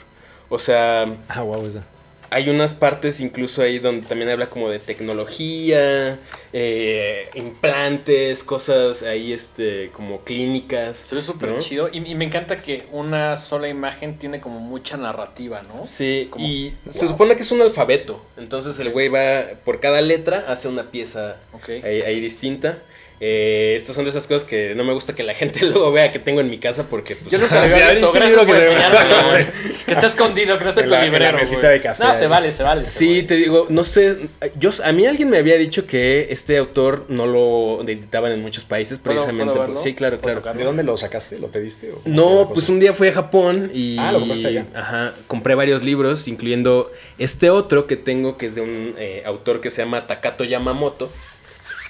[0.48, 1.84] O sea, Ah, wow, esa.
[2.32, 6.18] Hay unas partes incluso ahí donde también habla como de tecnología,
[6.54, 10.96] eh, implantes, cosas ahí este como clínicas.
[10.96, 11.58] Se ve súper ¿no?
[11.58, 11.88] chido.
[11.92, 15.84] Y, y me encanta que una sola imagen tiene como mucha narrativa, ¿no?
[15.84, 18.24] Sí, Como- y se supone que es un alfabeto.
[18.36, 21.36] Entonces el güey va, por cada letra, hace una pieza
[21.84, 22.78] ahí, ahí distinta.
[23.24, 26.10] Eh, estas son de esas cosas que no me gusta que la gente luego vea
[26.10, 28.12] que tengo en mi casa porque pues, Yo nunca lo Sí, había ¿has visto.
[28.12, 29.30] visto el Gracias libro por que- enseñármelo, Sí.
[29.30, 29.46] güey.
[29.86, 31.80] Que está escondido, que no está en En tu la- en la librero, mesita de
[31.80, 32.80] café No, se vale, se vale.
[32.80, 34.16] Sí, te digo, no sé,
[34.58, 38.64] yo, a mí alguien me había dicho que este autor no lo editaban en muchos
[38.64, 39.52] países ¿Puedo- precisamente.
[39.52, 39.82] puedo por- verlo?
[39.84, 40.40] sí, claro, ¿Puedo claro.
[40.40, 40.58] tocarlo?
[40.58, 41.38] ¿De dónde lo sacaste?
[41.38, 41.92] ¿Lo pediste?
[41.92, 43.98] o No, pues un día fui a Japón y...
[44.00, 44.66] Ah, lo compraste allá.
[44.74, 49.60] Ajá, compré varios libros, incluyendo este otro que tengo, que es de un eh, autor
[49.60, 51.08] que se llama Takato Yamamoto,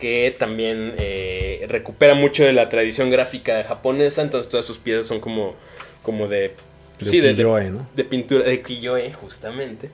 [0.02, 5.20] que también eh, recupera mucho de la tradición gráfica japonesa, entonces todas sus piezas son
[5.20, 5.54] como,
[6.02, 6.50] como de...
[6.98, 7.88] De sí, de- de, ¿no?
[7.96, 9.90] de pintura, de Kiyoe, justamente.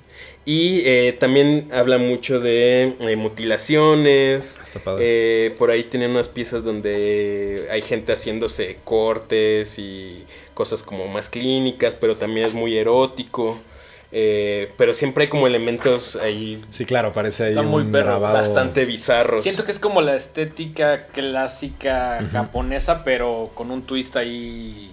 [0.47, 4.59] Y eh, también habla mucho de eh, mutilaciones.
[4.63, 5.51] Está padre.
[5.59, 11.95] Por ahí tiene unas piezas donde hay gente haciéndose cortes y cosas como más clínicas,
[11.95, 13.59] pero también es muy erótico.
[14.11, 18.07] Eh, pero siempre hay como elementos ahí Sí, claro, parece ahí Está muy un perro,
[18.07, 18.35] grabado.
[18.35, 19.43] bastante bizarros.
[19.43, 24.91] Siento que es como la estética clásica japonesa, pero con un twist ahí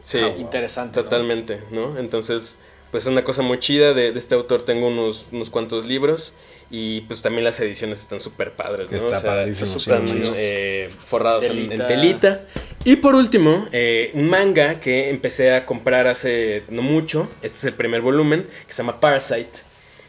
[0.00, 0.96] Sí, ah, interesante.
[0.98, 1.02] ¿no?
[1.04, 1.98] totalmente, ¿no?
[1.98, 2.60] Entonces,
[2.92, 3.92] pues es una cosa muy chida.
[3.94, 6.32] De, de este autor tengo unos, unos cuantos libros.
[6.70, 8.96] Y pues también las ediciones están súper padres, ¿no?
[8.96, 10.34] Está padrísimo, sí, Están muchos.
[10.36, 12.42] eh, forrados en- en, Telita.
[12.84, 17.28] Y por último, eh, un manga que empecé a comprar hace no mucho.
[17.42, 19.50] Este es el primer volumen, que se llama Parasite.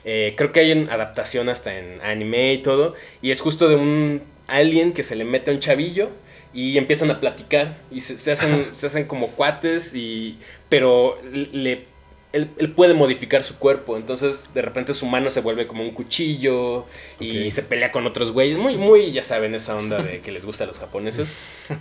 [0.03, 2.95] Eh, creo que hay una adaptación hasta en anime y todo.
[3.21, 6.09] Y es justo de un alien que se le mete a un chavillo
[6.53, 7.77] y empiezan a platicar.
[7.91, 9.93] Y se, se hacen, se hacen como cuates.
[9.93, 10.37] Y,
[10.69, 11.85] pero le,
[12.33, 13.97] él, él puede modificar su cuerpo.
[13.97, 16.85] Entonces de repente su mano se vuelve como un cuchillo.
[17.19, 18.57] Y se pelea con otros güeyes.
[18.57, 21.33] Muy, muy, ya saben, esa onda de que les gusta a los japoneses.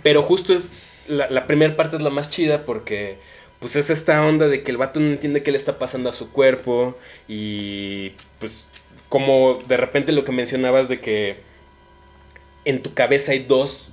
[0.03, 0.73] Pero justo es.
[1.07, 3.17] La, la primera parte es la más chida porque
[3.59, 6.13] pues es esta onda de que el vato no entiende qué le está pasando a
[6.13, 8.67] su cuerpo y pues
[9.09, 11.37] como de repente lo que mencionabas de que
[12.65, 13.91] en tu cabeza hay dos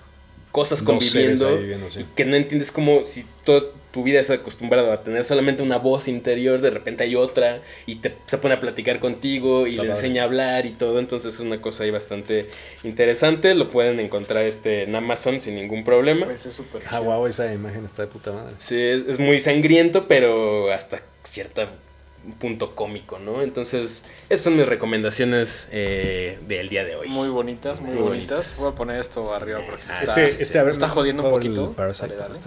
[0.54, 2.00] cosas conviviendo ahí viviendo, sí.
[2.00, 5.78] y que no entiendes como si toda tu vida es acostumbrado a tener solamente una
[5.78, 9.76] voz interior, de repente hay otra y te, se pone a platicar contigo y le
[9.78, 9.90] padre.
[9.90, 12.48] enseña a hablar y todo, entonces es una cosa ahí bastante
[12.84, 16.26] interesante, lo pueden encontrar este en Amazon sin ningún problema.
[16.26, 18.54] Pues es súper Ah, wow, esa imagen está de puta madre.
[18.58, 21.68] Sí, es, es muy sangriento, pero hasta cierta
[22.32, 23.42] punto cómico, ¿no?
[23.42, 27.08] Entonces, esas son mis recomendaciones eh, del día de hoy.
[27.08, 28.58] Muy bonitas, muy Muy bonitas.
[28.60, 31.30] Voy a poner esto arriba porque Ah, está, Este, este, a ver, está jodiendo un
[31.30, 31.72] poquito.
[31.72, 32.40] Parasite, Dale, dale.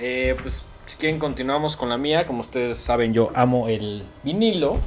[0.00, 2.26] Eh, pues si quieren continuamos con la mía.
[2.26, 4.78] Como ustedes saben, yo amo el vinilo.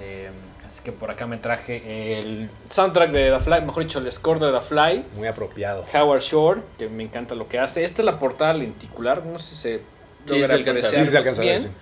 [0.00, 0.30] Eh,
[0.64, 4.40] así que por acá me traje el soundtrack de The Fly, mejor dicho, el score
[4.40, 5.04] de The Fly.
[5.16, 5.84] Muy apropiado.
[5.94, 7.84] Howard Shore, que me encanta lo que hace.
[7.84, 9.80] Esta es la portada lenticular, no sé si se
[10.26, 11.70] Sí, se alcanza Sí, se alcanza a ver, bien.
[11.70, 11.76] sí.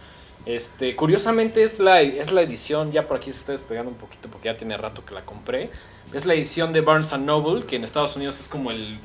[0.45, 4.29] Este, curiosamente es la, es la edición, ya por aquí se está despegando un poquito
[4.29, 5.71] porque ya tiene rato que la compré.
[6.13, 8.99] Es la edición de Barnes Noble, que en Estados Unidos es como el,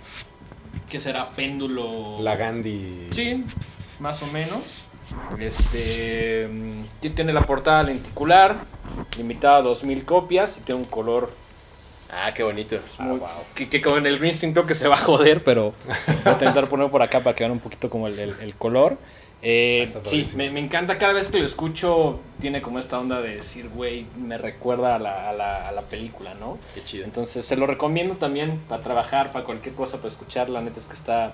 [0.90, 1.30] ¿qué será?
[1.30, 2.20] Péndulo.
[2.22, 3.08] La Gandhi.
[3.12, 3.44] Sí,
[4.00, 4.84] más o menos.
[5.40, 6.84] Este, mm,
[7.14, 8.58] tiene la portada lenticular,
[9.18, 11.32] limitada a 2000 copias y tiene un color
[12.10, 12.78] Ah, qué bonito.
[13.00, 13.20] muy-
[13.54, 15.74] que, que con el green screen creo que se va a joder, pero
[16.08, 18.56] voy a intentar poner por acá para que vean un poquito como el, el- el
[18.56, 18.98] color.
[19.44, 23.36] Eh, sí, me, me encanta cada vez que lo escucho, tiene como esta onda de
[23.36, 26.58] decir, güey, me recuerda a la, a la- a la película, ¿no?
[26.74, 27.06] Qué chido.
[27.06, 30.88] Entonces se lo recomiendo también para trabajar, para cualquier cosa, para escuchar, la neta es
[30.88, 31.34] que está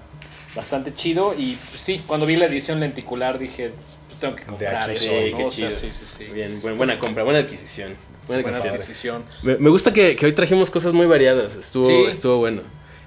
[0.54, 1.34] bastante chido.
[1.38, 3.72] Y pues, sí, cuando vi la edición lenticular dije,
[4.08, 5.38] pues, tengo que comprar eso, ¿no?
[5.38, 5.72] qué O sea, chido.
[5.72, 6.26] sí, sí, sí.
[6.26, 7.96] Bien, buen- buena compra, buena adquisición.
[8.28, 8.76] Buena Buena adquisición.
[8.76, 9.24] adquisición.
[9.44, 11.56] Me, me gusta que, que hoy trajimos cosas muy variadas.
[11.56, 12.04] Estuvo, Sí.
[12.10, 12.62] estuvo bueno.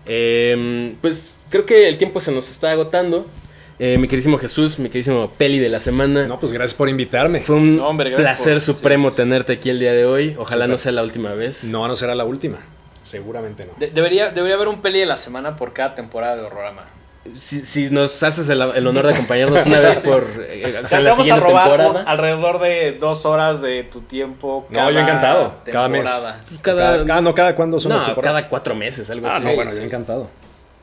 [0.07, 3.27] Eh, pues creo que el tiempo se nos está agotando.
[3.79, 6.27] Eh, mi queridísimo Jesús, mi queridísimo Peli de la semana.
[6.27, 7.41] No, pues gracias por invitarme.
[7.41, 9.23] Fue un No, hombre, gracias placer por- supremo sí, sí, sí.
[9.23, 10.35] tenerte aquí el día de hoy.
[10.39, 11.65] Ojalá no sea la última vez.
[11.65, 12.59] No, no será la última.
[13.03, 13.73] Seguramente no.
[13.79, 16.85] De- debería, debería haber un peli de la semana por cada temporada de Horrorama.
[17.35, 20.09] Si, si nos haces el, el honor de acompañarnos una Sí, vez sí.
[20.09, 22.01] por eh, o O sea, la vamos a siguiente robar temporada.
[22.03, 24.67] un- alrededor de dos horas de tu tiempo.
[24.71, 25.55] No, yo encantado.
[25.71, 26.05] Cada mes.
[26.05, 28.39] Cada- Cada, cada- no, cada cuándo son no, las temporadas.
[28.43, 29.47] cada cuatro meses, algo Ah, así.
[29.47, 29.79] no, bueno, sí.
[29.79, 30.31] yo encantado.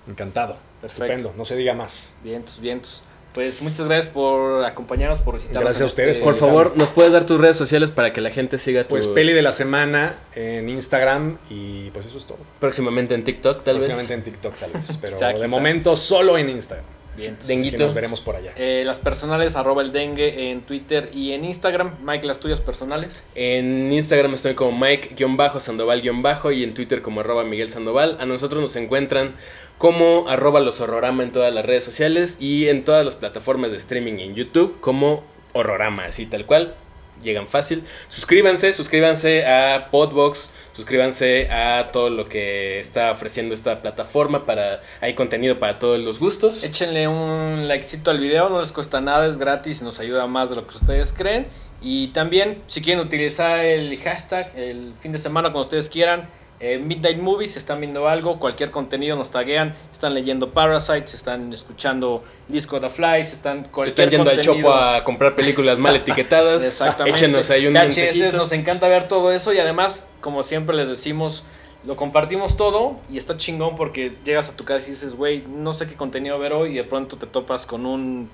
[0.08, 0.58] Encantado.
[0.82, 1.04] Perfecto.
[1.06, 1.34] Estupendo.
[1.38, 2.16] No se diga más.
[2.24, 3.04] Vientos, vientos.
[3.34, 5.64] Pues muchas gracias por acompañarnos, por visitarnos.
[5.64, 8.30] Gracias a ustedes este- Por favor, ¿nos puedes dar tus redes sociales para que la
[8.30, 8.90] gente siga tu...
[8.90, 12.38] Pues peli de la semana en Instagram y pues eso es todo.
[12.60, 14.26] próximamente en TikTok, tal Próximamente vez?
[14.28, 14.98] en TikTok tal vez.
[15.02, 15.48] Pero Quizá, de quizá.
[15.48, 16.86] momento solo en Instagram.
[17.16, 17.48] Vientos.
[17.48, 17.62] Dengue.
[17.62, 17.84] Así que Denguito.
[17.84, 18.54] nos veremos por allá.
[18.58, 21.96] Eh, las personales, arroba el dengue en Twitter y en Instagram.
[22.04, 23.24] Mike, las tuyas personales.
[23.36, 28.18] En Instagram estoy como Mike-Sandoval- y en Twitter como arroba Miguel Sandoval.
[28.20, 29.36] A nosotros nos encuentran
[29.78, 33.78] como arroba los horrorama en todas las redes sociales y en todas las plataformas de
[33.78, 35.24] streaming en YouTube como
[35.54, 36.76] horrorama, así tal cual.
[37.24, 37.84] Llegan fácil.
[38.10, 45.14] Suscríbanse, suscríbanse a Podbox, suscríbanse a todo lo que está ofreciendo esta plataforma para hay
[45.14, 46.64] contenido para todos los gustos.
[46.64, 50.58] Échenle un likecito al video, no les cuesta nada, es gratis nos ayuda más de
[50.58, 51.48] lo que ustedes creen.
[51.82, 56.30] Y también, si quieren utilizar el hashtag el fin de semana cuando ustedes quieran,
[56.64, 62.24] eh, Midnight Movies, están viendo algo, cualquier contenido nos taguean, están leyendo Parasites, están escuchando
[62.48, 66.64] Disco The Fly, si están Se están yendo al chopo a comprar películas mal etiquetadas.
[66.64, 67.20] Exactamente.
[67.20, 71.44] Échenos ahí un VHS, nos encanta ver todo eso y además, como siempre les decimos,
[71.86, 75.74] lo compartimos todo y está chingón porque llegas a tu casa y dices, güey, no
[75.74, 78.30] sé qué contenido ver hoy y de pronto te topas con un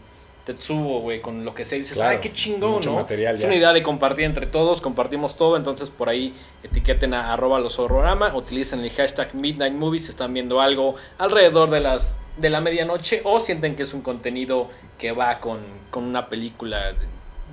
[0.45, 2.95] Tetsuo, güey, con lo que dices, Claro, ay, qué chingón, mucho ¿no?
[2.97, 3.47] material es ya.
[3.47, 6.33] una idea de compartir entre todos, compartimos todo, entonces por ahí
[6.63, 11.69] etiqueten a arroba los horrorama, utilicen el hashtag Midnight Movies si están viendo algo alrededor
[11.69, 15.59] de las de la medianoche o sienten que es un contenido que va con,
[15.91, 16.99] con una película de,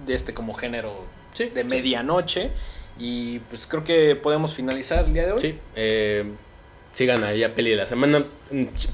[0.06, 0.92] de este como género
[1.32, 1.68] Sí, de sí.
[1.68, 2.50] medianoche.
[2.98, 5.40] Y pues creo que podemos finalizar el día de hoy.
[5.40, 6.24] Sí, eh,
[6.96, 8.24] sigan ahí a Peli de la Semana.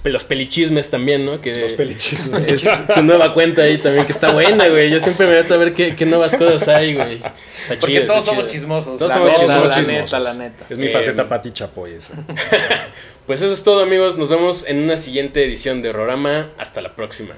[0.02, 1.40] Los pelichismes también, ¿no?
[1.40, 2.48] Que Los pelichismes.
[2.48, 4.90] Es tu nueva cuenta ahí también, que está buena, güey.
[4.90, 7.14] Yo siempre me meto a ver qué, qué nuevas cosas hay, güey.
[7.18, 8.52] Está Porque chido, todos está somos chido.
[8.54, 8.98] chismosos.
[8.98, 9.68] Todos la somos neta, chismosos.
[9.68, 10.04] La chismosos.
[10.04, 10.66] neta, la neta.
[10.68, 11.28] Es mi faceta.
[11.28, 12.12] Pati Chapoy eso.
[13.24, 14.18] Pues eso es todo, amigos.
[14.18, 16.50] Nos vemos en una siguiente edición de Horrorama.
[16.58, 17.36] Hasta la próxima.